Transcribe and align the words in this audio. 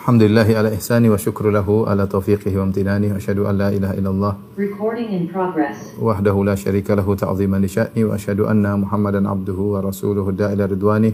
Alhamdulillahi 0.00 0.56
ala 0.56 0.72
ihsani 0.72 1.12
wa 1.12 1.20
syukru 1.20 1.52
lahu 1.52 1.84
ala 1.84 2.08
taufiqihi 2.08 2.56
wa 2.56 2.64
amtinani 2.64 3.12
wa 3.12 3.20
asyhadu 3.20 3.44
an 3.44 3.54
la 3.60 3.68
ilaha 3.68 3.94
illallah 4.00 4.32
Recording 4.56 5.12
in 5.12 5.28
progress. 5.28 5.92
wahdahu 6.00 6.40
la 6.40 6.56
syarika 6.56 6.96
lahu 6.96 7.12
ta'ziman 7.20 7.60
li 7.60 7.68
sya'ni 7.68 8.08
wa 8.08 8.16
asyhadu 8.16 8.48
anna 8.48 8.80
Muhammadan 8.80 9.28
abduhu 9.28 9.76
wa 9.76 9.84
rasuluhu 9.84 10.32
da'ila 10.32 10.64
ridwani. 10.72 11.12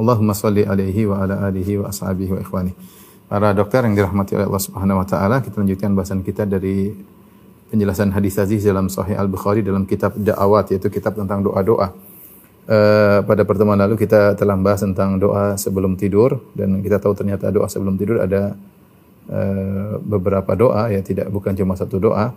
Allahumma 0.00 0.32
salli 0.32 0.64
alaihi 0.64 1.04
wa 1.04 1.20
ala 1.20 1.44
alihi 1.44 1.84
wa 1.84 1.92
ashabihi 1.92 2.32
wa 2.32 2.40
ikhwani. 2.40 2.72
Para 3.28 3.52
dokter 3.52 3.84
yang 3.84 4.00
dirahmati 4.00 4.32
oleh 4.40 4.48
Allah 4.48 4.64
Subhanahu 4.64 5.04
wa 5.04 5.06
taala, 5.08 5.44
kita 5.44 5.60
lanjutkan 5.60 5.92
bahasan 5.92 6.24
kita 6.24 6.48
dari 6.48 6.88
penjelasan 7.68 8.16
hadis 8.16 8.40
aziz 8.40 8.64
dalam 8.64 8.88
Sahih 8.88 9.20
Al-Bukhari 9.20 9.60
dalam 9.60 9.84
kitab 9.84 10.16
Da'awat 10.16 10.72
yaitu 10.72 10.88
kitab 10.88 11.20
tentang 11.20 11.44
doa-doa. 11.44 11.92
Eh, 12.62 13.18
pada 13.26 13.42
pertemuan 13.42 13.74
lalu 13.74 13.98
kita 13.98 14.38
telah 14.38 14.54
membahas 14.54 14.86
tentang 14.86 15.18
doa 15.18 15.58
sebelum 15.58 15.98
tidur 15.98 16.46
dan 16.54 16.78
kita 16.78 17.02
tahu 17.02 17.10
ternyata 17.10 17.50
doa 17.50 17.66
sebelum 17.66 17.98
tidur 17.98 18.22
ada 18.22 18.54
eh, 19.26 19.98
beberapa 19.98 20.54
doa 20.54 20.86
ya 20.86 21.02
tidak 21.02 21.26
bukan 21.26 21.58
cuma 21.58 21.74
satu 21.74 21.98
doa 21.98 22.30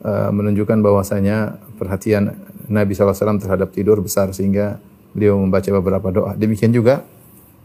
eh, 0.00 0.30
menunjukkan 0.32 0.80
bahwasanya 0.80 1.60
perhatian 1.76 2.32
Nabi 2.72 2.96
SAW 2.96 3.36
terhadap 3.36 3.68
tidur 3.76 4.00
besar 4.00 4.32
sehingga 4.32 4.80
beliau 5.12 5.36
membaca 5.36 5.68
beberapa 5.68 6.08
doa. 6.16 6.32
Demikian 6.32 6.72
juga 6.72 7.04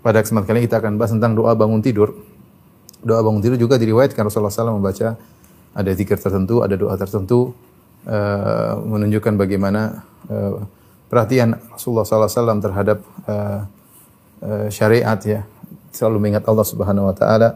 pada 0.04 0.20
kesempatan 0.20 0.44
kali 0.44 0.58
ini 0.60 0.68
kita 0.68 0.84
akan 0.84 1.00
bahas 1.00 1.16
tentang 1.16 1.40
doa 1.40 1.56
bangun 1.56 1.80
tidur. 1.80 2.20
Doa 3.00 3.24
bangun 3.24 3.40
tidur 3.40 3.56
juga 3.56 3.80
diriwayatkan 3.80 4.28
Rasulullah 4.28 4.52
SAW 4.52 4.76
membaca 4.76 5.16
ada 5.72 5.92
zikir 5.96 6.20
tertentu, 6.20 6.68
ada 6.68 6.76
doa 6.76 7.00
tertentu 7.00 7.56
menunjukkan 8.84 9.40
bagaimana 9.40 10.04
perhatian 11.12 11.60
Rasulullah 11.72 12.06
SAW 12.06 12.60
terhadap 12.64 13.00
uh, 13.30 13.68
uh, 14.44 14.68
syariat 14.70 15.20
ya. 15.24 15.46
Selalu 15.94 16.18
mengingat 16.18 16.50
Allah 16.50 16.66
Subhanahu 16.66 17.10
Wa 17.14 17.16
Taala. 17.16 17.50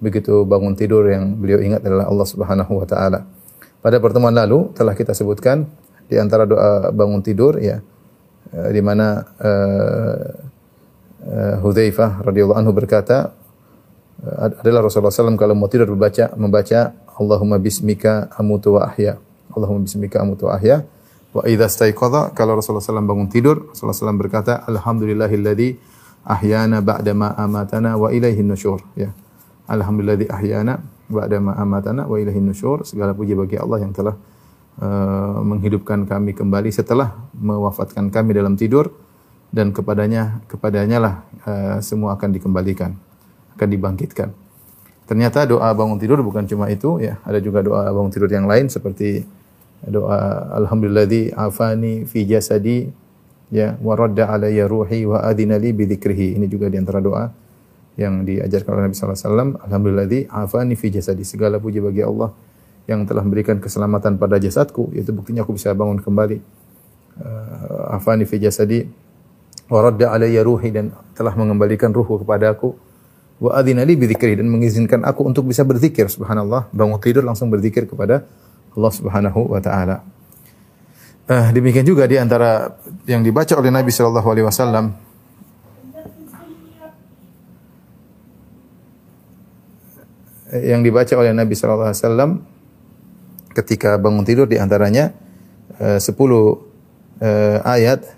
Begitu 0.00 0.44
bangun 0.48 0.76
tidur 0.76 1.08
yang 1.08 1.36
beliau 1.36 1.60
ingat 1.60 1.84
adalah 1.84 2.08
Allah 2.08 2.26
Subhanahu 2.28 2.72
Wa 2.84 2.86
Taala. 2.88 3.20
Pada 3.80 3.96
pertemuan 3.96 4.36
lalu 4.36 4.68
telah 4.76 4.92
kita 4.92 5.16
sebutkan 5.16 5.64
di 6.04 6.20
antara 6.20 6.44
doa 6.44 6.92
bangun 6.92 7.24
tidur 7.24 7.56
ya 7.56 7.80
uh, 8.52 8.68
di 8.68 8.82
mana 8.84 9.24
uh, 9.40 10.20
uh, 11.24 11.56
Hudzaifah 11.64 12.20
radhiyallahu 12.20 12.60
anhu 12.60 12.72
berkata 12.76 13.32
uh, 14.20 14.60
adalah 14.60 14.84
Rasulullah 14.84 15.14
SAW 15.14 15.40
kalau 15.40 15.56
mau 15.56 15.72
tidur 15.72 15.88
membaca 15.88 16.28
membaca 16.36 16.92
Allahumma 17.20 17.60
bismika 17.60 18.32
amutu 18.36 18.80
wa 18.80 18.88
ahya. 18.88 19.20
Allahumma 19.52 19.84
bismika 19.84 20.20
amutu 20.20 20.48
wa 20.48 20.56
ahya 20.56 20.84
Wa 21.30 21.46
idza 21.46 21.70
staiqadha 21.70 22.34
kalau 22.34 22.58
Rasulullah 22.58 22.82
SAW 22.82 23.06
bangun 23.06 23.30
tidur, 23.30 23.70
Rasulullah 23.70 23.94
SAW 23.94 24.18
berkata, 24.18 24.66
Alhamdulillahilladzi 24.66 25.78
ahyana 26.26 26.82
ba'da 26.82 27.14
ma 27.14 27.30
amatana 27.38 27.94
wa 27.94 28.10
ilaihin 28.10 28.50
nusyur. 28.50 28.82
Ya. 28.98 29.14
Alhamdulilladzi 29.70 30.26
ahyana 30.26 30.82
ba'da 31.06 31.38
ma 31.38 31.54
amatana 31.54 32.10
wa 32.10 32.18
ilaihin 32.18 32.50
nusyur. 32.50 32.82
Segala 32.82 33.14
puji 33.14 33.38
bagi 33.38 33.54
Allah 33.54 33.78
yang 33.78 33.94
telah 33.94 34.18
uh, 34.82 35.38
menghidupkan 35.46 36.02
kami 36.10 36.34
kembali 36.34 36.74
setelah 36.74 37.14
mewafatkan 37.38 38.10
kami 38.10 38.34
dalam 38.34 38.58
tidur 38.58 38.90
dan 39.54 39.70
kepadanya 39.70 40.42
kepadanya 40.50 40.98
lah 40.98 41.14
uh, 41.46 41.78
semua 41.78 42.18
akan 42.18 42.34
dikembalikan, 42.34 42.98
akan 43.54 43.68
dibangkitkan. 43.70 44.28
Ternyata 45.06 45.42
doa 45.42 45.70
bangun 45.74 45.98
tidur 45.98 46.22
bukan 46.22 46.46
cuma 46.46 46.70
itu 46.70 47.02
ya, 47.02 47.18
ada 47.26 47.42
juga 47.42 47.62
doa 47.66 47.86
bangun 47.90 48.10
tidur 48.14 48.30
yang 48.30 48.46
lain 48.46 48.70
seperti 48.70 49.26
doa 49.88 50.52
alhamdulilladzi 50.60 51.32
afani 51.32 52.04
fi 52.04 52.28
jasadi 52.28 52.88
ya 53.48 53.80
wa 53.80 53.96
radda 53.96 54.28
alayya 54.28 54.68
ruhi 54.68 55.08
wa 55.08 55.24
adina 55.24 55.56
li 55.56 55.72
bi 55.72 55.88
ini 55.88 56.46
juga 56.46 56.68
di 56.68 56.76
antara 56.76 57.00
doa 57.00 57.32
yang 57.98 58.24
diajarkan 58.24 58.70
oleh 58.70 58.84
Nabi 58.88 58.94
sallallahu 58.96 59.18
alaihi 59.18 59.28
wasallam 59.28 59.50
alhamdulilladzi 59.60 60.20
afani 60.30 60.74
fi 60.78 60.86
jasadi. 60.88 61.22
Segala 61.26 61.60
puji 61.60 61.84
bagi 61.84 62.00
Allah 62.00 62.32
yang 62.88 63.04
telah 63.04 63.20
memberikan 63.20 63.60
keselamatan 63.60 64.16
pada 64.16 64.40
jasadku 64.40 64.94
itu 64.96 65.12
buktinya 65.12 65.44
aku 65.44 65.52
bisa 65.58 65.76
bangun 65.76 66.00
kembali. 66.00 66.38
Uh, 67.20 67.96
afani 67.96 68.24
fi 68.24 68.40
jasadi 68.40 68.88
wa 69.68 69.84
radda 69.84 70.14
alayya 70.16 70.40
ruhi 70.40 70.72
dan 70.72 70.94
telah 71.12 71.36
mengembalikan 71.36 71.92
ruhku 71.92 72.24
kepadaku 72.24 72.72
wa 73.42 73.52
adina 73.52 73.84
li 73.84 73.98
bi 73.98 74.08
dan 74.08 74.48
mengizinkan 74.48 75.04
aku 75.04 75.26
untuk 75.26 75.44
bisa 75.44 75.66
berzikir 75.66 76.08
subhanallah. 76.08 76.72
Bangun 76.72 76.96
tidur 77.02 77.26
langsung 77.26 77.52
berzikir 77.52 77.84
kepada 77.84 78.24
Allah 78.76 78.92
Subhanahu 78.92 79.40
wa 79.50 79.60
taala. 79.62 80.02
Uh, 81.30 81.54
demikian 81.54 81.86
juga 81.86 82.10
di 82.10 82.18
antara 82.18 82.74
yang 83.06 83.22
dibaca 83.22 83.54
oleh 83.54 83.70
Nabi 83.70 83.94
sallallahu 83.94 84.28
alaihi 84.34 84.46
wasallam 84.50 84.90
yang 90.50 90.82
dibaca 90.82 91.14
oleh 91.14 91.30
Nabi 91.30 91.54
sallallahu 91.54 91.94
alaihi 91.94 92.02
wasallam 92.02 92.30
ketika 93.54 93.94
bangun 93.94 94.26
tidur 94.26 94.50
di 94.50 94.58
antaranya 94.58 95.14
uh, 95.78 96.02
10 96.02 96.10
uh, 96.10 96.56
ayat 97.62 98.10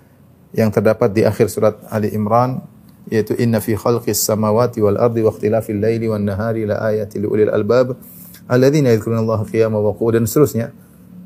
yang 0.53 0.73
terdapat 0.73 1.13
di 1.13 1.21
akhir 1.21 1.53
surat 1.53 1.77
Ali 1.93 2.13
Imran 2.13 2.65
yaitu 3.13 3.37
inna 3.37 3.61
fi 3.61 3.77
khalqis 3.77 4.25
samawati 4.25 4.81
wal 4.81 4.97
ardi 4.97 5.21
wa 5.21 5.29
ikhtilafil 5.29 5.77
laili 5.77 6.09
wan 6.09 6.25
nahari 6.25 6.65
la 6.65 6.81
ayatin 6.81 7.21
li 7.21 7.27
ulil 7.29 7.51
albab 7.53 7.93
alladzina 8.47 8.91
yadhkurunallaha 8.93 9.47
qiyaman 9.47 9.79
wa 9.79 9.93
qu'udan 9.95 10.23
dan 10.23 10.29
seterusnya. 10.29 10.67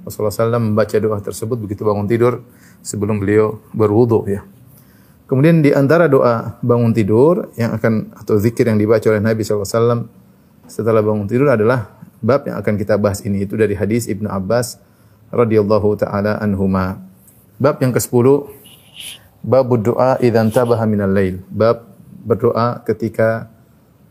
Rasulullah 0.08 0.32
SAW 0.32 0.64
membaca 0.72 0.96
doa 0.96 1.20
tersebut 1.20 1.58
begitu 1.60 1.84
bangun 1.84 2.08
tidur 2.08 2.40
sebelum 2.80 3.20
beliau 3.20 3.60
berwudu 3.76 4.24
ya. 4.32 4.42
Kemudian 5.28 5.60
di 5.60 5.76
antara 5.76 6.08
doa 6.08 6.56
bangun 6.64 6.96
tidur 6.96 7.52
yang 7.60 7.76
akan 7.76 8.16
atau 8.16 8.40
zikir 8.40 8.72
yang 8.72 8.80
dibaca 8.80 9.04
oleh 9.12 9.20
Nabi 9.20 9.44
SAW 9.44 10.08
setelah 10.72 11.04
bangun 11.04 11.28
tidur 11.28 11.52
adalah 11.52 12.00
bab 12.24 12.48
yang 12.48 12.56
akan 12.56 12.80
kita 12.80 12.96
bahas 12.96 13.20
ini 13.28 13.44
itu 13.44 13.60
dari 13.60 13.76
hadis 13.76 14.08
Ibnu 14.08 14.32
Abbas 14.32 14.80
radhiyallahu 15.28 16.00
taala 16.00 16.40
anhuma. 16.40 17.04
Bab 17.60 17.84
yang 17.84 17.92
ke-10 17.92 18.48
bab 19.44 19.68
doa 19.84 20.16
idzan 20.24 20.48
tabaha 20.48 20.88
minal 20.88 21.12
lail. 21.12 21.44
Bab 21.52 21.84
berdoa 22.24 22.80
ketika 22.88 23.52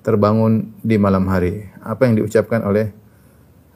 terbangun 0.06 0.70
di 0.86 0.94
malam 1.02 1.26
hari. 1.26 1.66
Apa 1.82 2.06
yang 2.06 2.22
diucapkan 2.22 2.62
oleh 2.62 2.94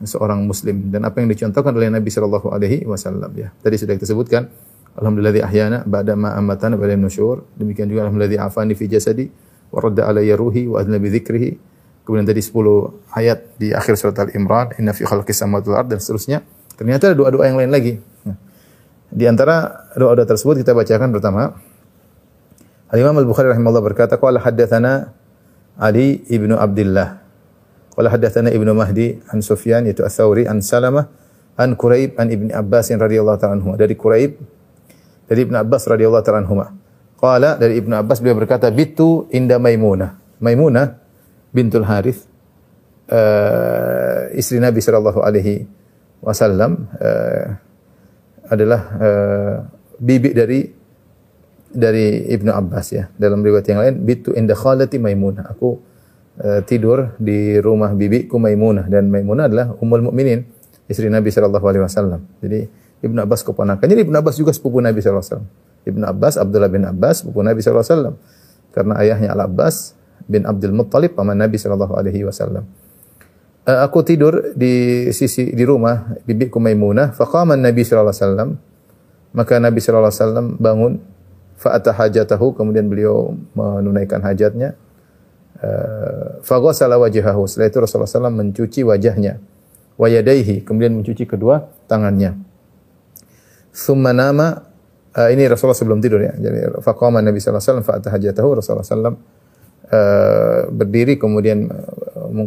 seorang 0.07 0.47
muslim 0.47 0.95
dan 0.95 1.03
apa 1.03 1.19
yang 1.19 1.27
dicontohkan 1.27 1.75
oleh 1.75 1.91
Nabi 1.91 2.07
sallallahu 2.07 2.55
alaihi 2.55 2.87
wasallam 2.87 3.35
ya. 3.35 3.51
Tadi 3.59 3.75
sudah 3.75 3.99
kita 3.99 4.07
sebutkan 4.15 4.47
alhamdulilladzi 4.95 5.43
ahyana 5.43 5.83
ba'da 5.83 6.15
ma 6.15 6.39
amatana 6.39 6.79
ilayhi 6.79 7.03
nusyur. 7.03 7.43
Demikian 7.59 7.91
juga 7.91 8.07
alhamdulilladzi 8.07 8.39
afani 8.39 8.79
fi 8.79 8.87
jasadi 8.87 9.27
wa 9.75 9.83
radda 9.83 10.07
alayya 10.07 10.39
ruhi 10.39 10.71
wa 10.71 10.79
adna 10.79 11.03
bi 11.03 11.11
dzikrihi. 11.11 11.51
Kemudian 12.07 12.25
tadi 12.25 12.41
10 12.41 12.55
ayat 13.13 13.39
di 13.61 13.75
akhir 13.75 13.95
surat 13.99 14.17
Al-Imran, 14.23 14.73
inna 14.81 14.95
fi 14.97 15.05
khalqis 15.05 15.37
samawati 15.37 15.67
wal 15.69 15.85
ard 15.85 15.89
dan 15.93 15.99
seterusnya. 15.99 16.47
Ternyata 16.79 17.13
ada 17.13 17.17
doa-doa 17.19 17.45
yang 17.45 17.59
lain 17.59 17.75
lagi. 17.75 17.99
Di 19.11 19.27
antara 19.27 19.91
doa-doa 19.99 20.25
tersebut 20.25 20.63
kita 20.63 20.71
bacakan 20.71 21.11
pertama 21.11 21.59
Al-Imam 22.91 23.19
Al-Bukhari 23.19 23.51
rahimahullah 23.51 23.85
berkata, 23.85 24.19
"Qala 24.19 24.43
haddatsana 24.43 25.15
Ali 25.81 26.21
ibnu 26.29 26.55
Abdullah 26.61 27.21
Qala 28.01 28.17
haddatsana 28.17 28.49
Ibnu 28.55 28.73
Mahdi 28.73 29.21
an 29.29 29.45
Sufyan 29.45 29.85
yaitu 29.85 30.01
Ats-Tsauri 30.07 30.49
an 30.49 30.65
Salamah 30.65 31.11
an 31.61 31.77
Quraib 31.77 32.17
an 32.17 32.33
Ibni 32.33 32.49
Abbas 32.55 32.89
radhiyallahu 32.95 33.37
ta'ala 33.37 33.61
anhu. 33.61 33.77
Dari 33.77 33.93
Quraib 33.93 34.41
dari 35.29 35.41
Ibnu 35.45 35.57
Abbas 35.61 35.85
radhiyallahu 35.85 36.25
ta'ala 36.25 36.41
anhu. 36.41 36.65
Qala 37.21 37.61
dari 37.61 37.77
Ibnu 37.77 37.93
Abbas 37.93 38.25
beliau 38.25 38.41
berkata 38.41 38.73
bitu 38.73 39.29
inda 39.35 39.61
Maimunah. 39.61 40.17
Maimunah 40.41 40.97
bintul 41.53 41.85
Harith 41.85 42.25
uh, 43.13 44.33
istri 44.33 44.57
Nabi 44.63 44.81
sallallahu 44.81 45.21
alaihi 45.21 45.69
wasallam 46.25 46.89
uh, 46.97 47.59
adalah 48.49 48.81
uh, 48.97 49.57
bibi 50.01 50.33
dari 50.33 50.65
dari 51.71 52.27
Ibnu 52.31 52.51
Abbas 52.51 52.87
ya. 52.91 53.09
Dalam 53.15 53.41
riwayat 53.41 53.67
yang 53.71 53.81
lain 53.81 53.95
bitu 54.03 54.35
inda 54.35 54.59
khalati 54.59 54.99
Maimunah. 54.99 55.55
Aku 55.55 55.79
uh, 56.43 56.61
tidur 56.67 57.15
di 57.17 57.59
rumah 57.63 57.95
bibiku 57.95 58.37
Maimunah 58.43 58.91
dan 58.91 59.09
Maimunah 59.09 59.47
adalah 59.47 59.67
ummul 59.79 60.11
mukminin, 60.11 60.47
istri 60.91 61.07
Nabi 61.07 61.31
sallallahu 61.31 61.63
alaihi 61.63 61.83
wasallam. 61.87 62.21
Jadi 62.43 62.67
Ibnu 63.01 63.19
Abbas 63.23 63.41
keponakannya 63.47 63.97
Ibnu 64.03 64.17
Abbas 64.19 64.37
juga 64.37 64.53
sepupu 64.53 64.83
Nabi 64.83 65.01
sallallahu 65.01 65.25
alaihi 65.25 65.35
wasallam. 65.41 65.49
Ibnu 65.81 66.05
Abbas 66.05 66.35
Abdullah 66.37 66.69
bin 66.69 66.83
Abbas 66.85 67.25
sepupu 67.25 67.41
Nabi 67.41 67.65
sallallahu 67.65 67.87
alaihi 67.87 67.97
wasallam. 67.97 68.15
Karena 68.71 68.95
ayahnya 69.01 69.29
Al 69.33 69.41
Abbas 69.49 69.97
bin 70.29 70.45
Abdul 70.45 70.77
Muttalib 70.77 71.17
paman 71.17 71.39
Nabi 71.39 71.57
sallallahu 71.57 71.97
alaihi 71.97 72.23
wasallam. 72.27 72.69
Uh, 73.65 73.81
aku 73.87 74.05
tidur 74.05 74.53
di 74.59 75.07
sisi 75.15 75.55
di 75.55 75.65
rumah 75.65 76.19
bibiku 76.27 76.59
Maimunah, 76.61 77.17
faqama 77.17 77.55
Nabi 77.57 77.87
sallallahu 77.87 78.11
alaihi 78.11 78.25
wasallam. 78.27 78.51
Maka 79.31 79.63
Nabi 79.63 79.79
sallallahu 79.79 80.11
alaihi 80.11 80.23
wasallam 80.27 80.47
bangun 80.59 80.93
fa'ata 81.61 81.93
hajatahu 81.93 82.57
kemudian 82.57 82.89
beliau 82.89 83.37
menunaikan 83.53 84.25
hajatnya. 84.25 84.81
Uh, 85.61 86.41
Faghasala 86.41 86.97
wajhahu. 86.97 87.45
Setelah 87.45 87.69
itu 87.69 87.79
Rasulullah 87.85 88.09
SAW 88.09 88.33
mencuci 88.33 88.81
wajahnya. 88.81 89.37
Wa 90.01 90.09
yadaihi, 90.09 90.65
kemudian 90.65 90.97
mencuci 90.97 91.29
kedua 91.29 91.69
tangannya. 91.85 92.41
Thumma 93.77 94.17
nama 94.17 94.65
uh, 95.13 95.29
ini 95.29 95.45
Rasulullah 95.45 95.77
sebelum 95.77 96.01
tidur 96.01 96.25
ya. 96.25 96.33
Jadi 96.33 96.81
faqama 96.81 97.21
Nabi 97.21 97.45
sallallahu 97.45 97.61
wasallam 97.61 97.85
fa'ata 97.85 98.09
hajatahu 98.09 98.49
Rasulullah 98.57 98.89
sallallahu 98.89 99.19
uh, 99.93 100.63
berdiri 100.73 101.21
kemudian 101.21 101.69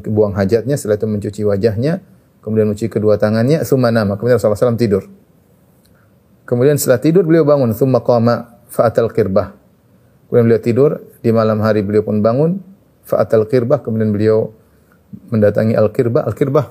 buang 0.10 0.34
hajatnya 0.34 0.74
setelah 0.74 0.98
itu 0.98 1.08
mencuci 1.08 1.42
wajahnya 1.46 2.02
kemudian 2.44 2.68
mencuci 2.72 2.92
kedua 2.92 3.16
tangannya 3.16 3.64
thumma 3.64 3.94
nama 3.94 4.18
kemudian 4.18 4.42
Rasulullah 4.42 4.74
SAW 4.74 4.80
tidur. 4.80 5.06
Kemudian 6.44 6.76
setelah 6.76 7.00
tidur 7.00 7.24
beliau 7.24 7.48
bangun 7.48 7.72
thumma 7.72 8.04
qama 8.04 8.53
fa'atal 8.74 9.14
qirbah. 9.14 9.54
Kemudian 10.28 10.46
beliau 10.50 10.62
tidur, 10.66 10.92
di 11.22 11.30
malam 11.30 11.62
hari 11.62 11.86
beliau 11.86 12.02
pun 12.02 12.20
bangun 12.20 12.58
fa'atal 13.06 13.46
qirbah 13.48 13.84
kemudian 13.84 14.12
beliau 14.12 14.52
mendatangi 15.30 15.78
al-qirbah. 15.78 16.26
Al-qirbah 16.26 16.66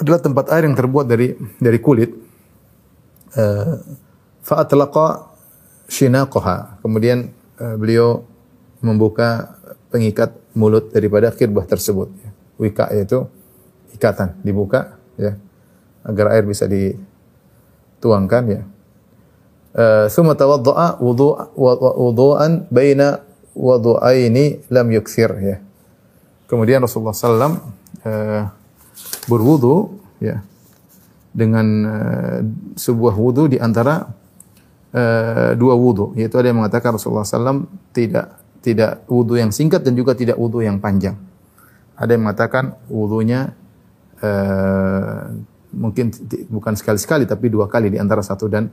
adalah 0.00 0.20
tempat 0.22 0.46
air 0.54 0.64
yang 0.68 0.76
terbuat 0.78 1.06
dari 1.10 1.34
dari 1.58 1.78
kulit. 1.82 2.14
Uh, 3.36 3.82
fa'atlaqa 4.46 5.26
shinaqaha. 5.90 6.80
Kemudian 6.80 7.28
uh, 7.60 7.76
beliau 7.76 8.24
membuka 8.80 9.58
pengikat 9.90 10.32
mulut 10.54 10.94
daripada 10.94 11.34
qirbah 11.34 11.66
tersebut. 11.66 12.08
Wika 12.56 12.88
yaitu 12.94 13.28
ikatan 13.92 14.40
dibuka 14.40 14.96
ya 15.20 15.36
agar 16.06 16.32
air 16.32 16.46
bisa 16.46 16.64
dituangkan 16.70 18.44
ya. 18.48 18.62
Baina 22.72 23.20
wudu'aini 23.52 24.72
lam 24.72 24.88
yukthir 24.88 25.30
ya. 25.40 25.56
Kemudian 26.48 26.80
Rasulullah 26.80 27.12
sallam 27.12 27.60
uh, 28.06 28.42
berwudu 29.28 30.00
ya 30.22 30.40
dengan 31.36 31.66
uh, 31.84 32.38
sebuah 32.78 33.12
wudu 33.12 33.52
di 33.52 33.60
antara 33.60 34.08
uh, 34.96 35.52
dua 35.52 35.74
wudu 35.76 36.16
yaitu 36.16 36.40
ada 36.40 36.48
yang 36.48 36.64
mengatakan 36.64 36.96
Rasulullah 36.96 37.28
sallam 37.28 37.68
tidak 37.92 38.40
tidak 38.64 39.04
wudu 39.12 39.36
yang 39.36 39.52
singkat 39.52 39.84
dan 39.84 39.92
juga 39.92 40.16
tidak 40.16 40.40
wudu 40.40 40.64
yang 40.64 40.80
panjang. 40.80 41.20
Ada 42.00 42.16
yang 42.16 42.24
mengatakan 42.24 42.80
wudunya 42.88 43.52
uh, 44.24 45.36
mungkin 45.76 46.08
bukan 46.48 46.72
sekali-sekali 46.72 47.28
tapi 47.28 47.52
dua 47.52 47.68
kali 47.68 47.92
di 47.92 47.98
antara 48.00 48.24
satu 48.24 48.48
dan 48.48 48.72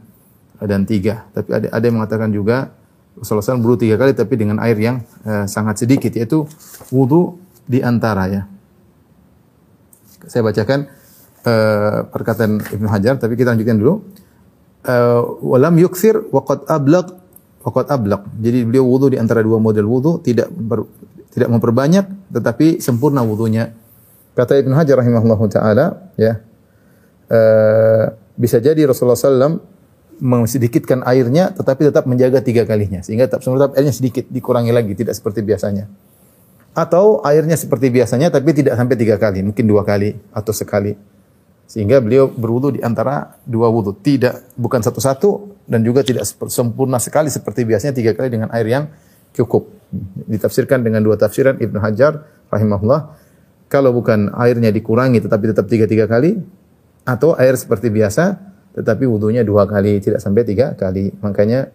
dan 0.63 0.87
tiga. 0.87 1.27
Tapi 1.35 1.49
ada 1.51 1.67
ada 1.71 1.83
yang 1.83 1.99
mengatakan 1.99 2.29
juga 2.31 2.71
Rasulullah 3.13 3.45
SAW 3.45 3.61
berwudu 3.61 3.81
tiga 3.85 3.95
kali 3.99 4.17
tapi 4.17 4.33
dengan 4.39 4.57
air 4.63 4.77
yang 4.79 5.05
uh, 5.27 5.45
sangat 5.45 5.85
sedikit 5.85 6.09
yaitu 6.17 6.49
wudu 6.89 7.37
di 7.69 7.83
antara 7.83 8.25
ya. 8.27 8.41
Saya 10.25 10.41
bacakan 10.41 10.89
uh, 11.45 12.07
perkataan 12.09 12.63
Ibnu 12.63 12.87
Hajar 12.89 13.21
tapi 13.21 13.37
kita 13.37 13.53
lanjutkan 13.53 13.77
dulu. 13.77 14.01
Uh, 14.83 15.39
walam 15.55 15.79
yukthir 15.79 16.27
waqad 16.27 16.67
ablaq 16.67 17.15
waqad 17.63 17.87
ablaq. 17.87 18.27
Jadi 18.41 18.67
beliau 18.67 18.83
wudu 18.83 19.15
di 19.15 19.17
antara 19.21 19.39
dua 19.39 19.61
model 19.61 19.87
wudu 19.87 20.19
tidak 20.19 20.51
ber, 20.51 20.83
tidak 21.31 21.47
memperbanyak 21.53 22.05
tetapi 22.33 22.83
sempurna 22.83 23.23
wudunya. 23.23 23.71
Kata 24.33 24.57
Ibnu 24.57 24.73
Hajar 24.73 24.99
rahimahullahu 24.99 25.45
taala 25.47 26.11
ya. 26.17 26.41
Uh, 27.29 28.11
bisa 28.33 28.57
jadi 28.57 28.89
Rasulullah 28.89 29.15
SAW 29.15 29.72
sedikitkan 30.21 31.01
airnya 31.07 31.53
tetapi 31.53 31.89
tetap 31.89 32.05
menjaga 32.05 32.43
tiga 32.43 32.67
kalinya 32.67 33.01
sehingga 33.01 33.25
tetap 33.25 33.45
tetap 33.45 33.73
airnya 33.77 33.93
sedikit 33.93 34.25
dikurangi 34.29 34.71
lagi 34.73 34.93
tidak 34.93 35.17
seperti 35.17 35.41
biasanya. 35.41 35.89
Atau 36.73 37.21
airnya 37.21 37.53
seperti 37.53 37.93
biasanya 37.93 38.33
tapi 38.33 38.53
tidak 38.53 38.73
sampai 38.73 38.97
tiga 38.97 39.15
kali 39.21 39.45
mungkin 39.45 39.65
dua 39.69 39.85
kali 39.85 40.17
atau 40.33 40.53
sekali. 40.53 40.97
Sehingga 41.69 42.03
beliau 42.03 42.29
berwudu 42.29 42.77
di 42.77 42.81
antara 42.83 43.39
dua 43.47 43.69
wudu 43.71 43.95
tidak 43.97 44.45
bukan 44.59 44.83
satu-satu 44.83 45.53
dan 45.65 45.81
juga 45.81 46.03
tidak 46.03 46.27
sempurna 46.49 46.99
sekali 46.99 47.31
seperti 47.31 47.63
biasanya 47.63 47.93
tiga 47.95 48.11
kali 48.13 48.29
dengan 48.29 48.49
air 48.51 48.67
yang 48.67 48.83
cukup. 49.33 49.69
Ditafsirkan 50.29 50.81
dengan 50.81 51.01
dua 51.01 51.17
tafsiran 51.17 51.57
Ibnu 51.57 51.77
Hajar 51.81 52.25
rahimahullah 52.49 53.17
kalau 53.69 53.89
bukan 53.89 54.29
airnya 54.37 54.69
dikurangi 54.69 55.17
tetapi 55.17 55.49
tetap 55.49 55.65
tiga 55.65 55.89
tiga 55.89 56.05
kali 56.05 56.37
atau 57.03 57.33
air 57.35 57.57
seperti 57.57 57.89
biasa 57.89 58.52
tetapi 58.73 59.05
wudhunya 59.05 59.45
dua 59.45 59.69
kali, 59.69 60.01
tidak 60.01 60.19
sampai 60.19 60.41
tiga 60.41 60.73
kali. 60.73 61.13
Makanya 61.21 61.69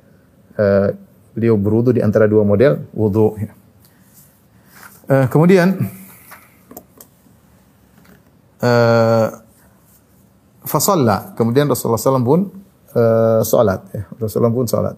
uh, 0.58 0.90
beliau 1.34 1.54
berwudhu 1.54 1.94
di 1.94 2.02
antara 2.02 2.26
dua 2.26 2.42
model 2.42 2.90
wudhu. 2.90 3.38
Uh, 5.08 5.26
kemudian 5.30 5.78
uh, 8.60 9.26
fasalla. 10.66 11.32
Kemudian 11.38 11.70
Rasulullah 11.70 12.02
SAW 12.02 12.26
pun 12.26 12.40
uh, 12.98 13.40
salat. 13.46 13.80
Ya. 13.94 14.04
Rasulullah 14.18 14.52
pun 14.52 14.66
salat. 14.66 14.96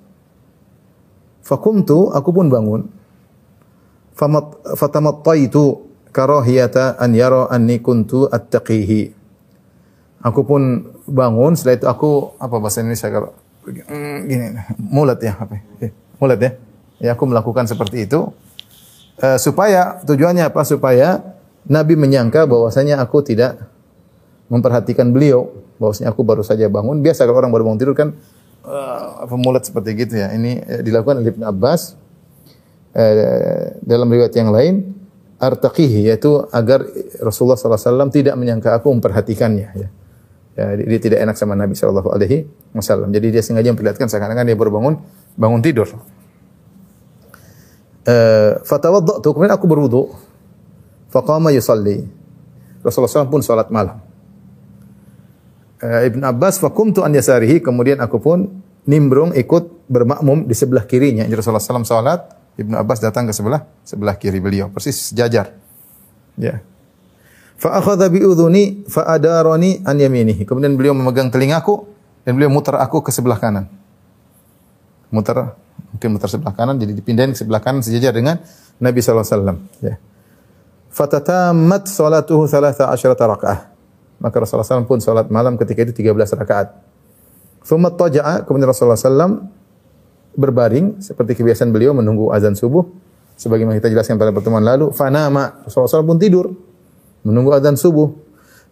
Fakumtu, 1.45 2.11
aku 2.11 2.31
pun 2.33 2.49
bangun. 2.49 2.83
Fatamattaitu 4.77 5.89
karahiyata 6.13 7.01
an 7.01 7.15
yara 7.17 7.49
anni 7.49 7.81
kuntu 7.81 8.29
attaqihi. 8.29 9.17
Aku 10.21 10.45
pun 10.45 10.85
bangun, 11.11 11.59
setelah 11.59 11.77
itu 11.77 11.87
aku 11.91 12.11
apa 12.39 12.57
bahasa 12.63 12.81
Indonesia 12.81 13.11
kalau 13.11 13.31
mm, 13.67 14.19
gini, 14.31 14.45
mulut 14.79 15.19
ya 15.19 15.35
apa? 15.37 15.59
Eh, 15.83 15.91
mulut 16.23 16.39
ya. 16.39 16.51
Ya 17.01 17.11
aku 17.17 17.25
melakukan 17.27 17.65
seperti 17.65 18.05
itu 18.07 18.31
uh, 19.21 19.39
supaya 19.41 19.99
tujuannya 20.05 20.47
apa? 20.49 20.63
Supaya 20.63 21.21
Nabi 21.67 21.97
menyangka 21.97 22.47
bahwasanya 22.49 23.01
aku 23.01 23.25
tidak 23.25 23.61
memperhatikan 24.53 25.13
beliau, 25.13 25.51
bahwasanya 25.77 26.13
aku 26.13 26.23
baru 26.25 26.43
saja 26.45 26.69
bangun. 26.69 27.01
Biasa 27.01 27.25
kalau 27.25 27.41
orang 27.41 27.53
baru 27.53 27.69
bangun 27.69 27.81
tidur 27.81 27.97
kan 27.97 28.15
uh, 28.65 29.25
apa 29.25 29.35
mulut 29.35 29.65
seperti 29.65 29.97
gitu 29.97 30.21
ya. 30.21 30.33
Ini 30.33 30.53
uh, 30.65 30.81
dilakukan 30.85 31.21
oleh 31.25 31.33
Ibn 31.33 31.43
Abbas 31.49 31.97
uh, 32.95 33.81
dalam 33.81 34.09
riwayat 34.09 34.35
yang 34.37 34.53
lain 34.53 35.01
artaqihi 35.41 36.13
yaitu 36.13 36.37
agar 36.53 36.85
Rasulullah 37.25 37.57
SAW 37.57 38.13
tidak 38.13 38.37
menyangka 38.37 38.77
aku 38.77 38.93
memperhatikannya 38.93 39.69
ya. 39.73 39.89
Ya, 40.59 40.75
dia 40.75 40.99
tidak 40.99 41.19
enak 41.23 41.37
sama 41.39 41.55
Nabi 41.55 41.79
Shallallahu 41.79 42.11
Alaihi 42.11 42.45
Wasallam. 42.75 43.15
Jadi 43.15 43.31
dia 43.31 43.43
sengaja 43.43 43.71
memperlihatkan 43.71 44.11
seakan-akan 44.11 44.45
dia 44.45 44.59
baru 44.59 44.75
bangun 44.75 44.95
bangun 45.39 45.63
tidur. 45.63 45.87
Uh, 48.03 48.59
Fatawaddatu 48.67 49.31
kemudian 49.31 49.55
aku 49.55 49.67
berwudu. 49.71 50.11
Faqama 51.11 51.55
yusalli. 51.55 52.07
Rasulullah 52.83 53.27
SAW 53.27 53.31
pun 53.31 53.43
salat 53.43 53.69
malam. 53.71 53.99
Uh, 55.81 56.03
Ibn 56.07 56.35
Abbas 56.35 56.59
fakumtu 56.59 57.07
an 57.07 57.15
yasarihi 57.15 57.63
kemudian 57.63 58.03
aku 58.03 58.19
pun 58.21 58.63
nimbrung 58.89 59.31
ikut 59.37 59.87
bermakmum 59.87 60.51
di 60.51 60.55
sebelah 60.57 60.85
kirinya. 60.87 61.27
Jadi 61.27 61.37
Rasulullah 61.39 61.63
SAW 61.63 61.87
salat, 61.87 62.21
Ibn 62.59 62.81
Abbas 62.81 62.99
datang 62.99 63.29
ke 63.29 63.33
sebelah 63.33 63.63
sebelah 63.87 64.17
kiri 64.19 64.43
beliau, 64.43 64.67
persis 64.73 65.13
sejajar. 65.13 65.55
Ya. 66.41 66.65
Fa 67.61 67.77
akhadha 67.77 68.09
bi 68.09 68.25
udhuni 68.25 68.89
fa 68.89 69.05
adarani 69.05 69.85
an 69.85 70.01
yaminihi. 70.01 70.49
Kemudian 70.49 70.81
beliau 70.81 70.97
memegang 70.97 71.29
telingaku 71.29 71.85
dan 72.25 72.33
beliau 72.33 72.49
mutar 72.49 72.81
aku 72.81 73.05
ke 73.05 73.13
sebelah 73.13 73.37
kanan. 73.37 73.69
Mutar 75.13 75.61
mungkin 75.93 76.17
mutar 76.17 76.33
sebelah 76.33 76.57
kanan 76.57 76.81
jadi 76.81 76.97
dipindahin 76.97 77.37
ke 77.37 77.39
sebelah 77.45 77.61
kanan 77.61 77.85
sejajar 77.85 78.17
dengan 78.17 78.41
Nabi 78.81 79.05
sallallahu 79.05 79.29
alaihi 79.29 79.37
wasallam 79.37 79.57
ya. 79.85 79.95
Fatatamat 80.89 81.85
salatuhu 81.85 82.49
13 82.49 82.81
rakaah. 83.13 83.69
Maka 84.21 84.37
Rasulullah 84.37 84.69
SAW 84.69 84.85
pun 84.85 85.01
salat 85.01 85.33
malam 85.33 85.57
ketika 85.57 85.85
itu 85.85 85.97
13 85.97 86.41
rakaat. 86.41 86.77
Thumma 87.65 87.89
taja'a, 87.93 88.45
kemudian 88.45 88.69
Rasulullah 88.69 89.01
SAW 89.01 89.49
berbaring 90.37 91.01
seperti 91.01 91.37
kebiasaan 91.41 91.73
beliau 91.73 91.97
menunggu 91.97 92.29
azan 92.33 92.53
subuh 92.53 92.85
sebagaimana 93.37 93.81
kita 93.81 93.89
jelaskan 93.93 94.21
pada 94.21 94.33
pertemuan 94.33 94.61
lalu. 94.61 94.93
Fanama, 94.93 95.65
Rasulullah 95.65 96.05
SAW 96.05 96.09
pun 96.09 96.21
tidur 96.21 96.53
menunggu 97.25 97.53
azan 97.55 97.77
subuh. 97.77 98.13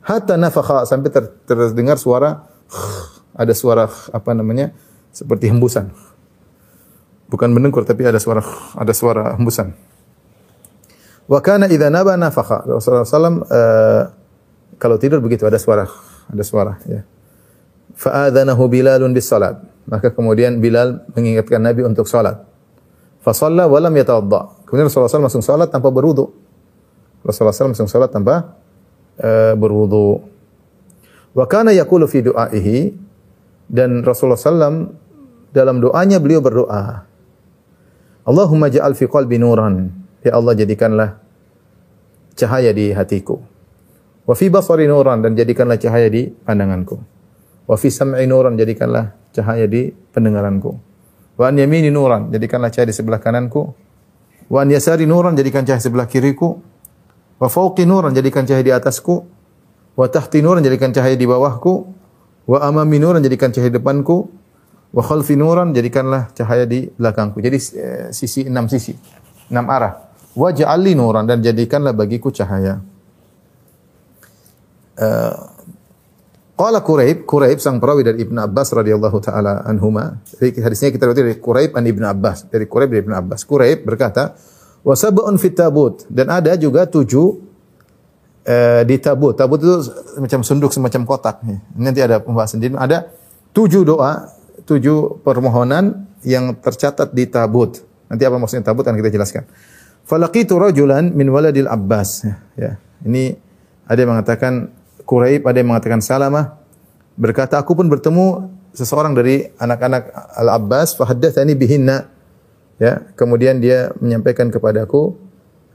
Hatta 0.05 0.41
nafakha 0.41 0.89
sampai 0.89 1.13
ter, 1.13 1.29
terdengar 1.45 2.01
suara 2.01 2.49
ada 3.37 3.53
suara 3.53 3.91
apa 4.15 4.31
namanya 4.33 4.73
seperti 5.13 5.53
hembusan. 5.53 5.93
Bukan 7.29 7.53
mendengkur 7.53 7.85
tapi 7.85 8.09
ada 8.09 8.17
suara 8.17 8.41
ada 8.73 8.93
suara 8.97 9.37
hembusan. 9.37 9.77
Wa 11.29 11.45
kana 11.45 11.69
idza 11.69 11.93
naba 11.93 12.17
nafakha. 12.17 12.65
Rasulullah 12.65 13.05
SAW 13.05 13.45
uh, 13.45 14.03
kalau 14.81 14.97
tidur 14.97 15.21
begitu 15.21 15.45
ada 15.45 15.61
suara 15.61 15.85
ada 16.29 16.45
suara 16.45 16.81
ya. 16.89 17.05
Fa 17.93 18.31
adzanahu 18.31 18.65
bilalun 18.71 19.13
bis 19.13 19.29
salat. 19.29 19.61
Maka 19.89 20.13
kemudian 20.13 20.61
Bilal 20.61 21.05
mengingatkan 21.17 21.65
Nabi 21.65 21.81
untuk 21.85 22.05
salat. 22.05 22.45
Fa 23.25 23.33
shalla 23.33 23.65
wa 23.67 23.81
lam 23.81 23.93
yatawadda. 23.93 24.69
Kemudian 24.69 24.87
Rasulullah 24.89 25.09
SAW 25.09 25.27
langsung 25.27 25.45
salat 25.45 25.73
tanpa 25.73 25.89
berwudu 25.89 26.38
Rasulullah 27.27 27.55
SAW 27.55 27.75
langsung 27.75 27.91
salat 27.91 28.11
tanpa 28.11 28.59
uh, 29.19 29.55
berwudu. 29.59 30.23
Wa 31.35 31.45
kana 31.47 31.75
yaqulu 31.75 32.09
fi 32.09 32.25
du'aihi 32.25 32.95
dan 33.69 34.03
Rasulullah 34.03 34.41
SAW 34.41 34.91
dalam 35.53 35.79
doanya 35.83 36.19
beliau 36.19 36.41
berdoa. 36.41 37.05
Allahumma 38.29 38.69
ja'al 38.69 38.93
fi 38.93 39.09
qalbi 39.09 39.41
nuran. 39.41 39.93
Ya 40.21 40.35
Allah 40.37 40.53
jadikanlah 40.53 41.17
cahaya 42.37 42.75
di 42.75 42.93
hatiku. 42.93 43.41
Wa 44.29 44.37
fi 44.37 44.53
basari 44.53 44.85
nuran 44.85 45.25
dan 45.25 45.33
jadikanlah 45.33 45.81
cahaya 45.81 46.13
di 46.13 46.29
pandanganku. 46.29 47.01
Wa 47.65 47.77
fi 47.81 47.89
sam'i 47.89 48.29
nuran 48.29 48.61
jadikanlah 48.61 49.17
cahaya 49.33 49.65
di 49.65 49.89
pendengaranku. 50.13 50.77
Wa 51.41 51.49
an 51.49 51.57
yamini 51.57 51.89
nuran 51.89 52.29
jadikanlah 52.29 52.69
cahaya 52.69 52.93
di 52.93 52.97
sebelah 52.97 53.23
kananku. 53.23 53.73
Wa 54.53 54.65
an 54.65 54.69
yasari 54.69 55.09
nuran 55.09 55.33
jadikan 55.33 55.65
cahaya 55.65 55.81
sebelah 55.81 56.05
kiriku. 56.05 56.61
Wa 57.39 57.47
fauqi 57.47 57.87
nuran 57.87 58.15
jadikan 58.15 58.43
cahaya 58.45 58.67
di 58.67 58.75
atasku. 58.75 59.15
Wa 59.95 60.07
tahti 60.11 60.43
nuran 60.43 60.63
jadikan 60.63 60.91
cahaya 60.91 61.15
di 61.15 61.27
bawahku. 61.27 61.75
Wa 62.51 62.67
amami 62.67 62.99
nuran 62.99 63.23
jadikan 63.23 63.55
cahaya 63.55 63.71
di 63.71 63.79
depanku. 63.79 64.27
Wa 64.91 65.03
khalfi 65.05 65.39
nuran 65.39 65.71
jadikanlah 65.71 66.35
cahaya 66.35 66.67
di 66.67 66.91
belakangku. 66.91 67.39
Jadi 67.39 67.59
eh, 67.77 68.07
sisi 68.11 68.49
enam 68.49 68.67
sisi, 68.67 68.97
enam 69.53 69.69
arah. 69.69 70.11
Wa 70.35 70.51
ja'alli 70.51 70.97
nuran 70.97 71.29
dan 71.29 71.45
jadikanlah 71.45 71.93
bagiku 71.95 72.33
cahaya. 72.35 72.81
Eh, 74.99 75.37
Qala 76.59 76.83
Quraib, 76.83 77.23
Quraib 77.23 77.63
sang 77.63 77.79
perawi 77.79 78.03
dari 78.03 78.19
Ibn 78.27 78.51
Abbas 78.51 78.75
radhiyallahu 78.75 79.19
taala 79.23 79.63
anhuma. 79.63 80.19
Jadi 80.27 80.59
hadisnya 80.59 80.91
kita 80.91 81.07
riwayat 81.07 81.19
dari 81.23 81.39
Quraib 81.39 81.71
an 81.79 81.87
Ibn 81.87 82.05
Abbas, 82.11 82.51
dari 82.51 82.67
Quraib 82.67 82.91
dari 82.91 83.07
Ibn 83.07 83.15
Abbas. 83.15 83.47
Quraib 83.47 83.87
berkata, 83.87 84.35
"Wa 84.83 84.95
sab'un 84.95 85.37
fit 85.39 85.55
tabut." 85.55 86.05
Dan 86.11 86.31
ada 86.31 86.55
juga 86.59 86.85
tujuh 86.87 87.39
eh, 88.45 88.83
di 88.89 88.97
tabut. 88.99 89.37
Tabut 89.37 89.59
itu 89.61 89.85
semacam 90.17 90.41
sunduk, 90.43 90.71
semacam 90.75 91.03
kotak. 91.05 91.45
Nanti 91.77 92.01
ada 92.01 92.19
pembahasan 92.19 92.59
sendiri. 92.59 92.75
Ada 92.79 93.11
tujuh 93.53 93.83
doa, 93.85 94.33
tujuh 94.65 95.23
permohonan 95.23 96.09
yang 96.27 96.57
tercatat 96.59 97.15
di 97.15 97.29
tabut. 97.29 97.85
Nanti 98.09 98.23
apa 98.25 98.37
maksudnya 98.41 98.65
tabut 98.65 98.83
akan 98.87 98.97
kita 98.97 99.13
jelaskan. 99.13 99.45
Falaqitu 100.09 100.57
rajulan 100.57 101.13
min 101.13 101.29
waladil 101.29 101.69
Abbas. 101.69 102.25
Ya, 102.57 102.81
ini 103.05 103.37
ada 103.85 103.99
yang 104.01 104.17
mengatakan 104.17 104.73
Quraib, 105.05 105.45
ada 105.45 105.57
yang 105.61 105.69
mengatakan 105.73 106.01
Salamah. 106.01 106.61
Berkata, 107.17 107.57
aku 107.57 107.77
pun 107.77 107.89
bertemu 107.89 108.53
seseorang 108.77 109.17
dari 109.17 109.49
anak-anak 109.57 110.13
Al-Abbas, 110.39 110.95
fahaddathani 110.95 111.57
bihinna. 111.57 112.09
Ya, 112.79 113.03
kemudian 113.19 113.59
dia 113.59 113.91
menyampaikan 113.99 114.55
kepadaku 114.55 115.19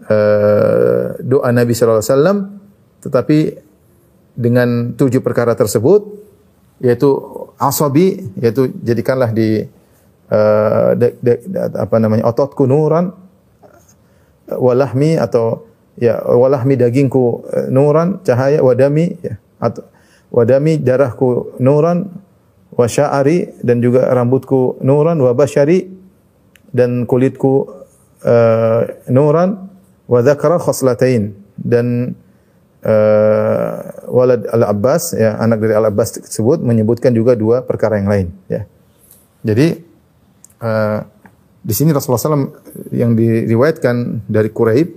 uh, 0.08 1.20
doa 1.20 1.52
Nabi 1.52 1.76
sallallahu 1.76 2.00
alaihi 2.00 2.16
wasallam 2.16 2.38
tetapi 3.04 3.40
dengan 4.40 4.96
tujuh 4.96 5.20
perkara 5.20 5.52
tersebut 5.52 6.08
yaitu 6.80 7.12
asabi 7.60 8.24
yaitu 8.40 8.72
jadikanlah 8.80 9.36
di 9.36 9.68
uh, 10.32 10.96
de, 10.96 11.12
de, 11.20 11.34
de, 11.44 11.60
apa 11.76 12.00
namanya 12.00 12.24
ototku 12.32 12.64
nuran 12.72 13.12
walahmi 14.48 15.20
atau 15.20 15.68
ya 16.00 16.24
walahmi 16.24 16.80
dagingku 16.80 17.44
uh, 17.52 17.68
nuran 17.68 18.24
cahaya 18.24 18.64
wadami 18.64 19.20
ya 19.20 19.36
atau 19.60 19.84
wadami 20.32 20.80
darahku 20.80 21.60
nuran 21.60 22.16
wa 22.74 22.88
sya'ari 22.88 23.60
dan 23.60 23.84
juga 23.84 24.08
rambutku 24.10 24.80
nuran 24.82 25.20
wa 25.20 25.36
basyari 25.36 26.03
dan 26.74 27.06
kulitku 27.06 27.70
uh, 28.26 28.82
nuran 29.08 29.70
wa 30.10 30.20
dzakara 30.26 30.58
khoslatain 30.58 31.38
dan 31.56 32.18
uh, 32.84 33.78
walad 34.10 34.50
Al-Abbas 34.50 35.14
ya 35.16 35.38
anak 35.38 35.62
dari 35.62 35.78
Al-Abbas 35.78 36.20
tersebut 36.20 36.60
menyebutkan 36.66 37.14
juga 37.14 37.38
dua 37.38 37.62
perkara 37.64 38.02
yang 38.02 38.10
lain 38.10 38.28
ya. 38.50 38.66
Jadi 39.46 39.80
uh, 40.60 41.00
di 41.64 41.74
sini 41.78 41.96
Rasulullah 41.96 42.20
SAW 42.20 42.52
yang 42.92 43.16
diriwayatkan 43.16 44.28
dari 44.28 44.52
Quraib 44.52 44.90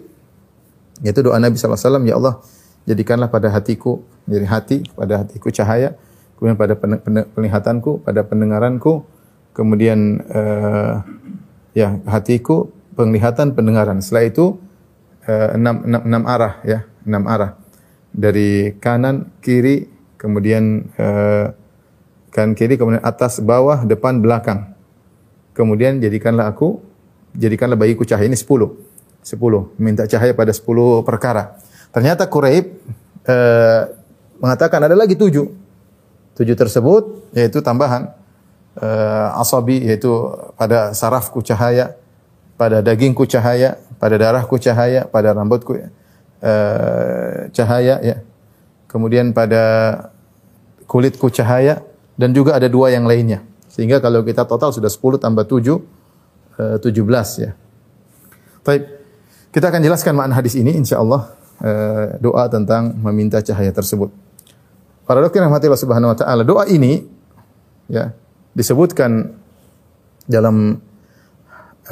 yaitu 1.04 1.20
doa 1.22 1.38
Nabi 1.38 1.54
SAW 1.60 2.02
ya 2.02 2.18
Allah 2.18 2.42
jadikanlah 2.88 3.30
pada 3.30 3.52
hatiku 3.54 4.02
jadi 4.26 4.46
hati 4.48 4.82
pada 4.96 5.22
hatiku 5.22 5.52
cahaya 5.54 5.94
kemudian 6.38 6.58
pada 6.58 6.74
penglihatanku 7.36 8.02
pada 8.02 8.26
pendengaranku 8.26 9.06
kemudian 9.54 10.26
uh, 10.30 11.06
ya 11.76 12.00
hatiku 12.08 12.72
penglihatan 12.96 13.52
pendengaran 13.52 14.00
setelah 14.00 14.24
itu 14.24 14.56
uh, 15.28 15.52
enam, 15.52 15.84
enam, 15.84 16.00
enam 16.08 16.22
arah 16.24 16.54
ya 16.64 16.88
enam 17.04 17.28
arah 17.28 17.60
dari 18.16 18.72
kanan, 18.80 19.28
kiri, 19.44 19.84
kemudian 20.16 20.88
uh, 20.96 21.52
kanan 22.32 22.56
kiri, 22.56 22.80
kemudian 22.80 23.04
atas, 23.04 23.44
bawah, 23.44 23.84
depan, 23.84 24.24
belakang. 24.24 24.72
Kemudian 25.52 26.00
jadikanlah 26.00 26.48
aku, 26.48 26.80
jadikanlah 27.36 27.76
bayiku 27.76 28.08
cahaya. 28.08 28.24
Ini 28.32 28.40
sepuluh. 28.40 28.72
Sepuluh. 29.20 29.76
Minta 29.76 30.08
cahaya 30.08 30.32
pada 30.32 30.48
sepuluh 30.56 31.04
perkara. 31.04 31.60
Ternyata 31.92 32.24
Quraib 32.24 32.72
uh, 33.28 33.80
mengatakan 34.40 34.80
ada 34.80 34.96
lagi 34.96 35.12
tujuh. 35.12 35.52
Tujuh 36.36 36.56
tersebut 36.56 37.32
yaitu 37.36 37.60
tambahan. 37.60 38.16
Uh, 38.76 39.32
asabi 39.40 39.88
yaitu 39.88 40.12
pada 40.60 40.92
sarafku 40.92 41.40
cahaya, 41.40 41.96
pada 42.60 42.84
dagingku 42.84 43.24
cahaya, 43.24 43.80
pada 43.96 44.20
darahku 44.20 44.60
cahaya, 44.60 45.08
pada 45.08 45.32
rambutku 45.32 45.80
uh, 45.80 45.88
cahaya 47.56 47.96
ya. 48.04 48.16
Kemudian 48.84 49.32
pada 49.32 49.64
kulitku 50.84 51.32
cahaya 51.32 51.80
dan 52.20 52.32
juga 52.36 52.56
ada 52.56 52.68
dua 52.68 52.92
yang 52.92 53.08
lainnya. 53.08 53.44
Sehingga 53.68 54.00
kalau 54.00 54.24
kita 54.24 54.48
total 54.48 54.72
sudah 54.72 54.88
10 54.88 55.20
tambah 55.20 55.44
7 55.44 55.68
uh, 56.56 56.76
17 56.80 57.44
ya. 57.44 57.52
Baik. 58.64 58.82
Kita 59.52 59.72
akan 59.72 59.80
jelaskan 59.84 60.12
makna 60.16 60.36
hadis 60.36 60.56
ini 60.56 60.76
insyaallah 60.76 61.32
uh, 61.60 62.06
doa 62.20 62.44
tentang 62.48 62.92
meminta 62.92 63.40
cahaya 63.40 63.72
tersebut. 63.72 64.12
Para 65.04 65.22
dokter 65.22 65.44
yang 65.44 65.52
mati 65.52 65.68
Allah 65.68 65.80
Subhanahu 65.80 66.12
wa 66.12 66.18
taala, 66.18 66.42
doa 66.42 66.66
ini 66.66 67.04
ya 67.86 68.10
disebutkan 68.56 69.36
dalam 70.24 70.80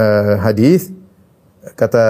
uh, 0.01 0.35
hadis 0.41 0.89
kata 1.77 2.05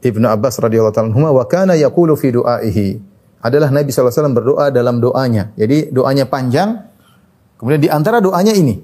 Ibnu 0.00 0.24
Abbas 0.24 0.56
radhiyallahu 0.62 0.94
taala 0.94 1.12
wa 1.12 1.44
kana 1.44 1.74
yaqulu 1.74 2.14
fi 2.14 2.32
du'aihi. 2.32 3.10
Adalah 3.40 3.72
Nabi 3.72 3.88
wasallam 3.88 4.36
berdoa 4.36 4.68
dalam 4.68 5.00
doanya. 5.00 5.52
Jadi 5.56 5.92
doanya 5.92 6.28
panjang. 6.28 6.76
Kemudian 7.56 7.80
di 7.80 7.88
antara 7.92 8.20
doanya 8.20 8.52
ini. 8.52 8.80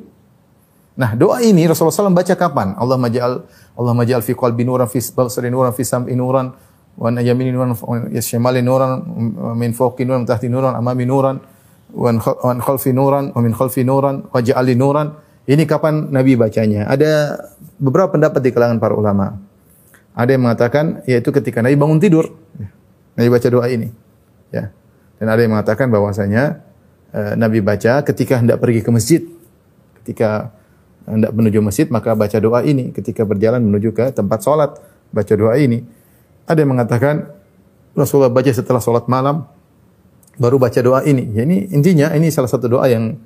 Nah, 0.96 1.12
doa 1.12 1.44
ini 1.44 1.68
Rasulullah 1.68 1.92
SAW 1.92 2.16
baca 2.16 2.34
kapan? 2.36 2.72
Allah 2.72 2.96
maj'al 2.96 3.32
Allah 3.76 3.92
maj'al 3.92 4.24
fi 4.24 4.32
qalbi 4.32 4.64
nuran 4.64 4.88
fi 4.88 4.96
basari 5.12 5.52
nuran 5.52 5.76
fi 5.76 5.84
sam'i 5.84 6.16
nuran 6.16 6.56
wa 6.96 7.12
an 7.12 7.20
yamini 7.20 7.52
nuran 7.52 7.76
wa 7.76 8.08
yashmali 8.08 8.64
nuran 8.64 9.04
min 9.60 9.76
fawqi 9.76 10.08
nuran 10.08 10.24
tahti 10.24 10.48
nuran 10.48 10.72
amami 10.72 11.04
nuran 11.04 11.36
wa 11.94 12.10
an 12.50 12.58
khalfi 12.58 12.90
nuran 12.90 13.30
wa 13.30 13.40
min 13.42 13.52
khalfi 13.54 13.86
nuran 13.86 14.26
wa 14.30 14.40
ja'ali 14.42 14.74
nuran. 14.74 15.14
Ini 15.46 15.62
kapan 15.62 16.10
Nabi 16.10 16.34
bacanya? 16.34 16.90
Ada 16.90 17.38
beberapa 17.78 18.10
pendapat 18.18 18.42
di 18.42 18.50
kalangan 18.50 18.82
para 18.82 18.98
ulama. 18.98 19.38
Ada 20.16 20.34
yang 20.34 20.42
mengatakan 20.42 21.06
yaitu 21.06 21.30
ketika 21.30 21.62
Nabi 21.62 21.78
bangun 21.78 22.02
tidur. 22.02 22.34
Nabi 23.14 23.28
baca 23.30 23.46
doa 23.46 23.66
ini. 23.70 23.94
Ya. 24.50 24.74
Dan 25.22 25.26
ada 25.30 25.40
yang 25.40 25.54
mengatakan 25.54 25.86
bahwasanya 25.86 26.66
uh, 27.14 27.38
Nabi 27.38 27.62
baca 27.62 28.02
ketika 28.02 28.42
hendak 28.42 28.58
pergi 28.58 28.82
ke 28.82 28.90
masjid. 28.90 29.22
Ketika 30.02 30.50
hendak 31.06 31.30
menuju 31.30 31.62
masjid 31.62 31.86
maka 31.94 32.18
baca 32.18 32.36
doa 32.42 32.66
ini. 32.66 32.90
Ketika 32.90 33.22
berjalan 33.22 33.62
menuju 33.62 33.94
ke 33.94 34.10
tempat 34.10 34.42
sholat 34.42 34.82
baca 35.14 35.34
doa 35.38 35.54
ini. 35.62 35.86
Ada 36.50 36.66
yang 36.66 36.74
mengatakan 36.74 37.30
Rasulullah 37.94 38.34
baca 38.34 38.50
setelah 38.50 38.82
sholat 38.82 39.06
malam 39.06 39.46
baru 40.36 40.56
baca 40.60 40.80
doa 40.80 41.00
ini. 41.04 41.32
Ya, 41.32 41.42
ini 41.44 41.68
intinya 41.72 42.12
ini 42.12 42.28
salah 42.32 42.48
satu 42.48 42.68
doa 42.68 42.86
yang 42.88 43.16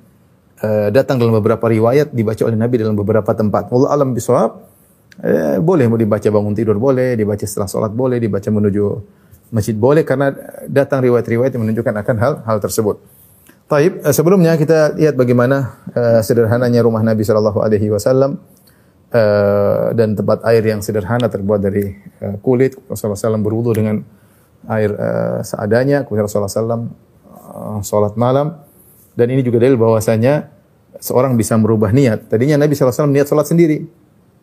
uh, 0.63 0.87
datang 0.89 1.19
dalam 1.19 1.37
beberapa 1.39 1.67
riwayat 1.67 2.11
dibaca 2.15 2.41
oleh 2.47 2.57
Nabi 2.57 2.75
dalam 2.81 2.95
beberapa 2.95 3.31
tempat. 3.31 3.71
Allah 3.71 3.89
alam 3.91 4.15
bisawab. 4.15 4.71
Eh, 5.21 5.59
boleh 5.59 5.85
mau 5.91 5.99
dibaca 5.99 6.23
bangun 6.23 6.55
tidur 6.55 6.79
boleh, 6.79 7.19
dibaca 7.19 7.43
setelah 7.43 7.67
sholat 7.67 7.91
boleh, 7.91 8.17
dibaca 8.17 8.47
menuju 8.47 8.85
masjid 9.51 9.75
boleh 9.75 10.07
karena 10.07 10.31
datang 10.65 11.03
riwayat-riwayat 11.03 11.51
yang 11.51 11.67
menunjukkan 11.67 11.93
akan 11.99 12.15
hal 12.17 12.33
hal 12.47 12.57
tersebut. 12.63 12.97
Taib, 13.67 14.01
eh, 14.01 14.15
sebelumnya 14.15 14.55
kita 14.55 14.95
lihat 14.95 15.19
bagaimana 15.19 15.83
uh, 15.93 16.19
sederhananya 16.23 16.81
rumah 16.81 17.03
Nabi 17.03 17.27
Shallallahu 17.27 17.59
Alaihi 17.59 17.91
Wasallam 17.91 18.39
uh, 19.11 19.91
dan 19.93 20.15
tempat 20.15 20.47
air 20.47 20.63
yang 20.63 20.79
sederhana 20.79 21.27
terbuat 21.27 21.59
dari 21.59 21.91
uh, 22.23 22.39
kulit. 22.39 22.79
Rasulullah 22.87 23.19
SAW 23.19 23.43
berwudu 23.43 23.71
dengan 23.75 23.99
air 24.67 24.91
uh, 24.93 25.39
seadanya. 25.41 26.03
Kemudian 26.05 26.25
Rasulullah 26.27 26.51
SAW 26.51 26.69
uh, 26.75 27.79
sholat 27.81 28.13
malam. 28.19 28.59
Dan 29.15 29.27
ini 29.31 29.41
juga 29.41 29.61
dalil 29.61 29.75
bahwasanya 29.75 30.49
seorang 31.01 31.35
bisa 31.39 31.57
merubah 31.57 31.89
niat. 31.89 32.29
Tadinya 32.29 32.59
Nabi 32.61 32.77
SAW 32.77 33.09
niat 33.09 33.27
sholat 33.27 33.47
sendiri. 33.49 33.85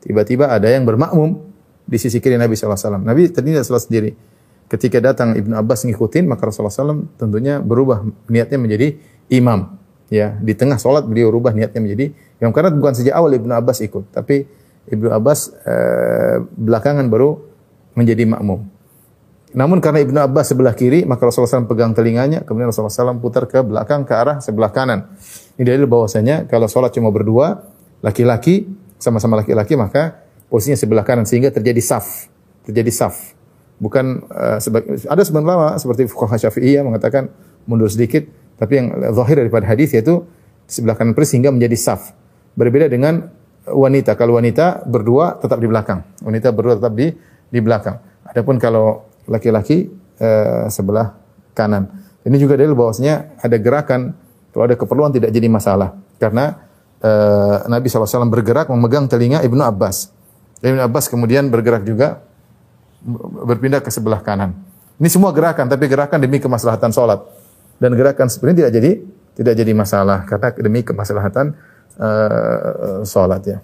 Tiba-tiba 0.02 0.50
ada 0.50 0.70
yang 0.70 0.86
bermakmum 0.86 1.48
di 1.88 1.96
sisi 1.96 2.20
kiri 2.20 2.36
Nabi 2.36 2.54
SAW. 2.54 3.00
Nabi 3.00 3.32
tadinya 3.32 3.64
salat 3.64 3.88
sendiri. 3.88 4.12
Ketika 4.68 5.00
datang 5.00 5.32
Ibnu 5.32 5.56
Abbas 5.56 5.88
ngikutin, 5.88 6.28
maka 6.28 6.44
Rasulullah 6.44 6.72
SAW 6.72 7.08
tentunya 7.16 7.64
berubah 7.64 8.04
niatnya 8.28 8.60
menjadi 8.60 9.00
imam. 9.32 9.80
Ya, 10.12 10.36
di 10.40 10.52
tengah 10.52 10.76
sholat 10.76 11.04
beliau 11.04 11.28
rubah 11.28 11.52
niatnya 11.52 11.84
menjadi 11.84 12.16
imam 12.40 12.52
karena 12.52 12.72
bukan 12.72 12.96
sejak 12.96 13.12
awal 13.16 13.32
Ibnu 13.36 13.52
Abbas 13.52 13.84
ikut, 13.84 14.08
tapi 14.12 14.48
Ibnu 14.88 15.12
Abbas 15.12 15.52
eh, 15.68 16.40
belakangan 16.40 17.08
baru 17.12 17.36
menjadi 17.92 18.24
makmum. 18.24 18.64
Namun 19.56 19.80
karena 19.80 20.04
Ibnu 20.04 20.18
Abbas 20.20 20.52
sebelah 20.52 20.76
kiri, 20.76 21.08
maka 21.08 21.24
Rasulullah 21.24 21.64
SAW 21.64 21.70
pegang 21.70 21.96
telinganya, 21.96 22.44
kemudian 22.44 22.68
Rasulullah 22.68 22.92
SAW 22.92 23.16
putar 23.16 23.48
ke 23.48 23.64
belakang 23.64 24.04
ke 24.04 24.12
arah 24.12 24.44
sebelah 24.44 24.68
kanan. 24.68 25.08
Ini 25.56 25.64
dalil 25.64 25.88
bahwasanya 25.88 26.44
kalau 26.52 26.68
sholat 26.68 26.92
cuma 26.92 27.08
berdua, 27.08 27.64
laki-laki 28.04 28.68
sama-sama 29.00 29.40
laki-laki 29.40 29.78
maka 29.78 30.20
posisinya 30.52 30.76
sebelah 30.76 31.04
kanan 31.06 31.24
sehingga 31.24 31.48
terjadi 31.48 31.80
saf, 31.80 32.28
terjadi 32.68 32.92
saf. 32.92 33.32
Bukan 33.80 34.26
uh, 34.28 34.58
ada 35.08 35.22
sebenarnya 35.24 35.48
lama 35.48 35.68
seperti 35.80 36.10
fuqaha 36.12 36.36
Syafi'iyah 36.36 36.84
mengatakan 36.84 37.32
mundur 37.64 37.88
sedikit, 37.88 38.28
tapi 38.60 38.84
yang 38.84 38.86
zahir 39.16 39.40
daripada 39.40 39.64
hadis 39.64 39.96
yaitu 39.96 40.28
sebelah 40.68 40.98
kanan 40.98 41.16
persis 41.16 41.38
sehingga 41.38 41.48
menjadi 41.48 41.78
saf. 41.78 42.12
Berbeda 42.52 42.90
dengan 42.92 43.32
wanita. 43.64 44.12
Kalau 44.18 44.36
wanita 44.36 44.84
berdua 44.84 45.40
tetap 45.40 45.56
di 45.56 45.68
belakang. 45.70 46.04
Wanita 46.20 46.52
berdua 46.52 46.74
tetap 46.76 46.92
di 46.92 47.16
di 47.48 47.60
belakang. 47.64 47.96
Adapun 48.28 48.60
kalau 48.60 49.07
laki-laki 49.28 49.92
eh, 50.18 50.66
sebelah 50.72 51.14
kanan. 51.52 51.88
Ini 52.24 52.36
juga 52.40 52.58
dalil 52.58 52.74
bahwasanya 52.74 53.38
ada 53.40 53.56
gerakan 53.60 54.16
kalau 54.50 54.64
ada 54.66 54.74
keperluan 54.74 55.14
tidak 55.14 55.30
jadi 55.30 55.46
masalah 55.46 55.94
karena 56.18 56.58
eh, 56.98 57.56
Nabi 57.68 57.86
SAW 57.86 58.26
bergerak 58.26 58.72
memegang 58.72 59.06
telinga 59.06 59.44
Ibnu 59.44 59.62
Abbas. 59.62 60.10
Ibnu 60.64 60.82
Abbas 60.82 61.06
kemudian 61.06 61.46
bergerak 61.52 61.86
juga 61.86 62.24
berpindah 63.46 63.78
ke 63.78 63.92
sebelah 63.94 64.24
kanan. 64.24 64.58
Ini 64.98 65.06
semua 65.06 65.30
gerakan 65.30 65.70
tapi 65.70 65.86
gerakan 65.86 66.18
demi 66.18 66.42
kemaslahatan 66.42 66.90
sholat 66.90 67.22
dan 67.78 67.94
gerakan 67.94 68.26
seperti 68.26 68.58
tidak 68.58 68.72
jadi 68.74 68.90
tidak 69.38 69.54
jadi 69.54 69.72
masalah 69.78 70.26
karena 70.26 70.50
demi 70.58 70.82
kemaslahatan 70.82 71.54
uh, 72.02 73.06
sholat 73.06 73.42
ya. 73.46 73.58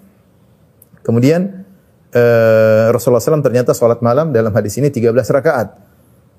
Kemudian 1.03 1.64
uh, 2.15 2.85
Rasulullah 2.95 3.21
SAW 3.21 3.43
ternyata 3.43 3.75
sholat 3.75 3.99
malam 3.99 4.31
dalam 4.31 4.55
hadis 4.55 4.79
ini 4.79 4.89
13 4.89 5.11
rakaat. 5.11 5.75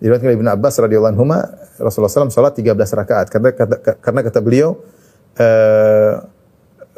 Diriwayatkan 0.01 0.33
Ibnu 0.37 0.49
Abbas 0.53 0.77
radhiyallahu 0.77 1.13
anhu 1.17 1.25
Rasulullah 1.81 2.13
SAW 2.13 2.33
sholat 2.33 2.57
13 2.57 2.73
rakaat. 2.75 3.27
Karena 3.29 3.53
kata, 3.53 3.77
karena 4.01 4.21
kata 4.25 4.41
beliau 4.41 4.81
uh, 5.37 6.13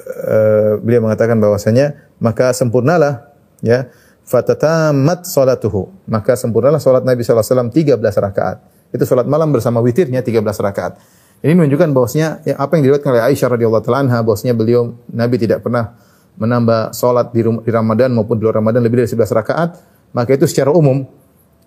uh, 0.08 0.72
beliau 0.82 1.04
mengatakan 1.04 1.36
bahwasanya 1.38 2.08
maka 2.22 2.54
sempurnalah 2.54 3.30
ya 3.62 3.90
fatatamat 4.28 5.24
salatuhu 5.24 5.88
maka 6.04 6.36
sempurnalah 6.36 6.78
salat 6.78 7.02
Nabi 7.02 7.24
wasallam 7.24 7.70
13 7.72 7.98
rakaat. 7.98 8.58
Itu 8.88 9.04
salat 9.04 9.28
malam 9.28 9.52
bersama 9.52 9.84
witirnya 9.84 10.24
13 10.24 10.40
rakaat. 10.42 10.96
Ini 11.38 11.54
menunjukkan 11.54 11.94
bahwasanya 11.94 12.42
ya, 12.42 12.54
apa 12.58 12.74
yang 12.74 12.88
diriwayatkan 12.88 13.10
oleh 13.14 13.24
Aisyah 13.30 13.48
radhiyallahu 13.54 13.94
anha 13.94 14.18
bahwasanya 14.26 14.58
beliau 14.58 14.98
Nabi 15.06 15.38
tidak 15.38 15.62
pernah 15.62 15.94
menambah 16.38 16.94
salat 16.94 17.34
di, 17.34 17.42
di 17.42 17.70
Ramadan 17.70 18.14
maupun 18.14 18.38
di 18.38 18.46
luar 18.46 18.62
Ramadan 18.62 18.80
lebih 18.80 19.02
dari 19.02 19.10
11 19.10 19.38
rakaat, 19.42 19.70
maka 20.14 20.30
itu 20.32 20.46
secara 20.46 20.70
umum 20.70 21.02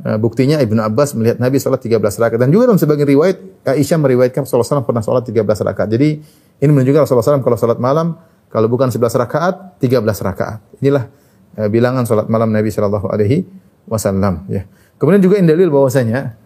uh, 0.08 0.18
buktinya 0.18 0.58
Ibnu 0.64 0.80
Abbas 0.80 1.14
melihat 1.14 1.38
Nabi 1.38 1.60
salat 1.60 1.84
13 1.84 2.00
rakaat 2.00 2.40
dan 2.40 2.50
juga 2.50 2.72
dalam 2.72 2.80
sebagian 2.80 3.08
riwayat 3.08 3.38
Aisyah 3.68 4.00
meriwayatkan 4.00 4.48
Rasulullah 4.48 4.82
SAW 4.82 4.88
pernah 4.88 5.04
salat 5.04 5.28
13 5.28 5.44
rakaat. 5.44 5.90
Jadi 5.92 6.10
ini 6.64 6.72
menunjukkan 6.72 7.06
Rasulullah 7.06 7.38
SAW 7.38 7.44
kalau 7.46 7.58
salat 7.60 7.80
malam 7.84 8.16
kalau 8.48 8.68
bukan 8.72 8.90
11 8.90 9.12
rakaat 9.28 9.56
13 9.84 10.02
rakaat. 10.02 10.60
Inilah 10.80 11.06
uh, 11.60 11.68
bilangan 11.68 12.08
salat 12.08 12.32
malam 12.32 12.50
Nabi 12.50 12.72
sallallahu 12.72 13.12
alaihi 13.12 13.44
wasallam 13.86 14.48
ya. 14.48 14.64
Kemudian 14.96 15.22
juga 15.22 15.36
ini 15.42 15.52
dalil 15.52 15.68
bahwasanya 15.68 16.40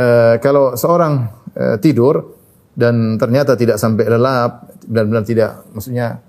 uh, 0.00 0.34
kalau 0.40 0.74
seorang 0.74 1.28
uh, 1.52 1.76
tidur 1.76 2.34
dan 2.76 3.16
ternyata 3.16 3.56
tidak 3.56 3.80
sampai 3.80 4.04
lelap, 4.04 4.68
benar-benar 4.84 5.24
tidak 5.24 5.64
maksudnya 5.72 6.20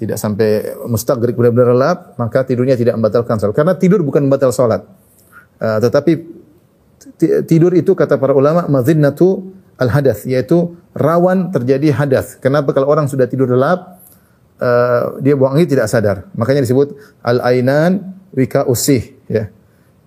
tidak 0.00 0.16
sampai 0.16 0.80
mustagrik 0.88 1.36
benar-benar 1.36 1.76
lelap, 1.76 1.98
maka 2.16 2.40
tidurnya 2.48 2.72
tidak 2.72 2.96
membatalkan 2.96 3.36
salat. 3.36 3.52
Karena 3.52 3.76
tidur 3.76 4.00
bukan 4.00 4.24
membatal 4.24 4.48
salat. 4.48 4.88
Uh, 5.60 5.76
tetapi 5.76 6.24
tidur 7.44 7.76
itu 7.76 7.92
kata 7.92 8.16
para 8.16 8.32
ulama 8.32 8.64
mazinnatu 8.64 9.52
al 9.76 9.92
hadas 9.92 10.24
yaitu 10.24 10.72
rawan 10.96 11.52
terjadi 11.52 11.92
hadas. 11.92 12.40
Kenapa 12.40 12.72
kalau 12.72 12.88
orang 12.88 13.12
sudah 13.12 13.28
tidur 13.28 13.52
lelap 13.52 14.00
uh, 14.56 15.20
dia 15.20 15.36
buang 15.36 15.60
angin 15.60 15.68
tidak 15.68 15.92
sadar. 15.92 16.32
Makanya 16.32 16.64
disebut 16.64 16.96
al 17.20 17.44
ainan 17.44 18.16
wika 18.32 18.64
usih 18.64 19.20
ya. 19.28 19.52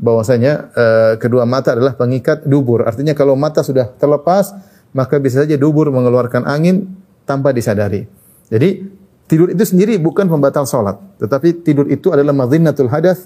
Bahwasanya 0.02 0.74
uh, 0.74 1.14
kedua 1.22 1.46
mata 1.46 1.78
adalah 1.78 1.94
pengikat 1.94 2.50
dubur. 2.50 2.82
Artinya 2.90 3.14
kalau 3.14 3.38
mata 3.38 3.62
sudah 3.62 3.94
terlepas 3.94 4.58
maka 4.94 5.22
bisa 5.22 5.46
saja 5.46 5.54
dubur 5.54 5.94
mengeluarkan 5.94 6.50
angin 6.50 6.98
tanpa 7.30 7.54
disadari. 7.54 8.10
Jadi 8.50 9.03
tidur 9.34 9.50
itu 9.50 9.66
sendiri 9.66 9.98
bukan 9.98 10.30
pembatal 10.30 10.70
sholat, 10.70 11.02
tetapi 11.18 11.66
tidur 11.66 11.90
itu 11.90 12.14
adalah 12.14 12.38
madhinatul 12.38 12.86
hadas, 12.86 13.26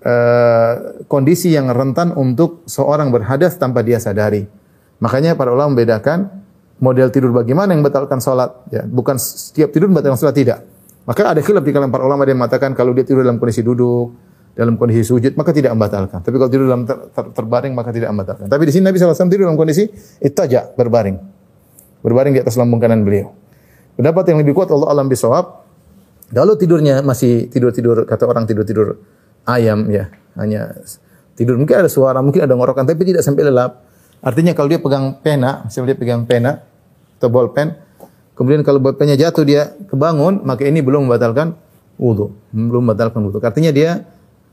uh, 0.00 1.04
kondisi 1.12 1.52
yang 1.52 1.68
rentan 1.68 2.16
untuk 2.16 2.64
seorang 2.64 3.12
berhadas 3.12 3.60
tanpa 3.60 3.84
dia 3.84 4.00
sadari. 4.00 4.48
Makanya 4.96 5.36
para 5.36 5.52
ulama 5.52 5.76
membedakan 5.76 6.32
model 6.80 7.12
tidur 7.12 7.36
bagaimana 7.36 7.76
yang 7.76 7.84
membatalkan 7.84 8.16
sholat. 8.16 8.48
Ya, 8.72 8.88
bukan 8.88 9.20
setiap 9.20 9.76
tidur 9.76 9.92
membatalkan 9.92 10.16
sholat 10.16 10.36
tidak. 10.40 10.64
Maka 11.04 11.36
ada 11.36 11.40
khilaf 11.44 11.60
di 11.60 11.70
kalangan 11.70 11.92
para 11.92 12.08
ulama 12.08 12.24
yang 12.24 12.40
mengatakan 12.40 12.72
kalau 12.72 12.96
dia 12.96 13.04
tidur 13.04 13.20
dalam 13.20 13.36
kondisi 13.36 13.60
duduk, 13.60 14.16
dalam 14.56 14.80
kondisi 14.80 15.04
sujud 15.04 15.36
maka 15.36 15.52
tidak 15.52 15.76
membatalkan. 15.76 16.24
Tapi 16.24 16.34
kalau 16.40 16.50
tidur 16.50 16.64
dalam 16.64 16.88
ter 16.88 16.96
ter 17.12 17.24
terbaring 17.36 17.76
maka 17.76 17.92
tidak 17.92 18.08
membatalkan. 18.08 18.48
Tapi 18.48 18.62
di 18.64 18.72
sini 18.72 18.88
Nabi 18.88 18.96
SAW 18.96 19.28
tidur 19.28 19.52
dalam 19.52 19.60
kondisi 19.60 19.84
ittaja, 20.24 20.72
berbaring. 20.72 21.20
Berbaring 22.00 22.32
di 22.32 22.40
atas 22.40 22.56
lambung 22.56 22.80
kanan 22.80 23.04
beliau. 23.04 23.45
Pendapat 23.96 24.28
yang 24.28 24.38
lebih 24.44 24.52
kuat 24.52 24.68
Allah 24.68 24.92
alam 24.92 25.08
bisawab. 25.08 25.64
Kalau 26.28 26.54
tidurnya 26.58 27.00
masih 27.00 27.48
tidur-tidur 27.48 28.04
kata 28.04 28.28
orang 28.28 28.44
tidur-tidur 28.44 29.00
ayam 29.48 29.88
ya, 29.88 30.10
hanya 30.36 30.74
tidur 31.38 31.56
mungkin 31.56 31.80
ada 31.80 31.88
suara, 31.88 32.18
mungkin 32.20 32.44
ada 32.44 32.52
ngorokan 32.52 32.84
tapi 32.84 33.08
tidak 33.08 33.22
sampai 33.24 33.46
lelap. 33.46 33.86
Artinya 34.20 34.52
kalau 34.52 34.68
dia 34.68 34.82
pegang 34.82 35.22
pena, 35.22 35.64
misalnya 35.64 35.94
dia 35.94 35.98
pegang 36.02 36.26
pena 36.26 36.66
atau 37.16 37.30
bolpen, 37.30 37.78
kemudian 38.34 38.66
kalau 38.66 38.82
bolpennya 38.82 39.14
jatuh 39.14 39.46
dia 39.46 39.70
kebangun, 39.86 40.42
maka 40.42 40.66
ini 40.66 40.82
belum 40.82 41.06
membatalkan 41.06 41.54
wudhu, 41.94 42.34
belum 42.50 42.90
membatalkan 42.90 43.22
wudhu. 43.22 43.38
Artinya 43.38 43.70
dia 43.70 44.02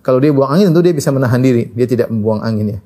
kalau 0.06 0.22
dia 0.22 0.30
buang 0.30 0.54
angin 0.54 0.70
tentu 0.70 0.86
dia 0.86 0.94
bisa 0.94 1.10
menahan 1.10 1.42
diri, 1.42 1.74
dia 1.74 1.90
tidak 1.90 2.14
membuang 2.14 2.46
angin 2.46 2.78
ya. 2.78 2.80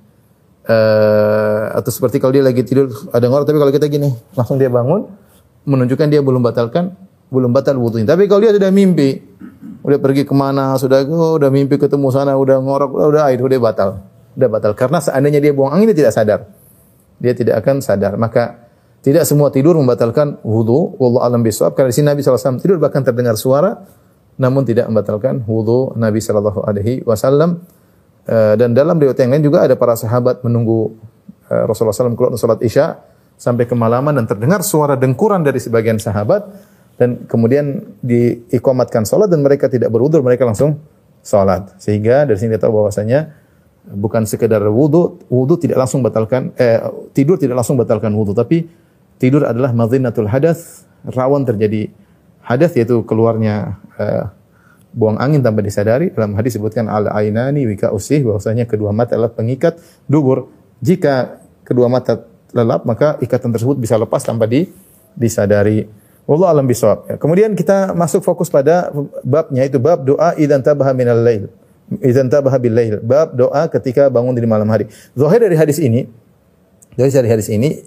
Uh, 0.67 1.71
atau 1.79 1.91
seperti 1.91 2.19
kalau 2.19 2.35
dia 2.35 2.43
lagi 2.43 2.59
tidur 2.59 2.91
ada 3.15 3.23
ngorok 3.31 3.47
tapi 3.47 3.55
kalau 3.55 3.71
kita 3.71 3.87
gini 3.87 4.11
langsung 4.35 4.59
dia 4.59 4.67
bangun 4.67 5.07
menunjukkan 5.67 6.07
dia 6.07 6.23
belum 6.23 6.41
batalkan 6.41 6.95
belum 7.27 7.51
batal 7.51 7.75
wudhunya. 7.75 8.07
Tapi 8.07 8.25
kalau 8.31 8.41
dia 8.43 8.55
sudah 8.55 8.71
mimpi, 8.71 9.19
udah 9.83 9.99
pergi 9.99 10.23
ke 10.23 10.31
mana, 10.31 10.79
sudah 10.79 11.03
oh, 11.11 11.35
udah 11.35 11.51
mimpi 11.51 11.75
ketemu 11.75 12.07
sana, 12.11 12.39
udah 12.39 12.57
ngorok, 12.63 12.91
udah 12.95 13.27
air, 13.27 13.39
udah 13.43 13.59
batal, 13.59 13.89
udah 14.39 14.47
batal. 14.47 14.71
Karena 14.73 15.03
seandainya 15.03 15.43
dia 15.43 15.51
buang 15.51 15.75
angin 15.75 15.91
dia 15.91 16.07
tidak 16.07 16.13
sadar, 16.15 16.39
dia 17.19 17.33
tidak 17.35 17.59
akan 17.63 17.83
sadar. 17.83 18.15
Maka 18.15 18.67
tidak 19.03 19.27
semua 19.27 19.51
tidur 19.51 19.75
membatalkan 19.75 20.39
wudhu. 20.43 20.95
Wallahu 20.99 21.23
alam 21.23 21.43
bisawab. 21.43 21.75
Karena 21.75 21.91
di 21.91 21.95
sini 21.95 22.07
Nabi 22.11 22.19
SAW 22.23 22.59
tidur 22.59 22.79
bahkan 22.79 23.03
terdengar 23.03 23.35
suara 23.35 23.75
namun 24.37 24.63
tidak 24.63 24.85
membatalkan 24.87 25.41
wudhu 25.49 25.97
Nabi 25.97 26.21
Shallallahu 26.21 26.61
Alaihi 26.63 27.01
Wasallam. 27.03 27.65
Eh, 28.27 28.53
dan 28.59 28.75
dalam 28.75 28.99
riwayat 28.99 29.17
yang 29.23 29.31
lain 29.33 29.43
juga 29.43 29.63
ada 29.65 29.73
para 29.79 29.95
sahabat 29.95 30.43
menunggu 30.43 30.93
eh, 31.47 31.63
Rasulullah 31.63 31.95
SAW 31.95 32.13
keluar 32.13 32.35
salat 32.35 32.59
isya 32.59 32.99
sampai 33.37 33.69
kemalaman 33.69 34.17
dan 34.17 34.25
terdengar 34.25 34.65
suara 34.65 34.97
dengkuran 34.97 35.45
dari 35.45 35.61
sebagian 35.61 36.01
sahabat 36.01 36.49
dan 36.97 37.29
kemudian 37.29 37.85
diikomatkan 38.01 39.05
salat 39.05 39.29
dan 39.29 39.45
mereka 39.45 39.69
tidak 39.69 39.93
berwudu 39.93 40.19
mereka 40.25 40.49
langsung 40.49 40.81
salat 41.21 41.77
sehingga 41.77 42.25
dari 42.25 42.37
sini 42.41 42.57
kita 42.57 42.65
tahu 42.65 42.83
bahwasanya 42.83 43.37
bukan 43.93 44.25
sekedar 44.25 44.65
wudu 44.67 45.21
wudu 45.29 45.55
tidak 45.61 45.85
langsung 45.85 46.01
batalkan 46.01 46.51
eh, 46.57 46.81
tidur 47.13 47.37
tidak 47.37 47.61
langsung 47.61 47.77
batalkan 47.77 48.11
wudu 48.17 48.33
tapi 48.33 48.65
tidur 49.21 49.45
adalah 49.45 49.69
madhinatul 49.71 50.27
hadas 50.27 50.89
rawan 51.05 51.45
terjadi 51.45 51.93
hadas 52.47 52.73
yaitu 52.79 53.03
keluarnya 53.03 53.75
uh, 53.99 54.31
buang 54.95 55.19
angin 55.19 55.43
tanpa 55.43 55.59
disadari. 55.59 56.09
Dalam 56.09 56.33
hadis 56.39 56.55
disebutkan 56.55 56.87
al 56.87 57.11
ainani 57.11 57.67
wika 57.67 57.91
usih 57.91 58.23
bahwasanya 58.23 58.65
kedua 58.65 58.95
mata 58.95 59.19
adalah 59.19 59.35
pengikat 59.35 59.77
dubur. 60.07 60.47
Jika 60.79 61.43
kedua 61.67 61.91
mata 61.91 62.23
lelap 62.57 62.81
maka 62.89 63.21
ikatan 63.21 63.53
tersebut 63.53 63.77
bisa 63.77 63.93
lepas 63.93 64.25
tanpa 64.25 64.49
di, 64.49 64.65
disadari. 65.13 65.85
Wallahu 66.27 66.49
alam 66.51 66.65
bisawab 66.67 67.07
ya. 67.07 67.15
kemudian 67.15 67.55
kita 67.55 67.95
masuk 67.95 68.19
fokus 68.19 68.51
pada 68.51 68.91
babnya 69.23 69.63
itu 69.63 69.79
bab 69.79 70.03
doa 70.03 70.35
idzan 70.35 70.59
tabaha 70.59 70.91
minal 70.91 71.21
lail. 71.21 71.47
Idzan 72.03 72.27
tabaha 72.27 72.59
bil 72.59 72.75
lail. 72.75 72.99
Bab 72.99 73.31
doa 73.31 73.63
ketika 73.71 74.11
bangun 74.11 74.35
di 74.35 74.43
malam 74.43 74.67
hari. 74.67 74.91
Zahir 75.15 75.39
dari 75.39 75.55
hadis 75.55 75.79
ini 75.79 76.03
dari 76.97 77.29
hadis 77.29 77.47
ini 77.47 77.79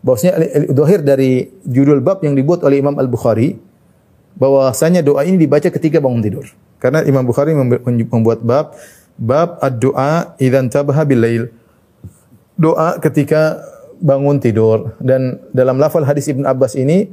bahwasanya 0.00 0.34
zahir 0.72 1.00
dari 1.04 1.50
judul 1.66 2.00
bab 2.00 2.24
yang 2.24 2.32
dibuat 2.32 2.64
oleh 2.64 2.80
Imam 2.80 2.96
Al-Bukhari 2.96 3.60
bahwasanya 4.40 5.04
doa 5.04 5.26
ini 5.28 5.36
dibaca 5.36 5.68
ketika 5.68 6.00
bangun 6.00 6.24
tidur. 6.24 6.46
Karena 6.80 7.04
Imam 7.04 7.22
Bukhari 7.22 7.52
membuat 7.52 8.40
bab 8.40 8.74
bab 9.20 9.60
ad-du'a 9.60 10.34
idzan 10.40 10.72
tabaha 10.72 11.04
bil 11.04 11.52
Doa 12.56 13.00
ketika 13.00 13.60
bangun 14.02 14.42
tidur 14.42 14.98
dan 14.98 15.38
dalam 15.54 15.78
lafal 15.78 16.02
hadis 16.02 16.26
Ibn 16.26 16.42
Abbas 16.42 16.74
ini 16.74 17.06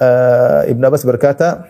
uh, 0.00 0.64
Ibn 0.66 0.82
Abbas 0.88 1.04
berkata, 1.04 1.68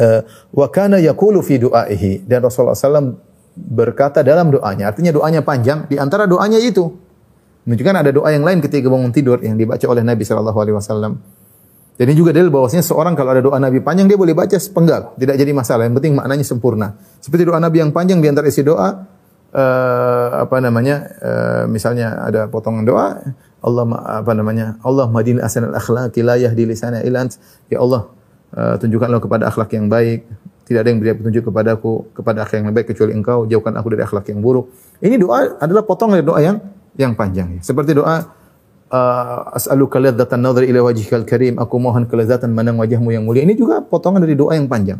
uh, 0.00 0.20
wa 0.56 0.66
kana 0.72 0.98
yaqulu 0.98 1.44
fi 1.44 1.60
du'aihi 1.60 2.24
dan 2.24 2.42
Rasulullah 2.42 2.74
SAW 2.74 3.12
berkata 3.52 4.24
dalam 4.24 4.48
doanya. 4.48 4.88
Artinya 4.88 5.12
doanya 5.12 5.44
panjang. 5.44 5.84
Di 5.86 6.00
antara 6.00 6.24
doanya 6.24 6.56
itu 6.56 6.88
menunjukkan 7.68 7.94
ada 7.94 8.10
doa 8.10 8.28
yang 8.32 8.42
lain 8.42 8.58
ketika 8.58 8.90
bangun 8.90 9.12
tidur 9.14 9.38
yang 9.44 9.54
dibaca 9.54 9.84
oleh 9.86 10.02
Nabi 10.02 10.24
Shallallahu 10.24 10.58
Alaihi 10.58 10.76
Wasallam. 10.76 11.12
Dan 11.92 12.08
ini 12.08 12.16
juga 12.16 12.32
dalil 12.32 12.48
bahwasanya 12.48 12.82
seorang 12.82 13.12
kalau 13.12 13.36
ada 13.36 13.44
doa 13.44 13.60
Nabi 13.60 13.84
panjang 13.84 14.08
dia 14.08 14.16
boleh 14.16 14.32
baca 14.32 14.56
sepenggal, 14.56 15.12
tidak 15.20 15.36
jadi 15.36 15.52
masalah. 15.52 15.84
Yang 15.84 16.00
penting 16.00 16.12
maknanya 16.16 16.42
sempurna. 16.48 16.96
Seperti 17.20 17.44
doa 17.44 17.60
Nabi 17.60 17.84
yang 17.84 17.92
panjang 17.92 18.18
di 18.18 18.26
antara 18.32 18.48
isi 18.48 18.64
doa 18.64 19.04
uh, 19.52 20.42
apa 20.42 20.56
namanya? 20.58 20.96
Uh, 21.20 21.64
misalnya 21.68 22.18
ada 22.24 22.48
potongan 22.48 22.84
doa 22.84 23.20
Allah 23.62 23.84
apa 24.18 24.32
namanya? 24.34 24.76
Allah 24.82 25.06
madin 25.06 25.38
asanal 25.38 25.72
akhlaqi 25.78 26.20
la 26.26 26.34
yahdi 26.34 26.66
lisana 26.66 26.98
Ya 27.70 27.78
Allah, 27.78 28.10
uh, 28.58 28.74
tunjukkanlah 28.82 29.22
kepada 29.22 29.46
akhlak 29.48 29.70
yang 29.78 29.86
baik. 29.86 30.26
Tidak 30.62 30.78
ada 30.78 30.88
yang 30.90 30.98
beri 31.02 31.14
petunjuk 31.14 31.50
kepadaku 31.50 32.10
kepada 32.14 32.42
akhlak 32.42 32.58
yang 32.66 32.74
baik 32.74 32.90
kecuali 32.90 33.12
Engkau. 33.14 33.46
Jauhkan 33.46 33.74
aku 33.78 33.88
dari 33.94 34.02
akhlak 34.02 34.26
yang 34.34 34.42
buruk. 34.42 34.70
Ini 34.98 35.14
doa 35.18 35.58
adalah 35.62 35.82
potongan 35.86 36.18
dari 36.18 36.26
doa 36.26 36.40
yang 36.42 36.56
yang 36.98 37.12
panjang. 37.14 37.62
Seperti 37.62 37.94
doa 37.94 38.30
uh, 38.90 39.56
as'aluka 39.58 40.02
ladzatan 40.02 40.42
nadhri 40.42 40.70
ila 40.74 40.90
wajhikal 40.90 41.22
karim. 41.22 41.58
Aku 41.62 41.78
mohon 41.78 42.06
kelezatan 42.06 42.50
mandang 42.50 42.78
wajahmu 42.82 43.14
yang 43.14 43.22
mulia. 43.22 43.46
Ini 43.46 43.54
juga 43.54 43.78
potongan 43.82 44.22
dari 44.22 44.34
doa 44.34 44.58
yang 44.58 44.66
panjang. 44.66 44.98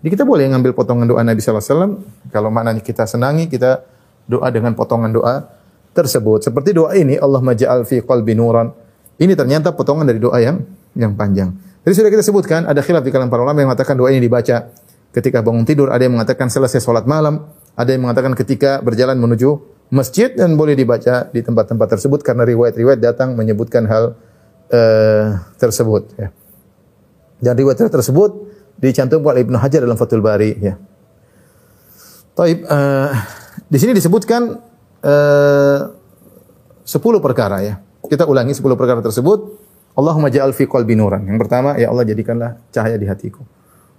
Jadi 0.00 0.08
kita 0.16 0.24
boleh 0.24 0.48
ngambil 0.48 0.72
potongan 0.72 1.04
doa 1.04 1.20
Nabi 1.20 1.44
wasallam 1.44 2.00
kalau 2.32 2.48
maknanya 2.48 2.80
kita 2.80 3.04
senangi, 3.04 3.52
kita 3.52 3.84
doa 4.24 4.48
dengan 4.48 4.72
potongan 4.72 5.12
doa 5.12 5.44
tersebut. 5.92 6.48
Seperti 6.48 6.72
doa 6.72 6.96
ini, 6.96 7.20
Allah 7.20 7.44
maja'al 7.44 7.84
fi 7.84 8.00
qalbi 8.00 8.32
nuran. 8.32 8.72
Ini 9.20 9.36
ternyata 9.36 9.76
potongan 9.76 10.08
dari 10.08 10.16
doa 10.16 10.40
yang 10.40 10.64
yang 10.96 11.12
panjang. 11.12 11.52
Jadi 11.84 11.92
sudah 11.96 12.10
kita 12.12 12.24
sebutkan 12.24 12.64
ada 12.64 12.80
khilaf 12.80 13.04
di 13.04 13.12
kalangan 13.12 13.28
para 13.28 13.42
ulama 13.44 13.60
yang 13.60 13.68
mengatakan 13.72 13.96
doa 13.96 14.08
ini 14.08 14.24
dibaca 14.24 14.72
ketika 15.12 15.44
bangun 15.44 15.68
tidur, 15.68 15.92
ada 15.92 16.00
yang 16.00 16.16
mengatakan 16.16 16.48
selesai 16.48 16.80
sholat 16.80 17.04
malam, 17.04 17.50
ada 17.76 17.90
yang 17.92 18.04
mengatakan 18.06 18.32
ketika 18.32 18.80
berjalan 18.80 19.18
menuju 19.20 19.58
masjid 19.90 20.30
dan 20.30 20.54
boleh 20.54 20.78
dibaca 20.78 21.28
di 21.28 21.42
tempat-tempat 21.42 21.98
tersebut 21.98 22.22
karena 22.22 22.46
riwayat-riwayat 22.46 23.00
datang 23.02 23.34
menyebutkan 23.34 23.84
hal 23.90 24.14
uh, 24.70 25.26
tersebut 25.58 26.08
ya. 26.16 26.28
Dan 27.40 27.56
riwayat 27.56 27.80
tersebut 27.90 28.30
dicantumkan 28.80 29.36
oleh 29.36 29.44
Ibnu 29.44 29.56
Hajar 29.60 29.84
dalam 29.84 29.96
Fathul 30.00 30.24
Bari 30.24 30.56
ya. 30.58 30.74
Taib, 32.34 32.64
uh, 32.64 33.12
di 33.68 33.78
sini 33.78 33.92
disebutkan 33.92 34.56
uh, 35.04 35.80
10 36.84 36.96
perkara 37.20 37.60
ya. 37.60 37.74
Kita 38.08 38.24
ulangi 38.26 38.56
10 38.56 38.64
perkara 38.74 39.04
tersebut. 39.04 39.68
Allahumma 39.94 40.32
ja'al 40.32 40.56
fi 40.56 40.64
qalbi 40.64 40.96
nuran. 40.96 41.28
Yang 41.28 41.46
pertama, 41.46 41.76
ya 41.76 41.92
Allah 41.92 42.08
jadikanlah 42.08 42.56
cahaya 42.72 42.96
di 42.96 43.04
hatiku. 43.04 43.44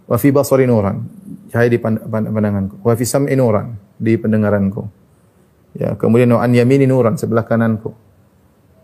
Wa 0.10 0.18
fi 0.18 0.34
basari 0.34 0.66
nuran, 0.66 1.06
cahaya 1.54 1.70
di 1.70 1.78
pandanganku. 1.78 2.82
Wa 2.82 2.98
fi 2.98 3.06
sam'i 3.06 3.38
nuran, 3.38 3.78
di 4.02 4.18
pendengaranku 4.18 5.02
Ya, 5.72 5.96
kemudian 5.96 6.28
wa 6.36 6.44
an 6.44 6.52
yamini 6.52 6.84
nuran 6.84 7.16
sebelah 7.16 7.48
kananku. 7.48 7.96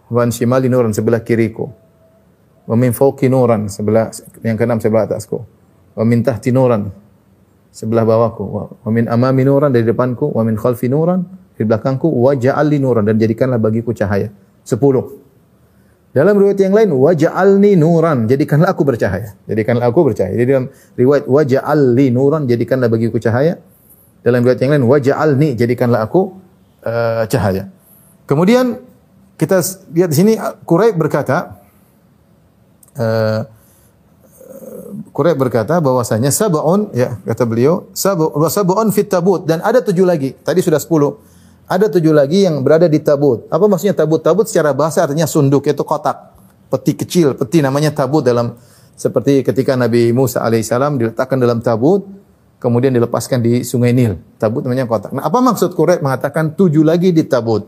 Wa 0.08 0.24
an 0.24 0.32
shimali 0.32 0.72
nuran 0.72 0.96
sebelah 0.96 1.20
kiriku. 1.20 1.68
Wa 2.64 2.76
min 2.80 2.96
fawqi 2.96 3.28
nuran 3.28 3.68
sebelah 3.68 4.12
yang 4.44 4.56
keenam 4.56 4.80
sebelah 4.80 5.04
atasku. 5.04 5.44
Wa 5.98 6.06
min 6.06 6.22
tahti 6.22 6.54
nuran 6.54 6.94
sebelah 7.74 8.06
bawahku. 8.06 8.44
Wa 8.86 8.90
min 8.94 9.10
amami 9.10 9.42
nuran 9.42 9.74
dari 9.74 9.82
depanku, 9.82 10.30
wa 10.30 10.46
min 10.46 10.54
khalfi 10.54 10.86
nuran 10.86 11.26
di 11.58 11.66
belakangku, 11.66 12.06
wa 12.06 12.38
ja'alni 12.38 12.78
nuran 12.78 13.10
dan 13.10 13.18
jadikanlah 13.18 13.58
bagiku 13.58 13.98
cahaya. 13.98 14.30
Sepuluh. 14.62 15.26
Dalam 16.14 16.38
riwayat 16.38 16.58
yang 16.58 16.74
lain, 16.74 16.90
wa 16.94 17.14
ja'alni 17.14 17.78
nuran, 17.78 18.26
jadikanlah 18.26 18.74
aku 18.74 18.86
bercahaya. 18.86 19.38
Jadikanlah 19.46 19.86
aku 19.90 20.14
bercahaya. 20.14 20.34
Jadi 20.34 20.50
dalam 20.50 20.68
riwayat 20.98 21.26
wa 21.30 21.42
ja'alni 21.42 22.06
nuran, 22.14 22.46
jadikanlah 22.46 22.90
bagiku 22.90 23.18
cahaya. 23.22 23.58
Dalam 24.26 24.42
riwayat 24.42 24.62
yang 24.66 24.72
lain, 24.78 24.86
wa 24.86 24.98
ja'alni, 24.98 25.54
jadikanlah 25.54 26.06
aku 26.06 26.34
uh, 26.86 27.26
cahaya. 27.30 27.70
Kemudian 28.26 28.82
kita 29.38 29.62
lihat 29.94 30.10
di 30.10 30.18
sini 30.18 30.34
Quraib 30.66 30.98
berkata 30.98 31.62
uh, 32.98 33.46
Quraib 35.18 35.34
berkata 35.42 35.82
bahwasanya 35.82 36.30
sab'un 36.30 36.94
ya 36.94 37.18
kata 37.26 37.42
beliau 37.50 37.90
sab'un 37.98 38.94
fit 38.94 39.10
tabut 39.10 39.50
dan 39.50 39.66
ada 39.66 39.82
tujuh 39.82 40.06
lagi. 40.06 40.38
Tadi 40.38 40.62
sudah 40.62 40.78
sepuluh. 40.78 41.18
Ada 41.66 41.90
tujuh 41.90 42.14
lagi 42.14 42.46
yang 42.46 42.62
berada 42.62 42.86
di 42.86 43.02
tabut. 43.02 43.50
Apa 43.50 43.66
maksudnya 43.66 43.98
tabut? 43.98 44.22
Tabut 44.22 44.46
secara 44.46 44.78
bahasa 44.78 45.02
artinya 45.02 45.26
sunduk 45.26 45.66
yaitu 45.66 45.82
kotak. 45.82 46.38
Peti 46.70 46.94
kecil, 46.94 47.34
peti 47.34 47.66
namanya 47.66 47.90
tabut 47.90 48.22
dalam 48.22 48.62
seperti 48.94 49.42
ketika 49.42 49.74
Nabi 49.74 50.14
Musa 50.14 50.46
alaihissalam 50.46 51.02
diletakkan 51.02 51.42
dalam 51.42 51.66
tabut 51.66 52.06
kemudian 52.62 52.94
dilepaskan 52.94 53.42
di 53.42 53.66
Sungai 53.66 53.98
Nil. 53.98 54.22
Tabut 54.38 54.62
namanya 54.62 54.86
kotak. 54.86 55.18
Nah, 55.18 55.26
apa 55.26 55.42
maksud 55.42 55.74
Quraisy 55.74 56.06
mengatakan 56.06 56.54
tujuh 56.54 56.86
lagi 56.86 57.10
di 57.10 57.26
tabut? 57.26 57.66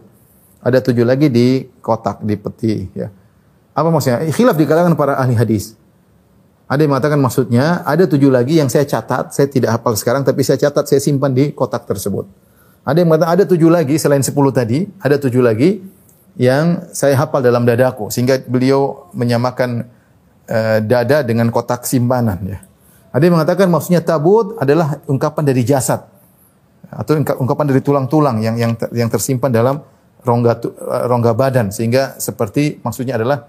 Ada 0.62 0.86
tujuh 0.86 1.02
lagi 1.02 1.34
di 1.34 1.66
kotak, 1.82 2.22
di 2.22 2.38
peti. 2.38 2.94
Ya. 2.94 3.10
Apa 3.74 3.90
maksudnya? 3.90 4.22
Khilaf 4.30 4.54
di 4.54 4.70
kalangan 4.70 4.94
para 4.94 5.18
ahli 5.18 5.34
hadis. 5.34 5.74
Ada 6.70 6.86
yang 6.86 6.94
mengatakan 6.94 7.18
maksudnya 7.18 7.82
ada 7.82 8.06
tujuh 8.06 8.30
lagi 8.30 8.62
yang 8.62 8.70
saya 8.70 8.86
catat, 8.86 9.34
saya 9.34 9.50
tidak 9.50 9.74
hafal 9.74 9.98
sekarang, 9.98 10.22
tapi 10.22 10.46
saya 10.46 10.62
catat, 10.62 10.86
saya 10.86 11.02
simpan 11.02 11.34
di 11.34 11.50
kotak 11.50 11.90
tersebut. 11.90 12.30
Ada 12.86 13.02
yang 13.02 13.10
mengatakan 13.10 13.34
ada 13.42 13.44
tujuh 13.50 13.74
lagi 13.74 13.98
selain 13.98 14.22
sepuluh 14.22 14.54
tadi, 14.54 14.86
ada 15.02 15.18
tujuh 15.18 15.42
lagi 15.42 15.82
yang 16.38 16.94
saya 16.94 17.18
hafal 17.18 17.42
dalam 17.42 17.66
dadaku, 17.66 18.14
sehingga 18.14 18.38
beliau 18.46 19.10
menyamakan 19.18 19.90
uh, 20.46 20.78
dada 20.86 21.26
dengan 21.26 21.50
kotak 21.50 21.90
simpanan. 21.90 22.38
Ya. 22.46 22.62
Ada 23.10 23.24
yang 23.26 23.42
mengatakan 23.42 23.66
maksudnya 23.74 24.06
tabut 24.06 24.54
adalah 24.62 25.02
ungkapan 25.10 25.50
dari 25.50 25.66
jasad 25.66 26.06
atau 26.90 27.18
ungkapan 27.18 27.66
dari 27.66 27.82
tulang-tulang 27.82 28.46
yang 28.46 28.58
yang 28.58 28.78
yang 28.94 29.10
tersimpan 29.10 29.50
dalam 29.50 29.82
rongga 30.22 30.62
rongga 31.10 31.34
badan 31.34 31.74
sehingga 31.74 32.18
seperti 32.18 32.82
maksudnya 32.82 33.18
adalah 33.18 33.46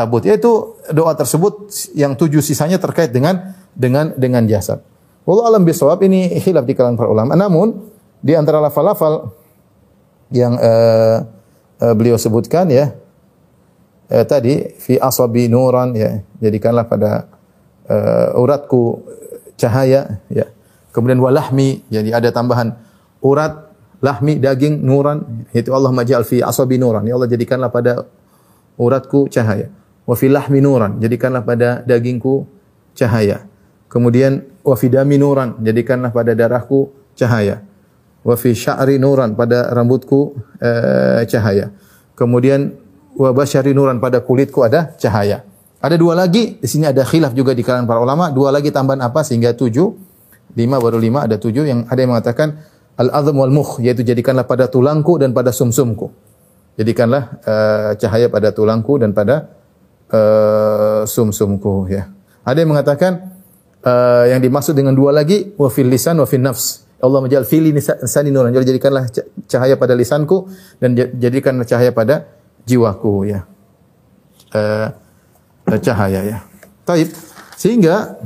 tabut 0.00 0.24
yaitu 0.24 0.80
doa 0.96 1.12
tersebut 1.12 1.68
yang 1.92 2.16
tujuh 2.16 2.40
sisanya 2.40 2.80
terkait 2.80 3.12
dengan 3.12 3.52
dengan 3.76 4.16
dengan 4.16 4.48
jasad. 4.48 4.80
Wallahu 5.28 5.52
alam 5.52 5.62
bisawab 5.68 6.00
ini 6.08 6.40
khilaf 6.40 6.64
di 6.64 6.72
kalangan 6.72 6.96
para 6.96 7.12
ulama. 7.12 7.36
Namun 7.36 7.76
di 8.24 8.32
antara 8.32 8.64
lafal-lafal 8.64 9.36
yang 10.32 10.56
uh, 10.56 11.28
uh, 11.84 11.94
beliau 11.94 12.16
sebutkan 12.16 12.72
ya 12.72 12.96
uh, 14.08 14.24
tadi 14.24 14.72
fi 14.80 14.96
asabi 14.96 15.52
nuran 15.52 15.92
ya 15.92 16.24
jadikanlah 16.40 16.88
pada 16.88 17.28
uh, 17.84 18.40
uratku 18.40 19.04
cahaya 19.60 20.24
ya. 20.32 20.48
Kemudian 20.90 21.20
walahmi 21.20 21.86
jadi 21.86 22.16
ada 22.18 22.34
tambahan 22.34 22.74
urat, 23.22 23.70
lahmi, 24.00 24.40
daging, 24.40 24.80
nuran 24.80 25.46
itu 25.52 25.70
Allah 25.70 25.92
majal 25.92 26.24
fi 26.24 26.40
asabi 26.40 26.80
nuran. 26.80 27.04
Ya 27.04 27.14
Allah 27.14 27.28
jadikanlah 27.28 27.70
pada 27.70 28.08
uratku 28.80 29.28
cahaya. 29.28 29.68
Wa 30.10 30.18
fi 30.18 30.26
lahmi 30.26 30.58
nuran, 30.58 30.98
jadikanlah 30.98 31.46
pada 31.46 31.86
dagingku 31.86 32.42
cahaya. 32.98 33.46
Kemudian 33.86 34.42
wa 34.66 34.74
fi 34.74 34.90
dami 34.90 35.22
nuran, 35.22 35.54
jadikanlah 35.62 36.10
pada 36.10 36.34
darahku 36.34 36.90
cahaya. 37.14 37.62
Wa 38.26 38.34
fi 38.34 38.50
sya'ri 38.50 38.98
nuran, 38.98 39.38
pada 39.38 39.70
rambutku 39.70 40.34
uh, 40.58 41.22
cahaya. 41.30 41.70
Kemudian 42.18 42.74
wa 43.14 43.30
basyari 43.30 43.70
nuran, 43.70 44.02
pada 44.02 44.18
kulitku 44.18 44.66
ada 44.66 44.98
cahaya. 44.98 45.46
Ada 45.78 45.94
dua 45.94 46.18
lagi, 46.18 46.58
di 46.58 46.66
sini 46.66 46.90
ada 46.90 47.06
khilaf 47.06 47.30
juga 47.30 47.54
di 47.54 47.62
kalangan 47.62 47.86
para 47.86 48.02
ulama. 48.02 48.34
Dua 48.34 48.50
lagi 48.50 48.74
tambahan 48.74 49.06
apa 49.06 49.22
sehingga 49.22 49.54
tujuh. 49.54 49.94
Lima 50.58 50.82
baru 50.82 50.98
lima, 50.98 51.30
ada 51.30 51.38
tujuh. 51.38 51.70
Yang 51.70 51.86
ada 51.86 51.98
yang 52.02 52.10
mengatakan 52.10 52.58
al-azm 52.98 53.38
wal 53.38 53.54
mukh, 53.54 53.78
yaitu 53.78 54.02
jadikanlah 54.02 54.42
pada 54.42 54.66
tulangku 54.66 55.22
dan 55.22 55.30
pada 55.30 55.54
sumsumku. 55.54 56.10
Jadikanlah 56.74 57.22
uh, 57.46 57.90
cahaya 57.94 58.26
pada 58.26 58.50
tulangku 58.50 58.98
dan 58.98 59.14
pada 59.14 59.59
uh, 60.10 61.02
sumsumku. 61.06 61.88
Ya. 61.90 62.10
Ada 62.44 62.62
yang 62.62 62.70
mengatakan 62.74 63.34
uh, 63.84 64.24
yang 64.28 64.40
dimaksud 64.42 64.74
dengan 64.76 64.92
dua 64.92 65.14
lagi 65.14 65.54
wa 65.56 65.70
fil 65.72 65.88
lisan 65.88 66.18
wa 66.18 66.26
fil 66.26 66.42
nafs. 66.42 66.86
Allah 67.00 67.24
menjal 67.24 67.48
fili 67.48 67.72
lisani 67.72 68.28
nuran. 68.28 68.52
Jadi 68.52 68.76
jadikanlah 68.76 69.08
cahaya 69.48 69.80
pada 69.80 69.96
lisanku 69.96 70.52
dan 70.76 70.92
jadikanlah 71.16 71.64
cahaya 71.64 71.96
pada 71.96 72.28
jiwaku 72.68 73.24
ya. 73.24 73.48
Uh, 74.52 74.92
cahaya 75.80 76.20
ya. 76.20 76.38
Taib. 76.84 77.08
Sehingga 77.56 78.20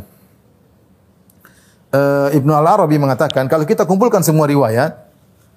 uh, 1.95 2.29
Ibnu 2.35 2.51
Al-Arabi 2.51 2.99
mengatakan 2.99 3.47
kalau 3.47 3.63
kita 3.63 3.87
kumpulkan 3.87 4.27
semua 4.27 4.51
riwayat 4.51 5.07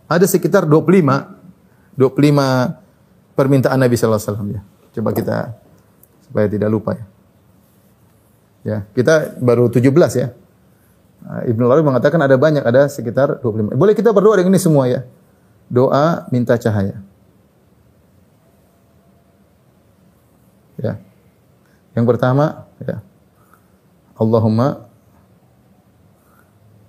ada 0.06 0.26
sekitar 0.30 0.70
25 0.70 1.98
25 1.98 3.34
permintaan 3.34 3.78
Nabi 3.82 3.98
sallallahu 3.98 4.22
alaihi 4.22 4.30
wasallam 4.30 4.50
ya. 4.54 4.62
Coba 4.94 5.10
kita 5.14 5.38
supaya 6.28 6.48
tidak 6.52 6.70
lupa 6.70 6.96
ya. 6.96 7.06
Ya, 8.68 8.78
kita 8.92 9.40
baru 9.40 9.72
17 9.72 9.88
ya. 10.20 10.36
Ibnu 11.28 11.64
Al-Arabi 11.68 11.88
mengatakan 11.88 12.20
ada 12.20 12.36
banyak, 12.36 12.64
ada 12.68 12.92
sekitar 12.92 13.40
25. 13.40 13.80
Boleh 13.80 13.96
kita 13.96 14.12
berdoa 14.12 14.36
dengan 14.40 14.56
ini 14.56 14.62
semua 14.62 14.92
ya. 14.92 15.08
Doa 15.72 16.28
minta 16.36 16.60
cahaya. 16.60 17.00
Ya. 20.78 21.00
Yang 21.96 22.06
pertama, 22.06 22.68
ya, 22.84 23.02
Allahumma 24.20 24.88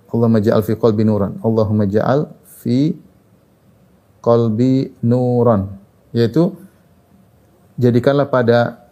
Allahumma 0.09 0.40
ja'al 0.40 0.64
fi 0.64 0.72
qalbi 0.72 1.05
nuran. 1.05 1.37
Allahumma 1.44 1.85
ja'al 1.85 2.33
fi 2.64 2.96
qalbi 4.24 4.92
nuran. 5.05 5.68
Yaitu 6.16 6.57
jadikanlah 7.77 8.27
pada 8.33 8.88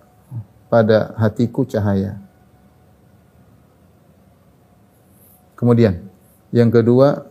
pada 0.67 1.15
hatiku 1.15 1.63
cahaya. 1.63 2.19
Kemudian 5.57 6.05
yang 6.53 6.69
kedua 6.69 7.25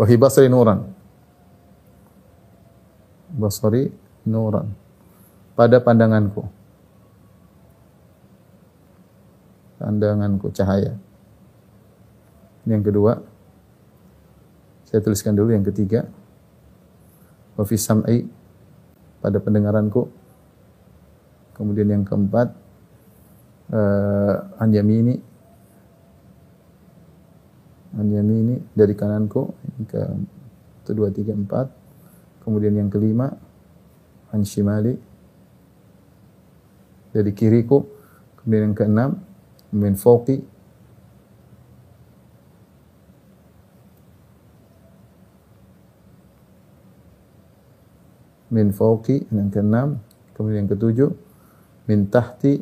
wahi 0.00 0.16
basri 0.16 0.48
nuran. 0.48 0.88
Basri 3.36 3.92
nuran. 4.24 4.72
Pada 5.56 5.80
pandanganku. 5.80 6.44
Pandanganku 9.76 10.48
cahaya. 10.56 10.96
Ini 12.64 12.80
yang 12.80 12.84
kedua. 12.84 13.20
Saya 14.88 15.00
tuliskan 15.04 15.36
dulu 15.36 15.52
yang 15.52 15.66
ketiga. 15.66 16.08
Wa 17.56 17.64
fi 17.64 17.76
sam'i 17.76 18.24
pada 19.20 19.36
pendengaranku. 19.38 20.25
Kemudian 21.56 21.88
yang 21.88 22.04
keempat 22.04 22.52
uh, 23.72 24.60
an 24.60 24.68
yamini 24.76 25.16
an 27.96 28.12
yamini 28.12 28.60
dari 28.76 28.92
kananku 28.92 29.56
yang 29.64 29.88
ke 29.88 30.02
satu 30.84 30.92
dua 30.92 31.08
tiga 31.08 31.32
empat. 31.32 31.72
Kemudian 32.44 32.76
yang 32.76 32.92
kelima 32.92 33.32
an 34.36 34.44
shimali. 34.44 35.00
Dari 37.16 37.32
kiriku. 37.32 37.80
Kemudian 38.36 38.70
yang 38.70 38.76
keenam 38.76 39.10
min 39.72 39.96
fawqi 39.96 40.38
min 48.52 48.70
fawqi 48.76 49.24
yang 49.32 49.48
keenam. 49.48 50.04
Kemudian 50.36 50.68
yang 50.68 50.70
ketujuh 50.70 51.25
min 51.86 52.06
tahti. 52.10 52.58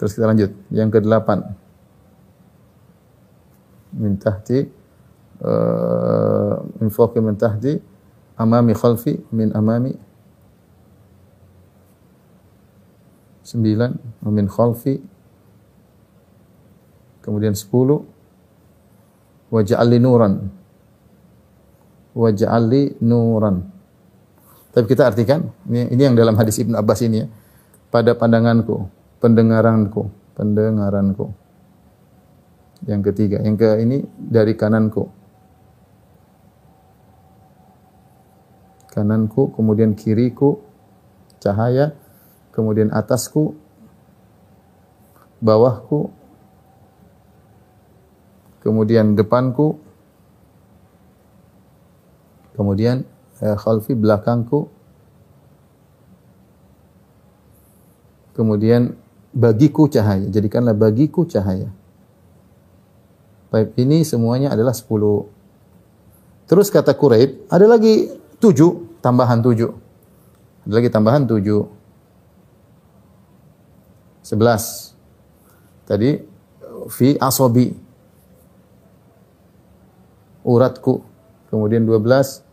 Terus 0.00 0.16
kita 0.16 0.26
lanjut. 0.28 0.50
Yang 0.72 1.00
kedelapan. 1.00 1.44
Min 3.90 4.16
tahti 4.16 4.64
uh, 5.42 6.62
min 6.78 6.88
fawqi 6.94 7.18
min 7.18 7.34
tahti 7.34 7.74
amami 8.38 8.72
khalfi 8.72 9.18
min 9.34 9.52
amami. 9.52 9.92
Sembilan 13.44 13.90
min 14.30 14.46
khalfi. 14.48 14.94
Kemudian 17.20 17.52
sepuluh. 17.52 18.00
Waja'alli 19.50 19.98
nuran. 19.98 20.34
Waj'alli 22.14 23.02
nuran. 23.02 23.79
Tapi 24.70 24.86
kita 24.86 25.10
artikan 25.10 25.50
ini, 25.66 25.90
ini 25.90 26.02
yang 26.02 26.14
dalam 26.14 26.38
hadis 26.38 26.62
Ibnu 26.62 26.78
Abbas 26.78 27.02
ini 27.02 27.22
ya. 27.22 27.26
Pada 27.90 28.14
pandanganku, 28.14 28.86
pendengaranku, 29.18 30.10
pendengaranku. 30.38 31.34
Yang 32.86 33.12
ketiga, 33.12 33.42
yang 33.42 33.58
ke 33.58 33.82
ini 33.82 34.06
dari 34.14 34.54
kananku. 34.54 35.10
Kananku, 38.94 39.50
kemudian 39.58 39.98
kiriku, 39.98 40.62
cahaya, 41.42 41.98
kemudian 42.54 42.94
atasku, 42.94 43.58
bawahku, 45.42 46.14
kemudian 48.62 49.18
depanku, 49.18 49.82
Kemudian 52.60 53.08
khalfi 53.40 53.96
belakangku. 53.96 54.68
Kemudian 58.36 58.96
bagiku 59.32 59.88
cahaya. 59.88 60.28
Jadikanlah 60.28 60.76
bagiku 60.76 61.24
cahaya. 61.24 61.72
Baik, 63.50 63.74
ini 63.82 64.06
semuanya 64.06 64.54
adalah 64.54 64.70
10. 64.70 65.26
Terus 66.46 66.70
kata 66.70 66.94
Quraib, 66.94 67.50
ada 67.50 67.66
lagi 67.66 68.14
7, 68.38 69.02
tambahan 69.02 69.42
7. 69.42 69.74
Ada 70.66 70.72
lagi 70.72 70.88
tambahan 70.92 71.26
7. 71.26 71.66
11. 74.22 74.94
Tadi 75.90 76.22
fi 76.86 77.18
asobi 77.18 77.74
uratku. 80.46 81.02
Kemudian 81.50 81.82
12 81.82 82.46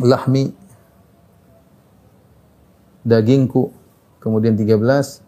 lahmi. 0.00 0.56
Dagingku 3.00 3.72
kemudian 4.20 4.52
13 4.52 5.24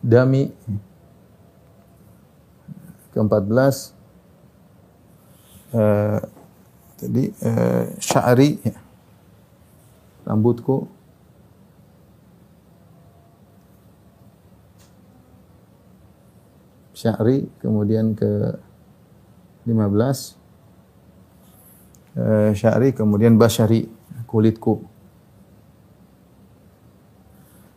dami 0.00 0.48
ke-14 3.12 3.92
uh, 5.76 6.18
tadi 6.96 7.24
uh, 7.44 7.84
sya'ri 8.00 8.56
ya. 8.64 8.80
rambutku. 10.24 10.88
Sya'ri 16.96 17.48
kemudian 17.60 18.16
ke 18.16 18.56
15 19.68 20.39
uh, 22.20 22.50
sya'ri 22.52 22.92
kemudian 22.92 23.40
basyari 23.40 23.88
kulitku. 24.28 24.84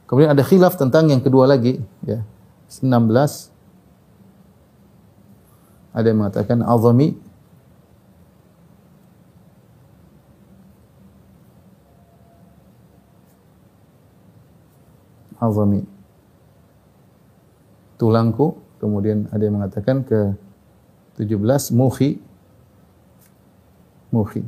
Kemudian 0.06 0.36
ada 0.36 0.44
khilaf 0.46 0.78
tentang 0.78 1.10
yang 1.10 1.24
kedua 1.24 1.48
lagi 1.50 1.82
ya. 2.06 2.22
16 2.70 3.54
ada 5.94 6.06
yang 6.10 6.20
mengatakan 6.26 6.66
azami 6.66 7.14
azami 15.38 15.86
tulangku 18.02 18.58
kemudian 18.82 19.30
ada 19.30 19.44
yang 19.46 19.62
mengatakan 19.62 20.02
ke 20.02 20.34
17 21.22 21.78
muhi 21.78 22.18
Muhi. 24.14 24.46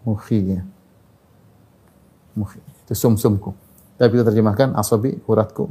Muhi 0.00 0.38
ya. 0.56 0.64
Muhi. 2.32 2.56
Itu 2.88 2.96
sumsumku. 2.96 3.52
Tapi 4.00 4.16
kita 4.16 4.32
terjemahkan 4.32 4.72
asabi, 4.80 5.20
uratku. 5.28 5.68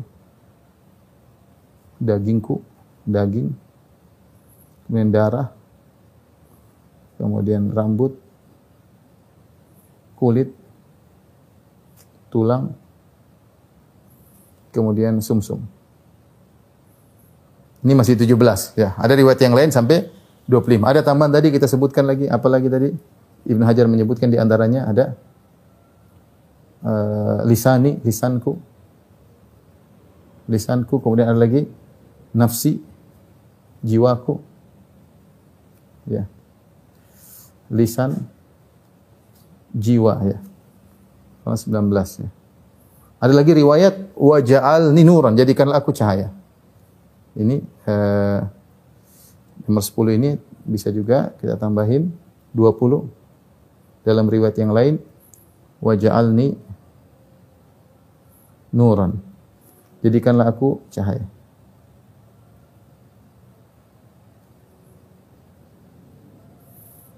Dagingku, 1.97 2.61
daging. 3.09 3.49
Kemudian 4.85 5.09
darah. 5.09 5.49
Kemudian 7.17 7.73
rambut. 7.73 8.13
Kulit. 10.13 10.53
Tulang. 12.29 12.77
Kemudian 14.69 15.17
sumsum. 15.25 15.65
Ini 17.81 17.97
masih 17.97 18.13
17 18.13 18.77
ya. 18.77 18.93
Ada 18.93 19.17
riwayat 19.17 19.41
yang 19.41 19.57
lain 19.57 19.73
sampai 19.73 20.18
25. 20.49 20.81
Ada 20.81 21.05
tambahan 21.05 21.29
tadi 21.29 21.53
kita 21.53 21.69
sebutkan 21.69 22.09
lagi, 22.09 22.25
apa 22.25 22.49
lagi 22.49 22.73
tadi? 22.73 22.89
Ibnu 23.45 23.62
Hajar 23.62 23.85
menyebutkan 23.85 24.33
di 24.33 24.41
antaranya 24.41 24.89
ada 24.89 25.13
uh, 26.81 27.45
lisani, 27.45 28.01
lisanku. 28.01 28.57
Lisanku, 30.49 30.97
kemudian 31.05 31.29
ada 31.29 31.38
lagi 31.38 31.69
nafsi, 32.33 32.81
jiwaku. 33.85 34.41
Ya. 36.09 36.25
Lisan, 37.69 38.17
jiwa 39.77 40.17
ya. 40.25 40.41
19 41.45 42.25
ya. 42.25 42.29
Ada 43.19 43.33
lagi 43.35 43.51
riwayat 43.53 44.17
waja'al 44.17 44.95
ninuran, 44.97 45.38
jadikanlah 45.38 45.77
aku 45.77 45.93
cahaya. 45.93 46.33
Ini 47.38 47.62
uh, 47.85 48.59
Nomor 49.67 49.84
10 49.84 50.17
ini 50.19 50.30
bisa 50.63 50.93
juga 50.93 51.36
kita 51.41 51.60
tambahin 51.60 52.12
20. 52.56 54.06
Dalam 54.06 54.26
riwayat 54.32 54.56
yang 54.56 54.72
lain 54.72 54.95
waja'alni 55.84 56.56
nuran. 58.72 59.19
Jadikanlah 60.00 60.48
aku 60.48 60.80
cahaya. 60.88 61.28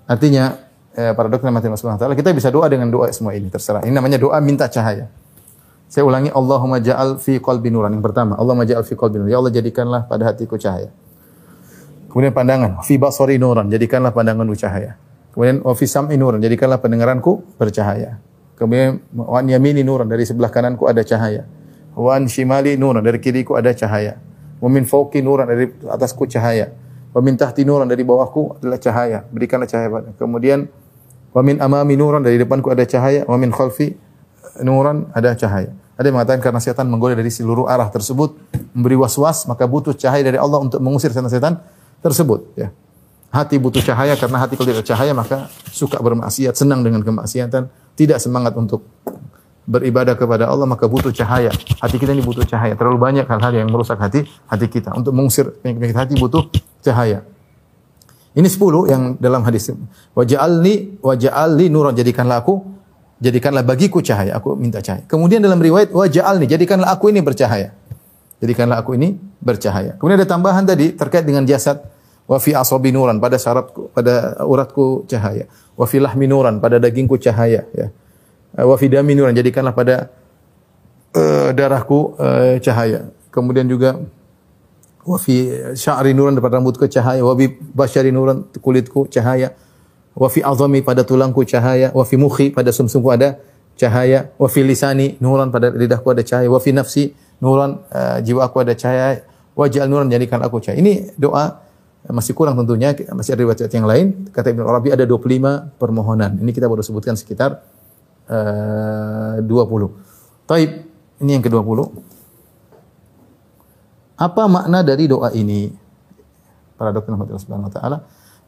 Artinya 0.09 0.59
eh, 0.91 1.13
para 1.15 1.31
dokter 1.31 1.47
mati 1.53 1.71
wa 1.71 1.95
taala 1.95 2.19
kita 2.19 2.35
bisa 2.35 2.51
doa 2.51 2.67
dengan 2.67 2.91
doa 2.91 3.07
semua 3.15 3.31
ini 3.31 3.47
terserah. 3.47 3.85
Ini 3.87 3.95
namanya 3.95 4.19
doa 4.19 4.35
minta 4.43 4.67
cahaya. 4.67 5.07
Saya 5.91 6.07
ulangi 6.07 6.31
Allahumma 6.31 6.79
ja'al 6.79 7.19
fi 7.19 7.39
qalbi 7.39 7.67
nuran. 7.67 7.91
Yang 7.91 8.11
pertama, 8.11 8.39
Allahumma 8.39 8.63
ja'al 8.63 8.87
fi 8.87 8.95
qalbi 8.95 9.19
nuran. 9.19 9.31
Ya 9.31 9.37
Allah 9.43 9.51
jadikanlah 9.51 10.07
pada 10.07 10.31
hatiku 10.31 10.55
cahaya. 10.55 10.91
Kemudian 12.11 12.35
pandangan, 12.35 12.83
fi 12.83 12.99
basari 12.99 13.39
nuran. 13.39 13.71
Jadikanlah 13.71 14.11
pandanganku 14.11 14.51
cahaya. 14.59 14.99
Kemudian 15.31 15.63
wa 15.63 15.71
fi 15.71 15.87
sam'i 15.87 16.19
nuran. 16.19 16.43
Jadikanlah 16.43 16.83
pendengaranku 16.83 17.55
bercahaya. 17.55 18.19
Kemudian 18.59 18.99
wa 19.15 19.39
an 19.39 19.47
yamini 19.47 19.79
nuran. 19.79 20.11
Dari 20.11 20.27
sebelah 20.27 20.51
kananku 20.51 20.91
ada 20.91 21.07
cahaya. 21.07 21.47
Wa 21.95 22.19
an 22.19 22.27
shimali 22.27 22.75
nuran. 22.75 22.99
Dari 22.99 23.23
kiriku 23.23 23.55
ada 23.55 23.71
cahaya. 23.71 24.19
Wa 24.59 24.67
min 24.67 24.83
fawqi 24.83 25.23
nuran. 25.23 25.47
Dari 25.47 25.71
atasku 25.87 26.27
cahaya. 26.27 26.75
Wa 27.15 27.23
min 27.23 27.39
tahti 27.39 27.63
nuran. 27.63 27.87
Dari 27.87 28.03
bawahku 28.03 28.59
adalah 28.59 28.75
cahaya. 28.75 29.23
Berikanlah 29.31 29.71
cahaya. 29.71 30.11
Kemudian 30.19 30.67
wa 31.31 31.41
min 31.47 31.63
amami 31.63 31.95
nuran. 31.95 32.27
Dari 32.27 32.35
depanku 32.35 32.75
ada 32.75 32.83
cahaya. 32.83 33.23
Wa 33.23 33.39
min 33.39 33.55
khalfi 33.55 33.95
nuran 34.59 35.07
ada 35.15 35.31
cahaya. 35.31 35.71
Ada 35.95 36.11
yang 36.11 36.19
mengatakan 36.19 36.41
karena 36.43 36.59
setan 36.59 36.91
menggoda 36.91 37.13
dari 37.13 37.29
seluruh 37.29 37.69
arah 37.69 37.87
tersebut, 37.93 38.33
memberi 38.73 38.97
was-was, 38.97 39.45
maka 39.45 39.69
butuh 39.69 39.93
cahaya 39.93 40.25
dari 40.25 40.41
Allah 40.41 40.57
untuk 40.57 40.81
mengusir 40.81 41.13
setan-setan 41.13 41.61
tersebut. 42.01 42.53
Ya. 42.57 42.69
Hati 43.31 43.55
butuh 43.55 43.79
cahaya 43.79 44.19
karena 44.19 44.43
hati 44.43 44.59
kalau 44.59 44.75
tidak 44.75 44.83
cahaya 44.83 45.15
maka 45.15 45.47
suka 45.71 45.95
bermaksiat, 46.03 46.51
senang 46.51 46.83
dengan 46.83 46.99
kemaksiatan, 46.99 47.71
tidak 47.95 48.19
semangat 48.19 48.51
untuk 48.59 48.83
beribadah 49.63 50.19
kepada 50.19 50.51
Allah 50.51 50.67
maka 50.67 50.89
butuh 50.89 51.15
cahaya. 51.15 51.53
Hati 51.79 51.95
kita 51.95 52.11
ini 52.11 52.19
butuh 52.19 52.43
cahaya. 52.43 52.75
Terlalu 52.75 52.99
banyak 52.99 53.25
hal-hal 53.29 53.53
yang 53.55 53.71
merusak 53.71 53.95
hati 54.03 54.27
hati 54.51 54.67
kita. 54.67 54.91
Untuk 54.91 55.15
mengusir 55.15 55.47
penyakit 55.63 55.95
hati 55.95 56.13
butuh 56.19 56.51
cahaya. 56.83 57.23
Ini 58.35 58.47
sepuluh 58.47 58.87
yang 58.91 59.15
dalam 59.19 59.43
hadis. 59.47 59.71
Waja'alni 60.15 60.99
waja'alni 60.99 61.65
nuran 61.71 61.95
jadikanlah 61.95 62.43
aku 62.43 62.63
jadikanlah 63.21 63.63
bagiku 63.63 63.99
cahaya. 63.99 64.35
Aku 64.39 64.57
minta 64.57 64.79
cahaya. 64.79 65.03
Kemudian 65.05 65.39
dalam 65.39 65.61
riwayat 65.61 65.93
wa 65.93 66.07
ja'alni, 66.07 66.47
jadikanlah 66.49 66.89
aku 66.89 67.13
ini 67.13 67.21
bercahaya. 67.21 67.75
Jadikanlah 68.41 68.81
aku 68.81 68.97
ini 68.97 69.19
bercahaya. 69.37 69.95
Kemudian 70.01 70.17
ada 70.17 70.27
tambahan 70.27 70.65
tadi 70.65 70.97
terkait 70.97 71.21
dengan 71.27 71.45
jasad 71.45 71.90
wa 72.31 72.39
fi 72.39 72.55
asabi 72.55 72.95
nuran 72.95 73.19
pada 73.19 73.35
syaratku 73.35 73.91
pada 73.91 74.39
uratku 74.47 75.03
cahaya. 75.11 75.51
Wa 75.75 75.83
fi 75.83 75.99
lahmi 75.99 76.31
nuran 76.31 76.63
pada 76.63 76.79
dagingku 76.79 77.19
cahaya 77.19 77.67
ya. 77.75 77.91
Wa 78.55 78.75
fi 78.79 78.87
dami 78.87 79.19
nuran 79.19 79.35
jadikanlah 79.35 79.75
pada 79.75 80.07
uh, 81.11 81.51
darahku 81.51 82.15
uh, 82.15 82.55
cahaya. 82.63 83.11
Kemudian 83.35 83.67
juga 83.67 83.99
wa 85.03 85.17
fi 85.19 85.51
sya'ri 85.75 86.15
nuran 86.15 86.39
pada 86.39 86.59
rambutku 86.59 86.87
cahaya, 86.87 87.19
wa 87.19 87.35
bi 87.35 87.51
basyari 87.51 88.15
nuran 88.15 88.47
kulitku 88.63 89.11
cahaya 89.11 89.51
wa 90.15 90.27
fi 90.27 90.43
azami 90.43 90.83
pada 90.83 91.07
tulangku 91.07 91.47
cahaya, 91.47 91.91
wa 91.95 92.03
fi 92.03 92.15
mukhi 92.19 92.51
pada 92.51 92.71
sumsumku 92.75 93.07
ada 93.11 93.39
cahaya, 93.79 94.29
wa 94.35 94.47
fi 94.51 94.61
lisani 94.67 95.15
nuran 95.23 95.47
pada 95.49 95.71
lidahku 95.71 96.11
ada 96.11 96.23
cahaya, 96.23 96.51
wa 96.51 96.59
fi 96.59 96.75
nafsi 96.75 97.15
nuran 97.39 97.79
uh, 97.91 98.19
jiwaku 98.19 98.67
ada 98.67 98.75
cahaya, 98.75 99.23
wa 99.55 99.65
ja'al 99.71 99.87
nuran 99.87 100.11
jadikan 100.11 100.43
aku 100.43 100.59
cahaya. 100.59 100.83
Ini 100.83 101.15
doa 101.15 101.63
masih 102.09 102.33
kurang 102.33 102.57
tentunya, 102.57 102.97
masih 103.13 103.37
ada 103.37 103.41
riwayat 103.45 103.69
yang 103.69 103.85
lain. 103.85 104.25
Kata 104.33 104.49
Ibnu 104.49 104.65
Arabi 104.65 104.89
ada 104.89 105.05
25 105.05 105.77
permohonan. 105.77 106.41
Ini 106.41 106.49
kita 106.49 106.65
baru 106.65 106.81
sebutkan 106.81 107.13
sekitar 107.13 107.61
uh, 108.25 109.37
20. 109.37 110.49
Taib, 110.49 110.71
ini 111.21 111.29
yang 111.37 111.45
ke-20. 111.45 111.79
Apa 114.17 114.43
makna 114.49 114.81
dari 114.81 115.05
doa 115.05 115.29
ini? 115.33 115.69
Para 116.73 116.89
dokter 116.89 117.13
Muhammad 117.13 117.37
Subhanahu 117.37 117.69
wa 117.69 117.73
taala. 117.73 117.97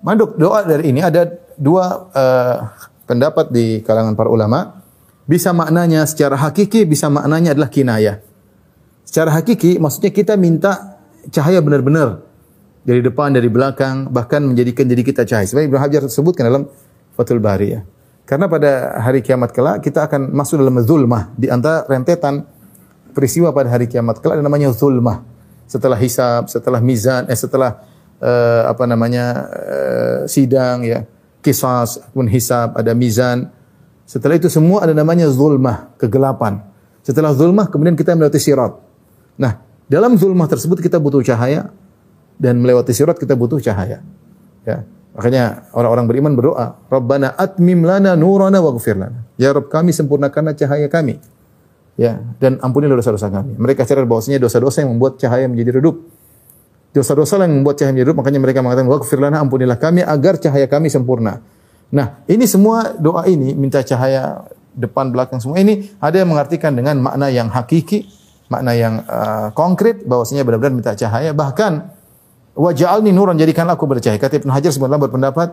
Manduk 0.02 0.34
doa 0.36 0.66
dari 0.66 0.90
ini 0.90 1.06
ada 1.06 1.30
dua 1.54 2.10
uh, 2.10 2.58
pendapat 3.06 3.54
di 3.54 3.86
kalangan 3.86 4.18
para 4.18 4.34
ulama. 4.34 4.82
Bisa 5.24 5.54
maknanya 5.56 6.04
secara 6.10 6.36
hakiki, 6.36 6.84
bisa 6.84 7.08
maknanya 7.08 7.56
adalah 7.56 7.70
kinayah. 7.72 8.20
Secara 9.06 9.32
hakiki 9.40 9.78
maksudnya 9.78 10.12
kita 10.12 10.34
minta 10.36 11.00
cahaya 11.32 11.64
benar-benar 11.64 12.33
dari 12.84 13.00
depan, 13.00 13.32
dari 13.32 13.48
belakang, 13.48 14.12
bahkan 14.12 14.44
menjadikan 14.44 14.84
diri 14.88 15.02
kita 15.08 15.24
cahaya. 15.24 15.48
Sebenarnya 15.48 15.68
Ibnu 15.72 15.80
Hajar 15.80 16.02
sebutkan 16.12 16.44
dalam 16.52 16.64
Fathul 17.16 17.40
Bari 17.40 17.68
ya. 17.72 17.82
Karena 18.24 18.48
pada 18.48 19.04
hari 19.04 19.20
kiamat 19.20 19.52
kelak 19.52 19.84
kita 19.84 20.08
akan 20.08 20.32
masuk 20.32 20.60
dalam 20.60 20.80
zulmah 20.84 21.36
di 21.36 21.52
antara 21.52 21.84
rentetan 21.92 22.48
peristiwa 23.12 23.52
pada 23.52 23.68
hari 23.68 23.92
kiamat 23.92 24.24
kelak 24.24 24.40
ada 24.40 24.46
namanya 24.46 24.72
zulmah. 24.72 25.24
Setelah 25.68 26.00
hisab, 26.00 26.48
setelah 26.48 26.80
mizan, 26.84 27.28
eh 27.28 27.36
setelah 27.40 27.84
uh, 28.20 28.68
apa 28.68 28.84
namanya 28.88 29.26
uh, 29.48 30.20
sidang 30.28 30.88
ya, 30.88 31.08
kisas, 31.44 32.04
pun 32.12 32.28
hisab, 32.28 32.76
ada 32.80 32.96
mizan. 32.96 33.52
Setelah 34.04 34.36
itu 34.40 34.52
semua 34.52 34.84
ada 34.84 34.92
namanya 34.92 35.28
zulmah, 35.32 35.96
kegelapan. 36.00 36.64
Setelah 37.04 37.36
zulmah 37.36 37.68
kemudian 37.72 37.96
kita 37.96 38.16
melewati 38.16 38.40
sirat. 38.40 38.76
Nah, 39.40 39.60
dalam 39.88 40.16
zulmah 40.16 40.48
tersebut 40.48 40.80
kita 40.80 41.00
butuh 41.00 41.24
cahaya 41.24 41.72
dan 42.38 42.60
melewati 42.60 42.92
sirat 42.96 43.18
kita 43.18 43.34
butuh 43.38 43.60
cahaya. 43.62 44.02
Ya. 44.64 44.88
Makanya 45.14 45.70
orang-orang 45.78 46.06
beriman 46.10 46.34
berdoa, 46.34 46.74
Rabbana 46.90 47.38
atmim 47.38 47.86
lana 47.86 48.18
nurana 48.18 48.58
waghfir 48.58 48.98
lana. 48.98 49.30
Ya 49.38 49.54
Rabb 49.54 49.70
kami 49.70 49.94
sempurnakanlah 49.94 50.58
cahaya 50.58 50.90
kami. 50.90 51.22
Ya, 51.94 52.18
dan 52.42 52.58
ampunilah 52.58 52.98
dosa-dosa 52.98 53.30
kami. 53.30 53.54
Mereka 53.54 53.86
sadar 53.86 54.10
bahwasanya 54.10 54.42
dosa-dosa 54.42 54.82
yang 54.82 54.98
membuat 54.98 55.22
cahaya 55.22 55.46
menjadi 55.46 55.78
redup 55.78 56.02
dosa-dosa 56.94 57.42
yang 57.42 57.66
membuat 57.66 57.82
cahaya 57.82 57.92
menjadi 57.92 58.08
redup, 58.14 58.18
makanya 58.22 58.40
mereka 58.40 58.60
mengatakan 58.62 58.88
waghfir 58.88 59.18
lana 59.18 59.42
ampunilah 59.42 59.82
kami 59.82 60.06
agar 60.06 60.38
cahaya 60.38 60.70
kami 60.70 60.94
sempurna. 60.94 61.42
Nah, 61.90 62.22
ini 62.30 62.46
semua 62.46 62.94
doa 62.94 63.26
ini 63.26 63.58
minta 63.58 63.82
cahaya 63.82 64.46
depan 64.74 65.10
belakang 65.10 65.42
semua 65.42 65.62
ini 65.62 65.90
ada 65.98 66.22
yang 66.22 66.30
mengartikan 66.30 66.74
dengan 66.74 67.02
makna 67.02 67.34
yang 67.34 67.50
hakiki, 67.50 68.06
makna 68.50 68.78
yang 68.78 69.02
uh, 69.10 69.50
konkret 69.58 70.06
bahwasanya 70.06 70.46
benar-benar 70.46 70.74
minta 70.74 70.94
cahaya 70.94 71.34
bahkan 71.34 71.90
waj'alni 72.54 73.10
nuran 73.14 73.38
jadikanlah 73.38 73.78
aku 73.78 73.86
bercahaya. 73.90 74.22
Kata 74.22 74.42
Ibnu 74.42 74.52
Hajar 74.54 74.72
sebenarnya 74.74 75.02
berpendapat 75.10 75.50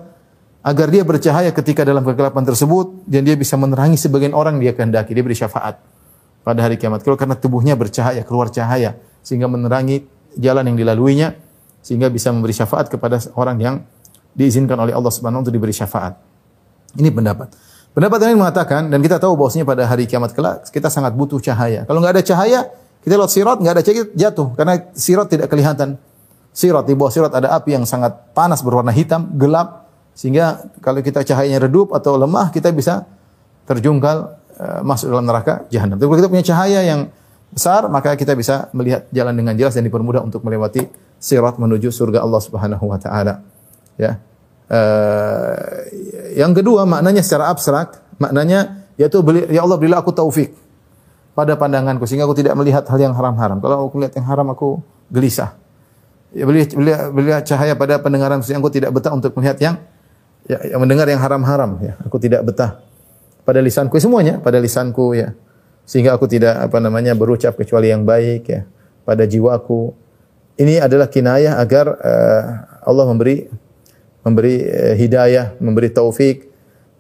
agar 0.60 0.86
dia 0.92 1.02
bercahaya 1.04 1.50
ketika 1.56 1.84
dalam 1.88 2.04
kegelapan 2.04 2.44
tersebut 2.44 3.08
dan 3.08 3.24
dia 3.24 3.36
bisa 3.36 3.56
menerangi 3.56 3.96
sebagian 3.96 4.36
orang 4.36 4.60
dia 4.60 4.76
kehendaki, 4.76 5.16
dia 5.16 5.24
beri 5.24 5.36
syafaat 5.36 5.80
pada 6.44 6.60
hari 6.60 6.76
kiamat. 6.76 7.00
Kalau 7.00 7.16
karena 7.16 7.36
tubuhnya 7.36 7.74
bercahaya, 7.76 8.20
keluar 8.24 8.52
cahaya 8.52 9.00
sehingga 9.24 9.48
menerangi 9.48 10.04
jalan 10.36 10.72
yang 10.72 10.76
dilaluinya 10.76 11.36
sehingga 11.80 12.12
bisa 12.12 12.28
memberi 12.28 12.52
syafaat 12.52 12.92
kepada 12.92 13.16
orang 13.36 13.56
yang 13.56 13.74
diizinkan 14.36 14.76
oleh 14.76 14.92
Allah 14.92 15.10
Subhanahu 15.10 15.48
untuk 15.48 15.54
diberi 15.56 15.72
syafaat. 15.72 16.16
Ini 16.96 17.08
pendapat. 17.08 17.50
Pendapat 17.90 18.18
lain 18.22 18.38
mengatakan 18.38 18.86
dan 18.86 19.02
kita 19.02 19.18
tahu 19.18 19.34
bahwasanya 19.34 19.66
pada 19.66 19.82
hari 19.88 20.06
kiamat 20.06 20.30
kelak 20.30 20.62
kita 20.70 20.86
sangat 20.86 21.16
butuh 21.16 21.42
cahaya. 21.42 21.82
Kalau 21.88 21.98
nggak 21.98 22.20
ada 22.20 22.22
cahaya, 22.22 22.60
kita 23.02 23.18
lewat 23.18 23.32
sirat 23.32 23.58
nggak 23.58 23.74
ada 23.74 23.82
cahaya 23.82 24.02
jatuh 24.14 24.48
karena 24.54 24.74
sirat 24.94 25.26
tidak 25.26 25.48
kelihatan. 25.50 25.98
Sirat 26.60 26.84
di 26.84 26.92
bawah 26.92 27.08
sirat 27.08 27.32
ada 27.32 27.56
api 27.56 27.72
yang 27.72 27.88
sangat 27.88 28.36
panas 28.36 28.60
berwarna 28.60 28.92
hitam, 28.92 29.32
gelap 29.40 29.88
sehingga 30.12 30.68
kalau 30.84 31.00
kita 31.00 31.24
cahayanya 31.24 31.64
redup 31.64 31.96
atau 31.96 32.20
lemah 32.20 32.52
kita 32.52 32.68
bisa 32.68 33.08
terjungkal 33.64 34.36
uh, 34.60 34.84
masuk 34.84 35.08
dalam 35.08 35.24
neraka 35.24 35.64
jahanam. 35.72 35.96
Tapi 35.96 36.04
kalau 36.04 36.20
kita 36.20 36.28
punya 36.28 36.44
cahaya 36.44 36.84
yang 36.84 37.08
besar, 37.48 37.88
maka 37.88 38.12
kita 38.12 38.36
bisa 38.36 38.68
melihat 38.76 39.08
jalan 39.08 39.32
dengan 39.40 39.56
jelas 39.56 39.72
dan 39.72 39.88
dipermudah 39.88 40.20
untuk 40.20 40.44
melewati 40.44 40.84
sirat 41.16 41.56
menuju 41.56 41.88
surga 41.88 42.20
Allah 42.20 42.40
Subhanahu 42.44 42.84
wa 42.84 43.00
taala. 43.00 43.40
Ya. 43.96 44.20
Uh, 44.68 45.56
yang 46.36 46.52
kedua 46.52 46.84
maknanya 46.84 47.24
secara 47.24 47.48
abstrak, 47.48 48.04
maknanya 48.20 48.84
yaitu 49.00 49.24
beli, 49.24 49.48
ya 49.48 49.64
Allah 49.64 49.80
berilah 49.80 50.04
aku 50.04 50.12
taufik 50.12 50.52
pada 51.32 51.56
pandanganku 51.56 52.04
sehingga 52.04 52.28
aku 52.28 52.36
tidak 52.36 52.52
melihat 52.52 52.84
hal 52.84 53.00
yang 53.00 53.16
haram-haram. 53.16 53.64
Kalau 53.64 53.88
aku 53.88 53.96
melihat 53.96 54.20
yang 54.20 54.28
haram 54.28 54.52
aku 54.52 54.84
gelisah. 55.08 55.56
Ya 56.30 56.46
beli, 56.46 56.62
beli, 56.70 56.92
beli 57.10 57.30
cahaya 57.42 57.74
pada 57.74 57.98
pendengaran 57.98 58.38
sehingga 58.38 58.62
aku 58.62 58.70
tidak 58.70 58.94
betah 58.94 59.11
untuk 59.11 59.34
melihat 59.34 59.59
yang 59.59 59.74
ya, 60.46 60.62
yang 60.74 60.80
mendengar 60.82 61.11
yang 61.11 61.18
haram-haram 61.18 61.78
ya. 61.82 61.98
Aku 62.07 62.22
tidak 62.22 62.46
betah 62.46 62.78
pada 63.42 63.59
lisanku 63.59 63.98
semuanya, 63.98 64.38
pada 64.38 64.62
lisanku 64.62 65.18
ya 65.18 65.34
sehingga 65.90 66.14
aku 66.14 66.30
tidak 66.30 66.70
apa 66.70 66.78
namanya 66.78 67.18
berucap 67.18 67.59
kecuali 67.59 67.90
yang 67.90 68.07
baik 68.07 68.46
ya 68.46 68.62
pada 69.02 69.26
jiwaku. 69.26 69.90
Ini 70.55 70.86
adalah 70.86 71.11
kinayah 71.11 71.59
agar 71.59 71.98
uh, 71.98 72.42
Allah 72.86 73.05
memberi 73.11 73.50
memberi 74.22 74.70
uh, 74.70 74.94
hidayah, 74.94 75.59
memberi 75.59 75.90
taufik. 75.90 76.46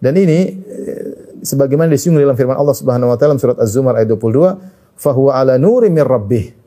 Dan 0.02 0.18
ini 0.18 0.58
uh, 0.58 1.38
sebagaimana 1.46 1.94
disinggung 1.94 2.18
dalam 2.18 2.34
firman 2.34 2.58
Allah 2.58 2.74
Subhanahu 2.74 3.14
wa 3.14 3.16
taala 3.20 3.38
surat 3.38 3.62
Az-Zumar 3.62 3.94
ayat 3.94 4.10
22, 4.10 4.58
"Fahuwa 4.98 5.38
ala 5.38 5.54
nuri 5.54 5.86
mir 5.86 6.08
rabbih." 6.08 6.59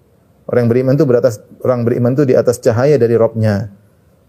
Orang 0.43 0.67
beriman 0.67 0.93
itu 0.99 1.07
beratas 1.07 1.39
orang 1.63 1.87
beriman 1.87 2.11
itu 2.13 2.27
di 2.27 2.35
atas 2.35 2.59
cahaya 2.59 2.99
dari 2.99 3.15
Rabbnya. 3.15 3.71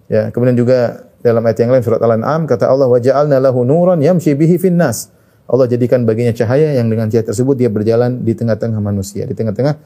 Ya, 0.06 0.30
kemudian 0.30 0.54
juga 0.54 1.10
dalam 1.24 1.40
ayat 1.42 1.58
yang 1.64 1.72
lain 1.72 1.82
surat 1.82 1.98
Al-An'am 2.04 2.44
kata 2.44 2.68
Allah 2.68 2.86
wa 2.86 3.00
ja'alna 3.00 3.40
lahu 3.40 3.64
nuran 3.64 3.98
yamshi 3.98 4.36
bihi 4.36 4.60
fin 4.60 4.76
nas. 4.76 5.10
Allah 5.44 5.68
jadikan 5.68 6.04
baginya 6.08 6.32
cahaya 6.32 6.76
yang 6.76 6.88
dengan 6.88 7.08
cahaya 7.08 7.28
tersebut 7.32 7.56
dia 7.56 7.68
berjalan 7.68 8.22
di 8.22 8.32
tengah-tengah 8.32 8.80
manusia, 8.80 9.28
di 9.28 9.34
tengah-tengah 9.36 9.76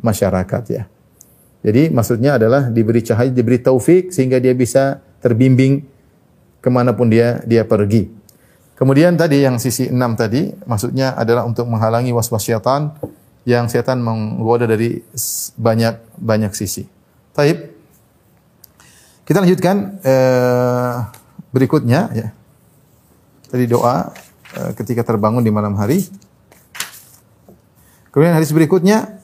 masyarakat 0.00 0.62
ya. 0.72 0.88
Jadi 1.62 1.94
maksudnya 1.94 2.36
adalah 2.36 2.68
diberi 2.68 3.00
cahaya, 3.00 3.30
diberi 3.30 3.62
taufik 3.62 4.10
sehingga 4.10 4.42
dia 4.42 4.52
bisa 4.52 5.02
terbimbing 5.22 5.84
ke 6.62 6.68
mana 6.70 6.94
pun 6.94 7.10
dia 7.10 7.42
dia 7.46 7.62
pergi. 7.66 8.10
Kemudian 8.78 9.14
tadi 9.14 9.46
yang 9.46 9.62
sisi 9.62 9.86
enam 9.86 10.18
tadi 10.18 10.50
maksudnya 10.66 11.14
adalah 11.14 11.46
untuk 11.46 11.70
menghalangi 11.70 12.10
waswas 12.10 12.42
syaitan 12.42 12.98
yang 13.42 13.66
setan 13.66 13.98
menggoda 14.02 14.70
dari 14.70 15.02
banyak 15.58 16.18
banyak 16.18 16.52
sisi. 16.54 16.86
Taib. 17.34 17.74
Kita 19.22 19.38
lanjutkan 19.38 20.02
eh, 20.02 20.94
berikutnya 21.50 22.00
ya. 22.14 22.28
Tadi 23.50 23.64
doa 23.66 24.10
eh, 24.54 24.70
ketika 24.78 25.02
terbangun 25.02 25.42
di 25.42 25.50
malam 25.50 25.74
hari. 25.74 26.06
Kemudian 28.12 28.36
hadis 28.36 28.52
berikutnya 28.52 29.18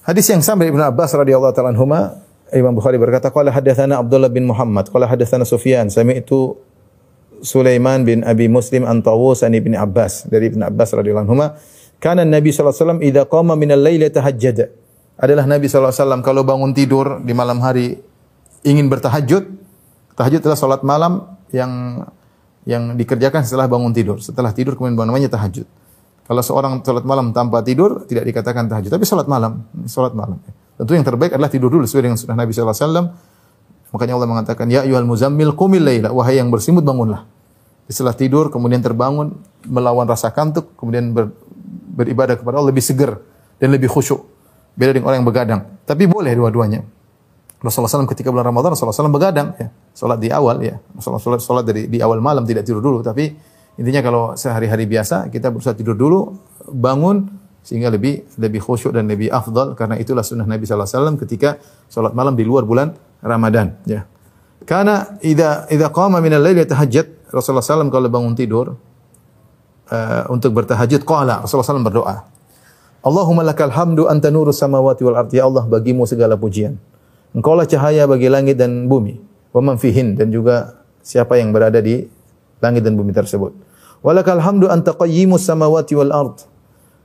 hadis 0.00 0.24
yang 0.32 0.40
sama 0.40 0.64
dari 0.64 0.72
Ibnu 0.72 0.80
Abbas 0.80 1.12
radhiyallahu 1.12 1.52
taala 1.52 1.76
anhuma 1.76 2.24
Imam 2.56 2.72
Bukhari 2.72 2.96
berkata 2.96 3.28
qala 3.28 3.52
hadatsana 3.52 4.00
Abdullah 4.00 4.32
bin 4.32 4.48
Muhammad 4.48 4.88
qala 4.88 5.04
hadatsana 5.04 5.44
Sufyan 5.44 5.92
sami'tu 5.92 6.56
Sulaiman 7.44 8.00
bin 8.08 8.24
Abi 8.24 8.48
Muslim 8.48 8.88
an 8.88 9.04
Tawus 9.04 9.44
an 9.44 9.52
Abbas 9.52 10.24
dari 10.24 10.48
Ibnu 10.48 10.64
Abbas 10.64 10.96
radhiyallahu 10.96 11.28
anhuma 11.28 11.60
kana 12.02 12.22
Nabi 12.22 12.52
wasallam 12.52 13.00
idza 13.00 13.24
qama 13.28 13.54
min 13.54 13.72
al-laili 13.72 14.08
tahajjada 14.08 14.72
adalah 15.16 15.44
Nabi 15.48 15.66
wasallam 15.68 16.20
kalau 16.20 16.44
bangun 16.44 16.76
tidur 16.76 17.20
di 17.24 17.32
malam 17.32 17.60
hari 17.60 17.96
ingin 18.64 18.88
bertahajud 18.92 19.44
tahajud 20.16 20.40
adalah 20.42 20.58
salat 20.58 20.82
malam 20.84 21.24
yang 21.54 22.04
yang 22.66 22.98
dikerjakan 22.98 23.46
setelah 23.46 23.70
bangun 23.70 23.94
tidur 23.94 24.18
setelah 24.18 24.50
tidur 24.50 24.74
kemudian 24.74 24.98
bangun 24.98 25.14
namanya 25.14 25.30
tahajud 25.32 25.64
kalau 26.26 26.42
seorang 26.42 26.82
salat 26.82 27.06
malam 27.06 27.30
tanpa 27.30 27.62
tidur 27.62 28.02
tidak 28.10 28.26
dikatakan 28.26 28.66
tahajud, 28.66 28.90
tapi 28.90 29.06
salat 29.06 29.30
malam, 29.30 29.62
salat 29.86 30.10
malam. 30.10 30.42
Tentu 30.74 30.98
yang 30.98 31.06
terbaik 31.06 31.38
adalah 31.38 31.46
tidur 31.46 31.70
dulu 31.70 31.86
sesuai 31.86 32.10
dengan 32.10 32.18
sunnah 32.18 32.34
Nabi 32.34 32.50
sallallahu 32.50 32.74
alaihi 32.74 32.86
wasallam. 32.90 33.06
Makanya 33.94 34.12
Allah 34.18 34.28
mengatakan, 34.28 34.66
"Ya 34.66 34.82
ayyuhal 34.82 35.06
muzammil 35.06 35.54
qumil 35.54 35.86
laila," 35.86 36.10
wahai 36.10 36.42
yang 36.42 36.50
bersimut 36.50 36.82
bangunlah. 36.82 37.30
Setelah 37.86 38.18
tidur 38.18 38.50
kemudian 38.50 38.82
terbangun 38.82 39.38
melawan 39.70 40.10
rasa 40.10 40.34
kantuk, 40.34 40.74
kemudian 40.74 41.14
ber, 41.14 41.30
beribadah 41.96 42.36
kepada 42.36 42.60
Allah 42.60 42.70
lebih 42.70 42.84
seger 42.84 43.16
dan 43.56 43.68
lebih 43.72 43.88
khusyuk. 43.88 44.20
Beda 44.76 44.92
dengan 44.92 45.08
orang 45.08 45.24
yang 45.24 45.28
begadang. 45.28 45.60
Tapi 45.88 46.04
boleh 46.04 46.36
dua-duanya. 46.36 46.84
Rasulullah 47.56 48.04
SAW 48.04 48.10
ketika 48.12 48.28
bulan 48.28 48.52
Ramadan 48.52 48.76
Rasulullah 48.76 48.92
SAW 48.92 49.08
begadang 49.08 49.56
ya. 49.56 49.72
Salat 49.96 50.20
di 50.20 50.28
awal 50.28 50.60
ya. 50.60 50.76
Rasulullah 50.92 51.40
SAW 51.40 51.40
salat 51.40 51.64
dari 51.64 51.88
di 51.88 51.98
awal 52.04 52.20
malam 52.20 52.44
tidak 52.44 52.68
tidur 52.68 52.84
dulu 52.84 53.00
tapi 53.00 53.32
intinya 53.80 54.04
kalau 54.04 54.22
sehari-hari 54.36 54.84
biasa 54.84 55.32
kita 55.32 55.48
berusaha 55.48 55.72
tidur 55.72 55.96
dulu 55.96 56.36
bangun 56.68 57.32
sehingga 57.64 57.88
lebih 57.88 58.28
lebih 58.36 58.60
khusyuk 58.60 58.92
dan 58.92 59.08
lebih 59.08 59.32
afdal 59.32 59.72
karena 59.72 59.96
itulah 59.96 60.22
sunnah 60.22 60.46
Nabi 60.46 60.68
wasallam 60.68 61.16
ketika 61.16 61.58
salat 61.88 62.12
malam 62.12 62.36
di 62.36 62.44
luar 62.44 62.68
bulan 62.68 62.92
Ramadan 63.24 63.80
ya. 63.88 64.04
Karena 64.68 65.16
idza 65.24 65.64
idza 65.72 65.88
qama 65.88 66.20
min 66.20 66.36
al-lail 66.36 66.60
yatahajjad 66.60 67.32
Rasulullah 67.32 67.64
SAW 67.64 67.88
kalau 67.88 68.08
bangun 68.12 68.36
tidur 68.36 68.76
uh, 69.90 70.26
untuk 70.32 70.54
bertahajud. 70.56 71.02
Qala 71.06 71.44
Rasulullah 71.44 71.78
SAW 71.78 71.86
berdoa 71.86 72.16
Allahumma 73.06 73.46
lakal 73.46 73.70
hamdu 73.70 74.10
anta 74.10 74.34
nurus 74.34 74.58
samawati 74.58 75.06
wal 75.06 75.14
ardi. 75.14 75.38
Ya 75.38 75.46
Allah 75.46 75.62
bagimu 75.62 76.10
segala 76.10 76.34
pujian. 76.34 76.74
Engkaulah 77.38 77.62
cahaya 77.62 78.02
bagi 78.10 78.26
langit 78.26 78.58
dan 78.58 78.90
bumi. 78.90 79.22
Wa 79.54 79.62
man 79.62 79.78
fihin. 79.78 80.18
Dan 80.18 80.34
juga 80.34 80.82
siapa 81.06 81.38
yang 81.38 81.54
berada 81.54 81.78
di 81.78 82.02
langit 82.58 82.82
dan 82.82 82.98
bumi 82.98 83.14
tersebut. 83.14 83.54
Walakal 84.02 84.42
hamdu 84.42 84.66
anta 84.66 84.90
qayyimus 84.90 85.46
samawati 85.46 85.94
wal 85.94 86.10
ard. 86.10 86.36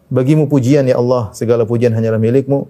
Bagimu 0.09 0.49
pujian 0.49 0.89
ya 0.89 0.97
Allah 0.97 1.29
segala 1.37 1.69
pujian 1.69 1.93
hanyalah 1.93 2.17
milikmu. 2.17 2.65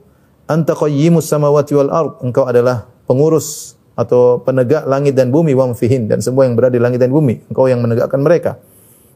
Anta 0.51 0.75
qayyimus 0.75 1.31
samawati 1.31 1.71
wal 1.71 1.87
ard. 1.87 2.19
Engkau 2.27 2.51
adalah 2.51 2.83
pengurus 3.07 3.79
atau 3.95 4.43
penegak 4.43 4.83
langit 4.91 5.15
dan 5.15 5.31
bumi. 5.31 5.55
Wa 5.55 5.71
fihin. 5.71 6.11
Dan 6.11 6.19
semua 6.19 6.43
yang 6.43 6.59
berada 6.59 6.75
di 6.75 6.83
langit 6.83 6.99
dan 6.99 7.15
bumi 7.15 7.47
engkau 7.47 7.71
yang 7.71 7.79
menegakkan 7.79 8.19
mereka 8.19 8.59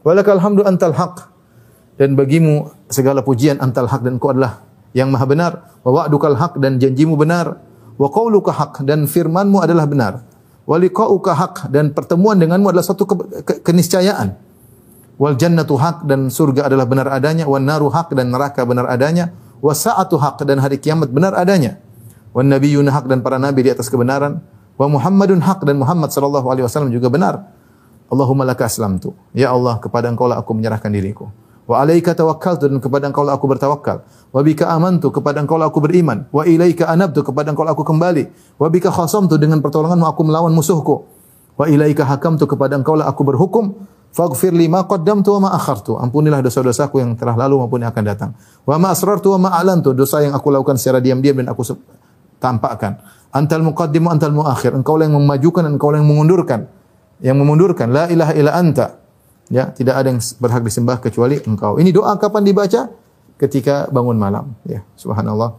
walakal 0.06 0.38
hamdu 0.38 0.62
antal 0.62 0.94
haq. 0.94 1.34
Dan 1.98 2.14
bagimu 2.14 2.70
segala 2.86 3.26
pujian 3.26 3.58
antal 3.58 3.90
haq 3.90 4.06
dan 4.06 4.22
engkau 4.22 4.30
adalah 4.30 4.62
yang 4.94 5.10
maha 5.10 5.26
benar. 5.26 5.52
Wa 5.82 5.90
wa'dukal 5.90 6.38
haq 6.38 6.62
dan 6.62 6.78
janjimu 6.78 7.18
benar. 7.18 7.58
Wa 7.98 8.06
qauluka 8.12 8.54
haq 8.54 8.86
dan 8.86 9.10
firmanmu 9.10 9.58
adalah 9.58 9.88
benar. 9.88 10.22
Wa 10.68 10.76
liqa'uka 10.76 11.32
haq 11.34 11.56
dan 11.72 11.90
pertemuan 11.96 12.36
denganmu 12.38 12.68
adalah 12.70 12.84
suatu 12.84 13.08
ke- 13.08 13.42
ke- 13.42 13.58
keniscayaan. 13.64 14.36
Wal 15.16 15.40
jannatu 15.40 15.80
haq 15.80 16.04
dan 16.04 16.28
surga 16.28 16.68
adalah 16.68 16.84
benar 16.84 17.08
adanya. 17.08 17.48
Wan 17.48 17.64
naru 17.64 17.88
haq 17.88 18.12
dan 18.12 18.28
neraka 18.28 18.68
benar 18.68 18.84
adanya. 18.92 19.32
Wa 19.64 19.72
sa'atu 19.72 20.20
haq 20.20 20.44
dan 20.44 20.60
hari 20.60 20.76
kiamat 20.76 21.08
benar 21.08 21.32
adanya. 21.32 21.80
Wan 22.36 22.52
nabiyyuna 22.52 22.92
haq 22.92 23.08
dan 23.08 23.24
para 23.24 23.40
nabi 23.40 23.64
di 23.64 23.72
atas 23.72 23.88
kebenaran. 23.88 24.44
Wa 24.76 24.84
muhammadun 24.84 25.40
haq 25.40 25.64
dan 25.64 25.80
Muhammad 25.80 26.12
sallallahu 26.12 26.52
alaihi 26.52 26.68
wasallam 26.68 26.92
juga 26.92 27.08
benar 27.08 27.55
Allahumma 28.06 28.46
laka 28.46 28.70
aslamtu. 28.70 29.14
Ya 29.34 29.50
Allah 29.50 29.82
kepada 29.82 30.06
engkau 30.06 30.30
lah 30.30 30.38
aku 30.38 30.54
menyerahkan 30.54 30.90
diriku. 30.90 31.26
Wa 31.66 31.82
alaika 31.82 32.14
tawakkaltu 32.14 32.70
dan 32.70 32.78
kepada 32.78 33.10
engkau 33.10 33.26
lah 33.26 33.34
aku 33.34 33.50
bertawakal 33.50 34.06
wa 34.06 34.38
bika 34.38 34.70
amantu 34.70 35.10
kepada 35.10 35.42
engkau 35.42 35.58
lah 35.58 35.66
aku 35.66 35.82
beriman. 35.82 36.30
Wa 36.30 36.46
ilaika 36.46 36.86
anabtu 36.86 37.26
kepada 37.26 37.50
engkau 37.50 37.66
lah 37.66 37.74
aku 37.74 37.82
kembali. 37.82 38.30
Wa 38.62 38.70
bika 38.70 38.94
khasamtu 38.94 39.34
dengan 39.34 39.58
pertolonganmu 39.58 40.06
aku 40.06 40.22
melawan 40.22 40.54
musuhku. 40.54 41.02
Wa 41.58 41.66
ilaika 41.66 42.06
hakamtu 42.06 42.46
kepada 42.46 42.78
engkau 42.78 42.94
lah 42.94 43.10
aku 43.10 43.26
berhukum. 43.26 43.74
Faghfir 44.14 44.54
li 44.54 44.70
ma 44.70 44.86
qaddamtu 44.86 45.34
wa 45.36 45.50
ma 45.50 45.58
akhartu. 45.58 45.98
Ampunilah 45.98 46.40
dosa-dosaku 46.40 47.02
yang 47.02 47.18
telah 47.18 47.34
lalu 47.34 47.58
maupun 47.58 47.82
yang 47.82 47.90
akan 47.90 48.04
datang. 48.06 48.30
Wa 48.62 48.78
ma 48.78 48.94
asrartu 48.94 49.34
wa 49.34 49.38
ma 49.44 49.48
a'lantu 49.58 49.92
dosa 49.92 50.22
yang 50.22 50.32
aku 50.38 50.54
lakukan 50.54 50.78
secara 50.78 51.02
diam-diam 51.02 51.42
dan 51.42 51.50
aku 51.50 51.66
tampakkan. 52.38 53.02
Antal 53.34 53.66
muqaddim 53.66 54.06
wa 54.06 54.14
antal 54.14 54.32
muakhir. 54.32 54.72
Engkau 54.72 54.94
lah 54.94 55.10
yang 55.10 55.18
memajukan 55.18 55.66
dan 55.66 55.74
engkau 55.74 55.90
lah 55.90 55.98
yang 55.98 56.08
mengundurkan 56.08 56.70
yang 57.20 57.36
memundurkan 57.40 57.92
la 57.92 58.08
ilaha 58.10 58.32
illa 58.36 58.52
anta. 58.56 59.00
Ya 59.46 59.70
tidak 59.70 60.02
ada 60.02 60.10
yang 60.10 60.20
berhak 60.42 60.62
disembah 60.66 60.98
kecuali 60.98 61.38
engkau. 61.38 61.78
Ini 61.78 61.94
doa 61.94 62.18
kapan 62.18 62.42
dibaca? 62.42 62.90
Ketika 63.38 63.86
bangun 63.92 64.18
malam. 64.18 64.58
Ya 64.66 64.82
subhanallah. 64.98 65.54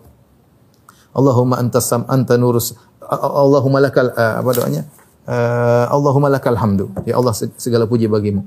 Allahumma 1.16 1.58
antas 1.58 1.88
sam 1.88 2.06
anta 2.06 2.38
nurus 2.38 2.78
Allahumma 3.08 3.80
lakal 3.80 4.12
uh, 4.12 4.44
apa 4.44 4.50
doanya? 4.52 4.84
Uh, 5.24 5.88
Allahumma 5.88 6.28
lakal 6.28 6.60
hamdu. 6.60 6.92
Ya 7.08 7.16
Allah 7.16 7.32
segala 7.56 7.88
puji 7.88 8.12
bagimu. 8.12 8.44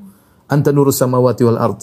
Anta 0.52 0.70
nurus 0.70 1.00
samawati 1.00 1.42
wal 1.48 1.56
ard 1.56 1.80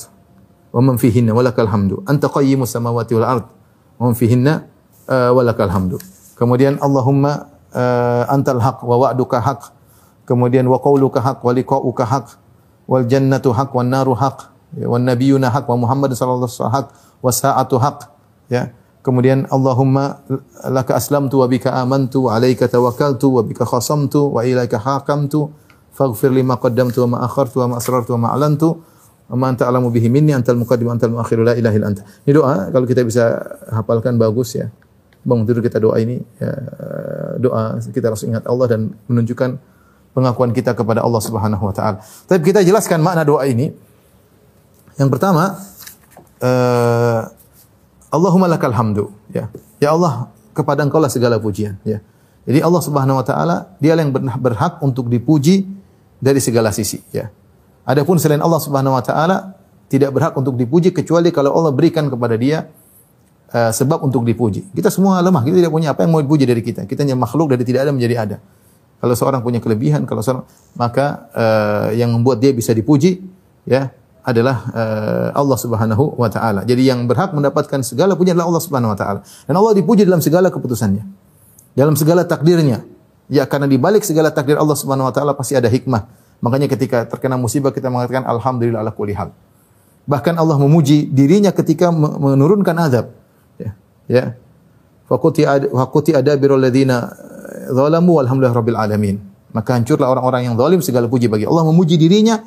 wa 0.69 0.81
man 0.85 1.01
fihinna 1.01 1.33
wa 1.33 1.41
lakal 1.41 1.65
hamdu. 1.65 2.05
Anta 2.05 2.29
qayyimus 2.29 2.69
samawati 2.69 3.17
wal 3.17 3.25
ard 3.25 3.45
wa 3.97 4.03
man 4.11 4.13
fihinna 4.13 4.69
uh, 5.09 5.33
wa 5.33 5.41
lakal 5.41 5.73
hamdu. 5.73 5.97
Kemudian 6.37 6.77
Allahumma 6.77 7.49
uh, 7.73 8.29
antal 8.29 8.61
haq 8.61 8.85
wa 8.85 8.95
wa'duka 9.01 9.41
haq 9.41 9.73
kemudian 10.27 10.67
wa 10.67 10.77
qauluka 10.83 11.23
haq 11.23 11.39
wa 11.39 11.55
liqa'uka 11.55 12.03
haq 12.03 12.27
wal 12.85 13.07
jannatu 13.07 13.55
haq 13.55 13.71
wan 13.71 13.87
naru 13.87 14.11
haq 14.11 14.51
wan 14.83 15.07
nabiyyuna 15.07 15.47
haq 15.47 15.63
wa 15.71 15.79
Muhammad 15.79 16.11
sallallahu 16.11 16.45
alaihi 16.45 16.59
wasallam 16.59 16.75
haq 16.75 16.87
wa 17.23 17.31
sa'atu 17.31 17.75
haq 17.79 17.97
ya. 18.51 18.75
Kemudian 19.07 19.47
Allahumma 19.47 20.19
laka 20.67 20.99
aslamtu 20.99 21.39
wa 21.39 21.47
bika 21.47 21.71
amantu 21.71 22.27
wa 22.27 22.35
alaika 22.35 22.67
tawakkaltu 22.67 23.39
wa 23.39 23.39
bika 23.39 23.63
khasamtu 23.63 24.35
wa 24.35 24.43
ilaika 24.43 24.75
hakamtu 24.75 25.47
faghfir 25.95 26.27
lima 26.27 26.59
qaddamtu 26.59 27.07
wa 27.07 27.15
ma 27.15 27.17
akhartu 27.23 27.63
wa 27.63 27.71
ma 27.71 27.75
asrartu 27.79 28.19
wa 28.19 28.27
ma 28.27 28.35
alantu 28.35 28.83
wa 29.31 29.35
ma 29.39 29.45
anta 29.55 29.63
alamu 29.63 29.95
bihi 29.95 30.11
minni 30.11 30.35
antal 30.35 30.59
muqaddim 30.59 30.91
antal 30.91 31.15
muakhir 31.15 31.39
la 31.39 31.55
ilaha 31.55 31.75
illa 31.79 31.87
anta. 31.87 32.03
Ini 32.27 32.35
doa 32.35 32.67
kalau 32.67 32.83
kita 32.83 33.07
bisa 33.07 33.39
hafalkan 33.71 34.19
bagus 34.19 34.59
ya. 34.59 34.67
Bangun 35.23 35.47
tidur 35.47 35.63
kita 35.63 35.79
doa 35.79 35.95
ini 36.03 36.19
ya, 36.43 36.51
doa 37.39 37.79
kita 37.79 38.11
harus 38.11 38.27
ingat 38.27 38.43
Allah 38.43 38.67
dan 38.75 38.91
menunjukkan 39.07 39.55
pengakuan 40.17 40.49
kita 40.49 40.73
kepada 40.73 41.05
Allah 41.05 41.21
Subhanahu 41.21 41.61
wa 41.61 41.73
taala. 41.77 42.01
Tapi 42.25 42.41
kita 42.41 42.65
jelaskan 42.65 43.05
makna 43.05 43.21
doa 43.21 43.45
ini. 43.45 43.69
Yang 44.97 45.09
pertama, 45.13 45.61
uh, 46.41 47.21
Allahumma 48.09 48.49
lakal 48.49 48.73
hamdu, 48.73 49.13
ya. 49.29 49.53
Ya 49.77 49.93
Allah, 49.93 50.33
kepada 50.57 50.81
Engkau 50.81 50.97
lah 50.97 51.13
segala 51.13 51.37
pujian, 51.37 51.77
ya. 51.85 52.01
Jadi 52.49 52.65
Allah 52.65 52.81
Subhanahu 52.81 53.21
wa 53.21 53.25
taala 53.27 53.77
dia 53.77 53.93
yang 53.93 54.09
berhak 54.41 54.81
untuk 54.81 55.05
dipuji 55.05 55.69
dari 56.17 56.41
segala 56.41 56.73
sisi, 56.73 56.97
ya. 57.13 57.29
Adapun 57.85 58.17
selain 58.17 58.41
Allah 58.41 58.57
Subhanahu 58.57 58.97
wa 58.97 59.03
taala 59.05 59.53
tidak 59.85 60.17
berhak 60.17 60.33
untuk 60.33 60.57
dipuji 60.57 60.89
kecuali 60.89 61.29
kalau 61.29 61.53
Allah 61.53 61.69
berikan 61.69 62.09
kepada 62.09 62.33
dia 62.33 62.65
uh, 63.53 63.69
sebab 63.69 64.01
untuk 64.01 64.25
dipuji. 64.25 64.65
Kita 64.73 64.89
semua 64.89 65.21
lemah, 65.21 65.45
kita 65.45 65.61
tidak 65.61 65.69
punya 65.69 65.93
apa 65.93 66.01
yang 66.01 66.11
mau 66.17 66.25
dipuji 66.25 66.49
dari 66.49 66.65
kita. 66.65 66.89
Kita 66.89 67.05
hanya 67.05 67.13
makhluk 67.13 67.53
dari 67.53 67.61
tidak 67.61 67.85
ada 67.85 67.93
menjadi 67.93 68.15
ada. 68.17 68.37
Kalau 68.97 69.13
seorang 69.13 69.41
punya 69.45 69.61
kelebihan, 69.61 70.09
kalau 70.09 70.25
seorang 70.25 70.45
maka 70.73 71.29
uh, 71.37 71.89
yang 71.93 72.09
membuat 72.09 72.41
dia 72.41 72.49
bisa 72.49 72.73
dipuji 72.73 73.21
ya 73.69 73.93
adalah 74.27 74.67
uh, 74.75 75.29
Allah 75.37 75.57
Subhanahu 75.57 76.19
wa 76.19 76.27
taala. 76.27 76.67
Jadi 76.67 76.89
yang 76.89 77.05
berhak 77.07 77.31
mendapatkan 77.31 77.79
segala 77.85 78.17
pujian 78.17 78.35
adalah 78.35 78.51
Allah 78.51 78.63
Subhanahu 78.65 78.91
wa 78.91 78.97
taala. 78.97 79.19
Dan 79.45 79.53
Allah 79.55 79.73
dipuji 79.77 80.03
dalam 80.03 80.19
segala 80.19 80.49
keputusannya. 80.49 81.05
Dalam 81.77 81.93
segala 81.93 82.25
takdirnya. 82.25 82.83
Ya 83.31 83.47
karena 83.47 83.69
di 83.69 83.79
balik 83.79 84.03
segala 84.03 84.33
takdir 84.33 84.59
Allah 84.59 84.75
Subhanahu 84.75 85.07
wa 85.07 85.13
taala 85.13 85.31
pasti 85.37 85.53
ada 85.53 85.69
hikmah. 85.69 86.09
Makanya 86.41 86.67
ketika 86.67 87.05
terkena 87.05 87.37
musibah 87.37 87.71
kita 87.71 87.87
mengatakan 87.87 88.25
alhamdulillah 88.25 88.81
ala 88.81 88.91
kulli 88.91 89.13
hal. 89.13 89.31
Bahkan 90.07 90.35
Allah 90.39 90.57
memuji 90.59 91.07
dirinya 91.07 91.51
ketika 91.51 91.91
menurunkan 91.93 92.75
azab. 92.83 93.15
Ya. 93.59 93.71
Ya. 94.07 94.25
Faquti 95.07 95.47
faquti 95.71 96.11
adabirul 96.15 96.59
ladzina 96.59 97.15
zalamu 97.71 98.21
walhamdulillah 98.21 98.55
rabbil 98.55 98.79
alamin. 98.79 99.17
Maka 99.55 99.79
hancurlah 99.79 100.11
orang-orang 100.11 100.51
yang 100.51 100.55
zalim 100.59 100.79
segala 100.83 101.09
puji 101.09 101.31
bagi 101.31 101.47
Allah 101.47 101.63
memuji 101.65 101.97
dirinya 101.97 102.37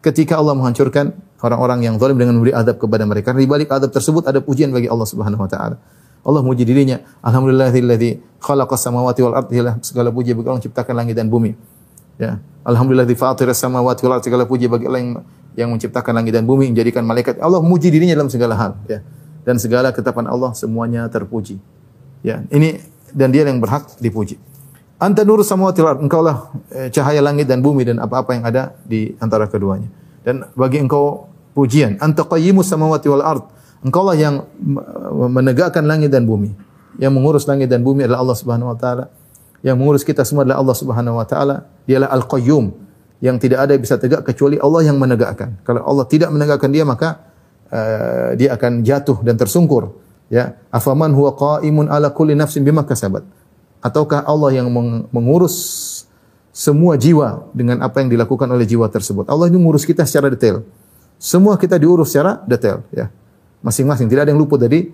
ketika 0.00 0.38
Allah 0.38 0.54
menghancurkan 0.56 1.12
orang-orang 1.42 1.84
yang 1.84 1.94
zalim 2.00 2.16
dengan 2.16 2.38
memberi 2.40 2.54
adab 2.54 2.80
kepada 2.80 3.04
mereka. 3.04 3.34
Karena 3.34 3.44
di 3.44 3.50
balik 3.50 3.68
adab 3.74 3.90
tersebut 3.92 4.24
ada 4.24 4.40
pujian 4.40 4.72
bagi 4.72 4.88
Allah 4.88 5.04
Subhanahu 5.04 5.42
wa 5.42 5.50
taala. 5.50 5.76
Allah 6.26 6.40
memuji 6.42 6.64
dirinya. 6.64 7.02
Alhamdulillahilladzi 7.22 8.40
khalaqas 8.42 8.80
samawati 8.82 9.20
wal 9.22 9.36
ardi 9.36 9.62
segala 9.84 10.10
puji 10.10 10.34
bagi 10.34 10.46
Allah 10.48 10.58
menciptakan 10.62 10.94
langit 10.96 11.14
dan 11.18 11.28
bumi. 11.28 11.54
Ya. 12.16 12.40
Alhamdulillah 12.66 13.06
fatiras 13.14 13.60
samawati 13.60 14.02
wal 14.06 14.18
segala 14.24 14.48
puji 14.48 14.66
bagi 14.66 14.90
Allah 14.90 15.00
yang 15.02 15.12
yang 15.56 15.68
menciptakan 15.72 16.12
langit 16.12 16.36
dan 16.36 16.44
bumi, 16.44 16.68
menjadikan 16.68 17.02
malaikat. 17.02 17.40
Allah 17.40 17.64
memuji 17.64 17.88
dirinya 17.88 18.12
dalam 18.12 18.28
segala 18.28 18.54
hal, 18.54 18.72
ya. 18.86 19.00
Dan 19.42 19.56
segala 19.56 19.88
ketetapan 19.90 20.28
Allah 20.28 20.52
semuanya 20.52 21.08
terpuji. 21.08 21.56
Ya, 22.20 22.44
ini 22.52 22.76
dan 23.16 23.32
dia 23.32 23.48
yang 23.48 23.56
berhak 23.56 23.96
dipuji. 23.96 24.36
Anta 25.00 25.24
nur 25.24 25.40
samawati 25.40 25.80
wal 25.80 26.00
engkau 26.04 26.20
lah 26.20 26.52
eh, 26.72 26.88
cahaya 26.92 27.24
langit 27.24 27.48
dan 27.48 27.64
bumi 27.64 27.88
dan 27.88 27.96
apa-apa 28.00 28.36
yang 28.36 28.44
ada 28.44 28.76
di 28.84 29.16
antara 29.20 29.48
keduanya. 29.48 29.88
Dan 30.20 30.44
bagi 30.52 30.84
engkau 30.84 31.32
pujian. 31.56 31.96
Anta 32.00 32.28
qayyimus 32.28 32.68
samawati 32.68 33.08
wal 33.08 33.24
ard. 33.24 33.44
Engkau 33.84 34.04
lah 34.04 34.16
yang 34.16 34.44
menegakkan 35.32 35.84
langit 35.84 36.12
dan 36.12 36.24
bumi. 36.28 36.52
Yang 36.96 37.12
mengurus 37.12 37.44
langit 37.44 37.68
dan 37.68 37.84
bumi 37.84 38.08
adalah 38.08 38.24
Allah 38.24 38.36
Subhanahu 38.36 38.72
wa 38.72 38.76
taala. 38.76 39.12
Yang 39.60 39.76
mengurus 39.76 40.02
kita 40.04 40.24
semua 40.24 40.48
adalah 40.48 40.64
Allah 40.64 40.76
Subhanahu 40.76 41.16
wa 41.20 41.26
taala. 41.28 41.56
Dialah 41.84 42.08
Al-Qayyum 42.12 42.86
yang 43.20 43.40
tidak 43.40 43.64
ada 43.64 43.72
yang 43.76 43.82
bisa 43.84 43.96
tegak 43.96 44.24
kecuali 44.24 44.60
Allah 44.60 44.92
yang 44.92 44.96
menegakkan. 45.00 45.60
Kalau 45.64 45.84
Allah 45.84 46.04
tidak 46.08 46.28
menegakkan 46.32 46.68
dia 46.68 46.84
maka 46.84 47.20
uh, 47.72 48.36
dia 48.36 48.52
akan 48.56 48.84
jatuh 48.84 49.20
dan 49.24 49.40
tersungkur. 49.40 49.92
Ya, 50.26 50.58
afaman 50.74 51.14
huwa 51.14 51.34
qaimun 51.38 51.86
ala 51.86 52.10
kulli 52.10 52.34
nafsin 52.34 52.66
bima 52.66 52.82
kasabat. 52.82 53.22
Ataukah 53.78 54.26
Allah 54.26 54.58
yang 54.58 54.66
mengurus 55.14 55.54
semua 56.50 56.96
jiwa 56.96 57.46
dengan 57.52 57.84
apa 57.84 58.00
yang 58.02 58.10
dilakukan 58.10 58.48
oleh 58.48 58.64
jiwa 58.64 58.88
tersebut. 58.88 59.28
Allah 59.28 59.46
ini 59.46 59.60
mengurus 59.60 59.86
kita 59.86 60.02
secara 60.08 60.32
detail. 60.32 60.66
Semua 61.20 61.54
kita 61.60 61.76
diurus 61.76 62.10
secara 62.10 62.42
detail, 62.48 62.82
ya. 62.90 63.12
Masing-masing 63.60 64.08
tidak 64.08 64.26
ada 64.28 64.30
yang 64.34 64.40
luput 64.40 64.56
dari 64.56 64.88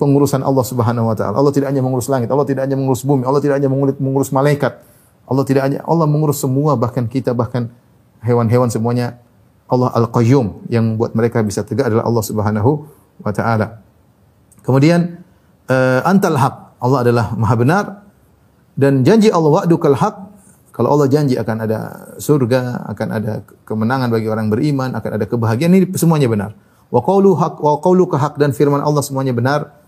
pengurusan 0.00 0.42
Allah 0.42 0.64
Subhanahu 0.66 1.12
wa 1.12 1.16
taala. 1.16 1.38
Allah 1.38 1.52
tidak 1.54 1.70
hanya 1.70 1.84
mengurus 1.84 2.10
langit, 2.10 2.32
Allah 2.32 2.48
tidak 2.48 2.66
hanya 2.66 2.74
mengurus 2.74 3.06
bumi, 3.06 3.22
Allah 3.22 3.38
tidak 3.38 3.62
hanya 3.62 3.70
mengurus, 3.70 4.32
malaikat. 4.34 4.82
Allah 5.22 5.44
tidak 5.46 5.62
hanya 5.68 5.80
Allah 5.86 6.04
mengurus 6.10 6.42
semua 6.42 6.74
bahkan 6.74 7.06
kita 7.06 7.30
bahkan 7.32 7.70
hewan-hewan 8.26 8.68
semuanya 8.68 9.22
Allah 9.70 9.88
Al-Qayyum 9.94 10.66
yang 10.68 10.96
membuat 10.96 11.14
mereka 11.14 11.40
bisa 11.40 11.62
tegak 11.62 11.88
adalah 11.88 12.04
Allah 12.04 12.24
Subhanahu 12.26 12.70
wa 13.22 13.32
taala. 13.32 13.80
Kemudian 14.62 15.22
uh, 15.68 16.00
antal 16.06 16.38
haq. 16.38 16.54
Allah 16.82 16.98
adalah 17.06 17.26
maha 17.38 17.54
benar 17.54 17.84
dan 18.74 19.06
janji 19.06 19.30
Allah 19.30 19.62
wa'dukal 19.62 19.94
haq. 19.94 20.16
Kalau 20.72 20.88
Allah 20.96 21.06
janji 21.06 21.36
akan 21.36 21.56
ada 21.68 21.78
surga, 22.16 22.88
akan 22.90 23.08
ada 23.12 23.44
kemenangan 23.68 24.08
bagi 24.08 24.26
orang 24.26 24.48
beriman, 24.48 24.96
akan 24.96 25.20
ada 25.20 25.28
kebahagiaan 25.28 25.76
ini 25.76 25.86
semuanya 25.94 26.26
benar. 26.32 26.56
Wa 26.88 27.04
qawlu 27.04 27.36
haq 27.36 27.60
wa 27.60 27.76
qawluka 27.78 28.16
haq 28.16 28.40
dan 28.40 28.56
firman 28.56 28.80
Allah 28.80 29.04
semuanya 29.04 29.36
benar. 29.36 29.78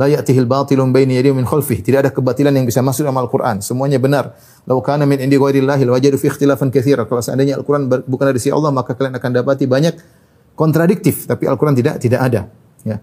La 0.00 0.08
ya'tihil 0.08 0.48
batilun 0.48 0.88
baini 0.88 1.20
yadihi 1.20 1.36
min 1.36 1.44
khalfih. 1.44 1.84
Tidak 1.84 2.00
ada 2.00 2.10
kebatilan 2.10 2.50
yang 2.50 2.64
bisa 2.64 2.80
masuk 2.80 3.04
dalam 3.04 3.20
Al-Qur'an. 3.20 3.60
Semuanya 3.60 4.00
benar. 4.00 4.34
Lau 4.64 4.80
kana 4.80 5.04
min 5.04 5.20
indi 5.20 5.36
ghairillahi 5.36 5.84
lawajadu 5.84 6.16
fi 6.16 6.32
ikhtilafan 6.32 6.72
katsira. 6.72 7.04
Kalau 7.04 7.20
seandainya 7.20 7.60
Al-Qur'an 7.60 7.86
bukan 7.88 8.24
dari 8.32 8.40
sisi 8.40 8.50
Allah, 8.50 8.72
maka 8.72 8.96
kalian 8.96 9.14
akan 9.20 9.30
dapati 9.36 9.68
banyak 9.68 9.94
kontradiktif, 10.56 11.28
tapi 11.28 11.44
Al-Qur'an 11.44 11.76
tidak 11.76 12.00
tidak 12.00 12.20
ada, 12.24 12.48
ya. 12.88 13.00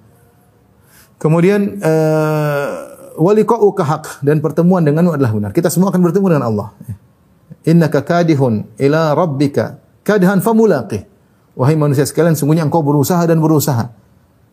Kemudian 1.19 1.83
uh, 1.83 2.67
waliqa'uka 3.19 3.83
haq 3.83 4.05
dan 4.23 4.39
pertemuan 4.39 4.81
denganmu 4.81 5.19
adalah 5.19 5.35
benar. 5.35 5.51
Kita 5.51 5.67
semua 5.67 5.91
akan 5.91 5.99
bertemu 5.99 6.25
dengan 6.31 6.45
Allah. 6.47 6.67
Innaka 7.67 7.99
kadihun 8.01 8.65
ila 8.79 9.13
rabbika 9.13 9.83
kadihan 10.07 10.39
famulaqih. 10.39 11.03
Wahai 11.59 11.75
manusia 11.75 12.07
sekalian, 12.07 12.39
sungguhnya 12.39 12.63
engkau 12.63 12.79
berusaha 12.79 13.19
dan 13.27 13.43
berusaha 13.43 13.91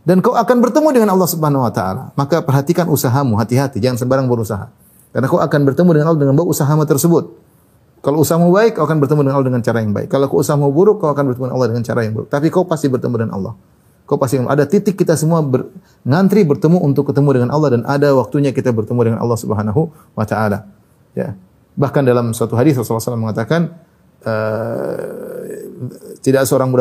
dan 0.07 0.23
kau 0.23 0.39
akan 0.39 0.63
bertemu 0.63 0.89
dengan 0.95 1.11
Allah 1.19 1.27
Subhanahu 1.27 1.67
wa 1.67 1.73
taala. 1.75 2.15
Maka 2.15 2.39
perhatikan 2.47 2.87
usahamu, 2.87 3.35
hati-hati, 3.43 3.83
jangan 3.83 3.99
sembarang 3.99 4.31
berusaha. 4.31 4.71
Karena 5.11 5.27
kau 5.27 5.43
akan 5.43 5.61
bertemu 5.67 5.91
dengan 5.99 6.07
Allah 6.15 6.21
dengan 6.23 6.39
baik 6.39 6.47
usahamu 6.55 6.87
tersebut. 6.87 7.25
Kalau 8.07 8.23
usahamu 8.23 8.55
baik, 8.55 8.79
kau 8.79 8.87
akan 8.87 9.03
bertemu 9.03 9.27
dengan 9.27 9.35
Allah 9.35 9.49
dengan 9.51 9.63
cara 9.67 9.83
yang 9.83 9.91
baik. 9.91 10.07
Kalau 10.07 10.31
kau 10.31 10.39
usahamu 10.39 10.71
buruk, 10.71 11.03
kau 11.03 11.11
akan 11.11 11.35
bertemu 11.35 11.51
dengan 11.51 11.57
Allah 11.59 11.69
dengan 11.75 11.83
cara 11.83 12.01
yang 12.07 12.15
buruk. 12.15 12.29
Tapi 12.31 12.47
kau 12.55 12.63
pasti 12.63 12.87
bertemu 12.87 13.15
dengan 13.19 13.33
Allah. 13.35 13.53
Kau 14.07 14.23
pasti 14.23 14.39
ada 14.39 14.63
titik 14.71 14.95
kita 14.95 15.19
semua 15.19 15.43
ber, 15.43 15.67
ngantri 16.07 16.47
bertemu 16.47 16.79
untuk 16.79 17.11
ketemu 17.11 17.43
dengan 17.43 17.51
Allah 17.51 17.75
dan 17.75 17.83
ada 17.83 18.15
waktunya 18.15 18.55
kita 18.55 18.71
bertemu 18.71 19.01
dengan 19.03 19.19
Allah 19.19 19.35
Subhanahu 19.35 19.91
wa 20.15 20.23
taala. 20.23 20.71
Ya. 21.19 21.35
Bahkan 21.75 22.07
dalam 22.07 22.31
suatu 22.31 22.55
hadis 22.55 22.79
Rasulullah 22.79 23.03
SAW 23.03 23.19
mengatakan 23.19 23.75
uh, 24.23 25.43
tidak 26.23 26.47
seorang 26.47 26.71
pun 26.71 26.79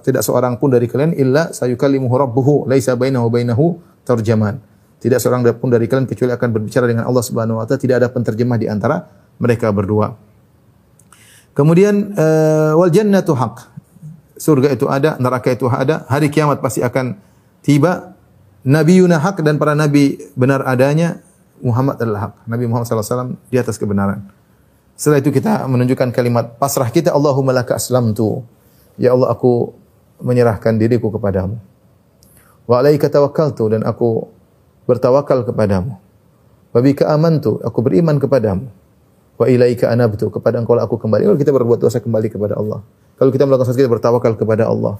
tidak 0.00 0.22
seorang 0.24 0.56
pun 0.56 0.72
dari 0.72 0.88
kalian 0.88 1.12
illa 1.14 1.52
sayukallimuhu 1.52 2.16
rabbuhu 2.16 2.54
laisa 2.64 2.96
bainahu 2.96 3.28
bainahu 3.28 3.76
tarjaman. 4.08 4.56
Tidak 5.04 5.20
seorang 5.20 5.44
pun 5.60 5.68
dari 5.68 5.84
kalian 5.84 6.08
kecuali 6.08 6.32
akan 6.32 6.48
berbicara 6.48 6.88
dengan 6.88 7.04
Allah 7.04 7.20
Subhanahu 7.20 7.60
wa 7.60 7.68
taala, 7.68 7.76
tidak 7.76 8.00
ada 8.00 8.08
penterjemah 8.08 8.56
di 8.56 8.72
antara 8.72 9.04
mereka 9.36 9.68
berdua. 9.68 10.16
Kemudian 11.52 12.16
uh, 12.16 12.72
wal 12.74 12.88
jannatu. 12.88 13.36
Surga 14.34 14.74
itu 14.74 14.90
ada, 14.90 15.14
neraka 15.22 15.54
itu 15.54 15.70
ada, 15.70 16.02
hari 16.10 16.26
kiamat 16.30 16.58
pasti 16.58 16.82
akan 16.82 17.18
tiba. 17.62 18.14
Nabiuna 18.64 19.20
haq 19.20 19.44
dan 19.44 19.60
para 19.60 19.76
nabi 19.76 20.18
benar 20.34 20.64
adanya, 20.64 21.20
Muhammad 21.60 22.00
adalah 22.00 22.30
hak. 22.30 22.34
Nabi 22.48 22.64
Muhammad 22.66 22.88
SAW 22.88 23.38
di 23.52 23.56
atas 23.60 23.78
kebenaran. 23.78 24.24
Setelah 24.94 25.18
itu 25.22 25.30
kita 25.34 25.66
menunjukkan 25.66 26.14
kalimat 26.14 26.54
pasrah 26.58 26.86
kita 26.90 27.10
Allahumma 27.10 27.50
laka 27.50 27.78
aslamtu. 27.78 28.46
Ya 28.94 29.10
Allah 29.10 29.30
aku 29.34 29.74
menyerahkan 30.22 30.78
diriku 30.78 31.10
kepadamu. 31.10 31.58
Wa 32.64 32.80
alaika 32.80 33.10
tawakkaltu 33.10 33.74
dan 33.74 33.82
aku 33.82 34.30
bertawakal 34.86 35.42
kepadamu. 35.44 35.98
Wa 36.70 36.80
bika 36.80 37.10
amantu 37.10 37.58
aku 37.62 37.82
beriman 37.82 38.22
kepadamu. 38.22 38.70
Wa 39.34 39.50
ilaika 39.50 39.90
anabtu 39.90 40.30
kepada 40.30 40.62
engkau 40.62 40.78
aku 40.78 40.94
kembali. 40.94 41.26
Kalau 41.26 41.38
kita 41.38 41.50
berbuat 41.50 41.82
dosa 41.82 41.98
kembali 41.98 42.30
kepada 42.30 42.54
Allah. 42.54 42.86
Kalau 43.14 43.30
kita 43.30 43.46
melakukan 43.46 43.70
sesuatu 43.70 43.86
kita 43.86 43.92
bertawakal 43.92 44.32
kepada 44.34 44.66
Allah. 44.66 44.98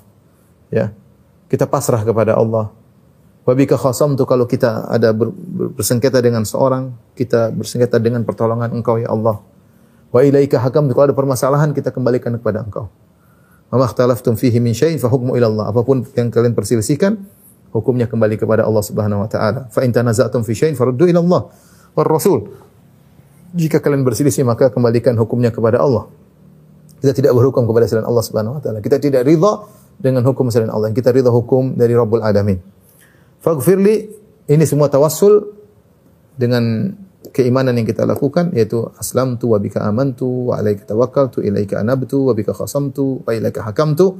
Ya. 0.71 0.95
Kita 1.51 1.67
pasrah 1.67 2.03
kepada 2.07 2.39
Allah. 2.39 2.71
Wa 3.45 3.53
bika 3.53 3.77
khasamtu 3.77 4.25
kalau 4.25 4.49
kita 4.49 4.89
ada 4.89 5.12
bersengketa 5.77 6.25
dengan 6.25 6.49
seorang, 6.49 6.97
kita 7.12 7.53
bersengketa 7.53 8.01
dengan 8.01 8.25
pertolongan 8.25 8.73
engkau 8.73 8.97
ya 8.97 9.12
Allah. 9.12 9.45
Wa 10.09 10.25
ilaika 10.25 10.57
hakam 10.62 10.89
kalau 10.89 11.12
ada 11.12 11.17
permasalahan 11.17 11.77
kita 11.77 11.93
kembalikan 11.93 12.33
kepada 12.41 12.65
engkau. 12.65 12.89
Wa 13.69 13.77
makhtalaftum 13.77 14.41
fihi 14.41 14.62
min 14.65 14.73
syai'in 14.73 14.97
fa 14.97 15.12
hukmu 15.12 15.37
Allah. 15.37 15.69
Apa 15.69 15.85
pun 15.85 16.07
yang 16.17 16.33
kalian 16.33 16.57
perselisihkan, 16.57 17.21
hukumnya 17.75 18.09
kembali 18.09 18.41
kepada 18.41 18.65
Allah 18.65 18.81
Subhanahu 18.81 19.27
wa 19.27 19.29
taala. 19.29 19.69
Fa 19.69 19.85
in 19.85 19.93
tanaza'tum 19.93 20.41
fi 20.47 20.57
syai'in 20.57 20.79
faruddu 20.79 21.05
ila 21.11 21.21
Allah 21.21 21.43
Rasul. 22.01 22.49
Jika 23.55 23.79
kalian 23.79 24.03
berselisih 24.03 24.43
maka 24.43 24.73
kembalikan 24.73 25.15
hukumnya 25.21 25.53
kepada 25.53 25.79
Allah. 25.85 26.09
Kita 27.05 27.12
tidak 27.12 27.36
berhukum 27.36 27.68
kepada 27.68 27.84
selain 27.84 28.09
Allah 28.09 28.24
Subhanahu 28.24 28.57
wa 28.57 28.61
taala. 28.64 28.80
Kita 28.80 28.96
tidak 28.96 29.28
ridha 29.28 29.68
dengan 30.00 30.24
hukum 30.24 30.48
selain 30.48 30.72
Allah. 30.72 30.88
Kita 30.88 31.12
ridha 31.12 31.28
hukum 31.28 31.76
dari 31.76 31.92
Rabbul 31.92 32.24
Alamin. 32.24 32.57
Faghfirli 33.44 34.09
ini 34.48 34.64
semua 34.64 34.88
tawassul 34.88 35.52
dengan 36.32 36.96
keimanan 37.28 37.76
yang 37.76 37.84
kita 37.84 38.09
lakukan 38.09 38.57
yaitu 38.57 38.88
aslamtu 38.96 39.52
wa 39.52 39.61
bika 39.61 39.84
amantu 39.84 40.48
wa 40.48 40.57
alaika 40.57 40.88
tawakkaltu 40.88 41.44
ilaika 41.44 41.84
anabtu 41.84 42.24
wa 42.24 42.32
bika 42.32 42.57
khasamtu 42.57 43.20
wa 43.20 43.36
ilaika 43.36 43.61
hakamtu. 43.61 44.16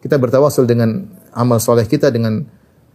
Kita 0.00 0.16
bertawasul 0.16 0.64
dengan 0.64 1.04
amal 1.36 1.60
soleh 1.60 1.84
kita 1.84 2.08
dengan 2.08 2.40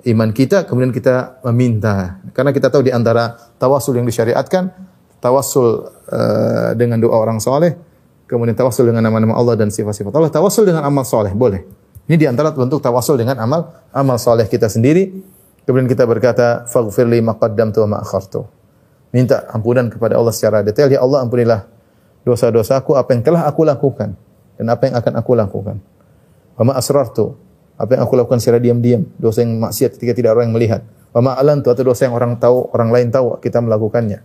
iman 0.09 0.29
kita 0.33 0.65
kemudian 0.65 0.89
kita 0.89 1.37
meminta 1.45 2.17
karena 2.33 2.49
kita 2.49 2.73
tahu 2.73 2.81
di 2.81 2.89
antara 2.89 3.37
tawasul 3.61 3.93
yang 3.93 4.09
disyariatkan 4.09 4.73
tawasul 5.21 5.91
uh, 6.07 6.71
dengan 6.73 6.97
doa 7.03 7.19
orang 7.19 7.37
soleh 7.37 7.88
kemudian 8.29 8.53
tawasul 8.53 8.93
dengan 8.93 9.01
nama-nama 9.09 9.33
Allah 9.33 9.57
dan 9.57 9.73
sifat-sifat 9.73 10.13
Allah 10.13 10.29
tawasul 10.29 10.69
dengan 10.69 10.85
amal 10.85 11.01
soleh 11.01 11.33
boleh 11.33 11.65
ini 12.05 12.15
di 12.15 12.29
antara 12.29 12.53
bentuk 12.53 12.77
tawasul 12.79 13.17
dengan 13.17 13.41
amal 13.41 13.89
amal 13.89 14.21
soleh 14.21 14.45
kita 14.45 14.69
sendiri 14.69 15.09
kemudian 15.65 15.89
kita 15.89 16.05
berkata 16.05 16.69
faghfirli 16.69 17.25
maqaddamtu 17.25 17.81
wa 17.89 17.97
ma 17.97 17.97
akhartu 18.05 18.59
minta 19.09 19.49
ampunan 19.53 19.89
kepada 19.89 20.17
Allah 20.17 20.33
secara 20.33 20.61
detail. 20.61 20.89
Ya 20.89 21.01
Allah 21.01 21.25
ampunilah 21.25 21.65
dosa-dosaku 22.25 22.97
apa 22.97 23.09
yang 23.17 23.21
telah 23.25 23.45
aku 23.49 23.65
lakukan 23.65 24.13
dan 24.57 24.65
apa 24.69 24.89
yang 24.89 24.95
akan 24.97 25.13
aku 25.17 25.31
lakukan. 25.33 25.77
Wa 26.57 26.63
ma 26.65 26.77
asrartu 26.77 27.33
apa 27.79 27.95
yang 27.95 28.01
aku 28.03 28.13
lakukan 28.19 28.43
secara 28.43 28.59
diam-diam, 28.59 29.07
dosa 29.15 29.41
yang 29.41 29.55
maksiat 29.55 29.95
ketika 29.97 30.13
tidak 30.13 30.35
orang 30.35 30.51
yang 30.51 30.55
melihat. 30.55 30.81
Wa 31.09 31.23
ma 31.23 31.33
atau 31.39 31.73
dosa 31.81 32.05
yang 32.05 32.13
orang 32.13 32.37
tahu, 32.37 32.69
orang 32.75 32.89
lain 32.93 33.07
tahu 33.09 33.39
kita 33.41 33.63
melakukannya. 33.63 34.21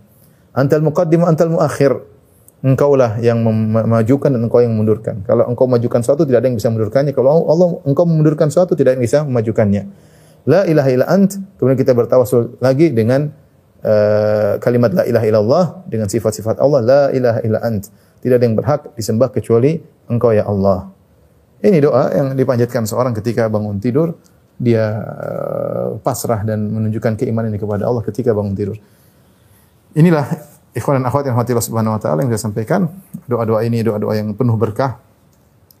Antal 0.53 0.85
muqaddim 0.85 1.23
antal 1.25 1.51
muakhir. 1.51 2.14
Engkaulah 2.63 3.19
yang 3.21 3.43
memajukan 3.43 4.31
dan 4.31 4.41
engkau 4.41 4.63
yang 4.63 4.73
memundurkan. 4.73 5.21
Kalau 5.27 5.45
engkau 5.45 5.67
memajukan 5.67 6.01
suatu 6.01 6.23
tidak 6.23 6.43
ada 6.43 6.47
yang 6.49 6.57
bisa 6.57 6.71
memundurkannya. 6.71 7.11
Kalau 7.11 7.45
Allah 7.45 7.69
engkau 7.83 8.05
memundurkan 8.07 8.47
suatu 8.49 8.73
tidak 8.73 8.95
ada 8.95 8.97
yang 9.01 9.05
bisa 9.05 9.19
memajukannya. 9.21 9.83
La 10.49 10.65
ilaha 10.65 10.89
illa 10.89 11.05
ant. 11.09 11.29
Kemudian 11.59 11.77
kita 11.77 11.93
bertawasul 11.93 12.57
lagi 12.61 12.89
dengan 12.89 13.29
eh, 13.85 14.57
kalimat 14.57 14.93
la 14.97 15.03
ilaha 15.05 15.25
illallah 15.25 15.65
dengan 15.85 16.09
sifat-sifat 16.09 16.57
Allah 16.57 16.81
la 16.81 17.01
ilaha 17.13 17.39
illa 17.45 17.59
ant. 17.61 17.85
Tidak 18.21 18.33
ada 18.33 18.45
yang 18.45 18.57
berhak 18.57 18.97
disembah 18.97 19.29
kecuali 19.29 19.77
Engkau 20.05 20.33
ya 20.33 20.45
Allah. 20.45 20.89
Ini 21.65 21.81
doa 21.81 22.13
yang 22.13 22.37
dipanjatkan 22.37 22.85
seorang 22.85 23.13
ketika 23.17 23.49
bangun 23.49 23.81
tidur, 23.81 24.13
dia 24.61 25.01
eh, 25.01 25.89
pasrah 26.01 26.45
dan 26.45 26.65
menunjukkan 26.69 27.17
keimanan 27.17 27.53
kepada 27.57 27.89
Allah 27.89 28.05
ketika 28.05 28.33
bangun 28.33 28.53
tidur. 28.53 28.77
Inilah 29.97 30.29
ikhwan 30.75 30.99
dan 30.99 31.07
akhwat 31.07 31.23
yang 31.31 31.39
hati 31.39 31.55
Allah 31.55 31.65
Subhanahu 31.65 31.95
wa 31.95 32.01
taala 32.03 32.19
yang 32.27 32.29
saya 32.35 32.51
sampaikan. 32.51 32.91
Doa-doa 33.25 33.63
ini 33.63 33.79
doa-doa 33.81 34.13
yang 34.19 34.35
penuh 34.35 34.59
berkah 34.59 34.99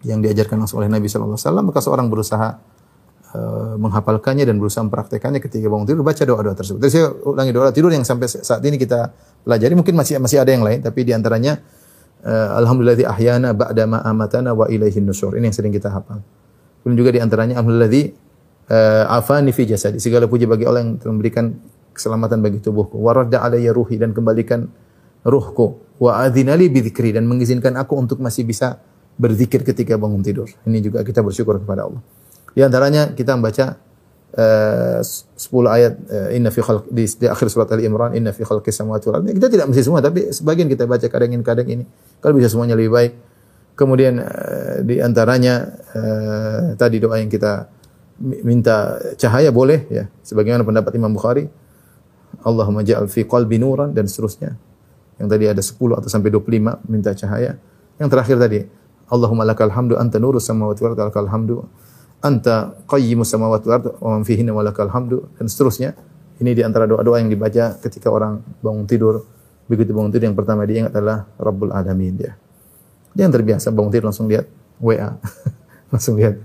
yang 0.07 0.23
diajarkan 0.23 0.55
langsung 0.63 0.79
oleh 0.79 0.89
Nabi 0.89 1.11
sallallahu 1.11 1.35
alaihi 1.35 1.45
wasallam, 1.49 1.65
maka 1.67 1.79
seorang 1.83 2.07
berusaha 2.07 2.47
uh, 3.35 3.75
menghafalkannya 3.75 4.47
dan 4.47 4.55
berusaha 4.55 4.81
mempraktekannya 4.87 5.43
ketika 5.43 5.67
bangun 5.67 5.85
tidur 5.89 6.05
baca 6.05 6.23
doa-doa 6.23 6.55
tersebut. 6.55 6.79
Jadi 6.79 6.91
saya 6.95 7.05
ulangi 7.11 7.51
doa 7.51 7.69
tidur 7.75 7.91
yang 7.91 8.07
sampai 8.07 8.31
saat 8.31 8.63
ini 8.63 8.79
kita 8.79 9.11
pelajari 9.43 9.73
mungkin 9.75 9.99
masih 9.99 10.17
masih 10.17 10.39
ada 10.39 10.49
yang 10.49 10.63
lain 10.63 10.79
tapi 10.79 11.03
di 11.03 11.11
antaranya 11.11 11.59
uh, 12.23 13.11
ahyana 13.11 13.51
ba'da 13.51 13.83
ma 13.85 13.99
amatana 14.05 14.55
wa 14.55 14.65
ilaihin 14.71 15.03
nusyur. 15.03 15.35
Ini 15.35 15.51
yang 15.51 15.55
sering 15.55 15.73
kita 15.75 15.91
hafal. 15.91 16.23
Kemudian 16.81 16.97
juga 17.01 17.11
di 17.11 17.19
antaranya 17.19 17.59
alhamdulillah 17.59 17.89
uh, 18.69 19.17
afani 19.17 19.51
fi 19.51 19.65
jasadi. 19.65 19.97
Segala 19.97 20.29
puji 20.29 20.45
bagi 20.45 20.63
Allah 20.69 20.85
yang 20.85 21.01
telah 21.01 21.13
memberikan 21.17 21.51
keselamatan 21.95 22.45
bagi 22.45 22.61
tubuhku. 22.61 23.01
Wa 23.01 23.17
radda 23.17 23.41
alayya 23.41 23.73
ruhi 23.73 23.97
dan 23.97 24.13
kembalikan 24.13 24.69
ruhku. 25.25 25.81
Wa 25.97 26.21
adzinali 26.27 26.69
bi 26.69 26.85
dan 26.85 27.25
mengizinkan 27.25 27.73
aku 27.75 27.97
untuk 27.97 28.21
masih 28.21 28.45
bisa 28.45 28.79
berzikir 29.17 29.63
ketika 29.65 29.97
bangun 29.97 30.21
tidur. 30.21 30.47
Ini 30.67 30.79
juga 30.83 31.01
kita 31.01 31.23
bersyukur 31.25 31.57
kepada 31.59 31.87
Allah. 31.87 32.01
Di 32.55 32.61
antaranya 32.63 33.11
kita 33.15 33.35
membaca 33.35 33.79
uh, 34.35 34.99
10 35.01 35.35
ayat 35.67 35.93
uh, 36.07 36.29
inna 36.35 36.51
fi 36.51 36.59
khalq 36.59 36.87
di, 36.91 37.03
di 37.07 37.27
akhir 37.27 37.47
surat 37.51 37.67
Ali 37.71 37.87
Imran 37.87 38.15
inna 38.15 38.35
fi 38.35 38.43
khalqis 38.43 38.75
samawati 38.75 39.07
wal 39.11 39.23
Kita 39.23 39.47
tidak 39.47 39.65
mesti 39.71 39.83
semua 39.83 39.99
tapi 40.03 40.31
sebagian 40.31 40.67
kita 40.67 40.87
baca 40.87 41.07
kadang 41.07 41.31
ini 41.31 41.43
kadang 41.43 41.67
ini. 41.67 41.83
Kalau 42.19 42.35
bisa 42.35 42.51
semuanya 42.51 42.75
lebih 42.75 42.91
baik. 42.91 43.13
Kemudian 43.75 44.23
uh, 44.23 44.83
di 44.87 45.03
antaranya 45.03 45.67
uh, 45.95 46.79
tadi 46.79 46.99
doa 46.99 47.19
yang 47.19 47.31
kita 47.31 47.67
minta 48.19 48.95
cahaya 49.19 49.51
boleh 49.51 49.91
ya 49.91 50.07
sebagaimana 50.23 50.63
pendapat 50.63 50.95
Imam 50.95 51.11
Bukhari 51.11 51.51
Allahumma 52.43 52.83
ja'al 52.87 53.11
fi 53.11 53.27
qalbi 53.27 53.59
nuran 53.59 53.91
dan 53.91 54.07
seterusnya. 54.07 54.55
Yang 55.15 55.27
tadi 55.31 55.45
ada 55.47 55.61
10 55.63 55.99
atau 55.99 56.09
sampai 56.11 56.29
25 56.31 56.91
minta 56.91 57.11
cahaya. 57.15 57.55
Yang 57.95 58.09
terakhir 58.11 58.35
tadi 58.39 58.59
Allahumma 59.07 59.45
lakal 59.45 59.69
hamdu 59.71 59.95
anta 59.95 60.17
nurus 60.17 60.49
samawati 60.49 60.81
wal 60.81 60.97
ardi 60.97 61.03
lakal 61.05 61.29
hamdu 61.29 61.55
anta 62.25 62.73
qayyimus 62.89 63.29
samawati 63.29 63.65
wal 63.69 63.75
ardi 63.79 63.89
wa 64.01 64.09
man 64.17 64.23
fihinna 64.25 64.51
hamdu 64.91 65.29
dan 65.39 65.45
seterusnya. 65.47 65.95
Ini 66.35 66.51
di 66.51 66.61
antara 66.67 66.83
doa-doa 66.83 67.23
yang 67.23 67.31
dibaca 67.31 67.79
ketika 67.79 68.11
orang 68.11 68.43
bangun 68.59 68.83
tidur. 68.83 69.23
Begitu 69.71 69.95
bangun 69.95 70.11
tidur 70.11 70.27
yang 70.27 70.37
pertama 70.37 70.67
dia 70.67 70.83
ingat 70.83 70.93
adalah 70.93 71.23
Rabbul 71.39 71.71
Alamin 71.71 72.13
dia. 72.19 72.35
Dia 73.15 73.23
yang 73.23 73.33
terbiasa 73.33 73.71
bangun 73.71 73.87
tidur 73.93 74.11
langsung 74.11 74.27
lihat 74.27 74.43
WA. 74.83 75.15
langsung 75.93 76.19
lihat 76.19 76.35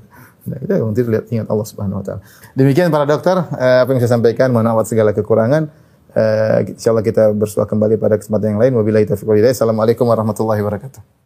Nah, 0.41 0.57
kita 0.57 0.81
bangun 0.81 0.97
tidur 0.97 1.11
lihat 1.19 1.27
ingat 1.29 1.47
Allah 1.53 1.67
Subhanahu 1.69 2.01
wa 2.01 2.05
taala. 2.05 2.21
Demikian 2.57 2.89
para 2.89 3.05
dokter, 3.05 3.37
eh, 3.61 3.85
apa 3.85 3.89
yang 3.93 4.01
saya 4.01 4.17
sampaikan 4.17 4.49
mohon 4.49 4.65
maaf 4.65 4.89
segala 4.89 5.13
kekurangan. 5.13 5.69
Eh, 6.11 6.75
insyaallah 6.75 7.07
kita 7.07 7.31
bersua 7.31 7.71
kembali 7.71 7.95
pada 7.95 8.19
kesempatan 8.19 8.57
yang 8.57 8.61
lain. 8.61 8.73
Wabillahi 8.75 9.07
taufiq 9.07 9.27
wal 9.27 9.39
hidayah. 9.39 9.55
Assalamualaikum 9.55 10.07
warahmatullahi 10.09 10.59
wabarakatuh. 10.59 11.20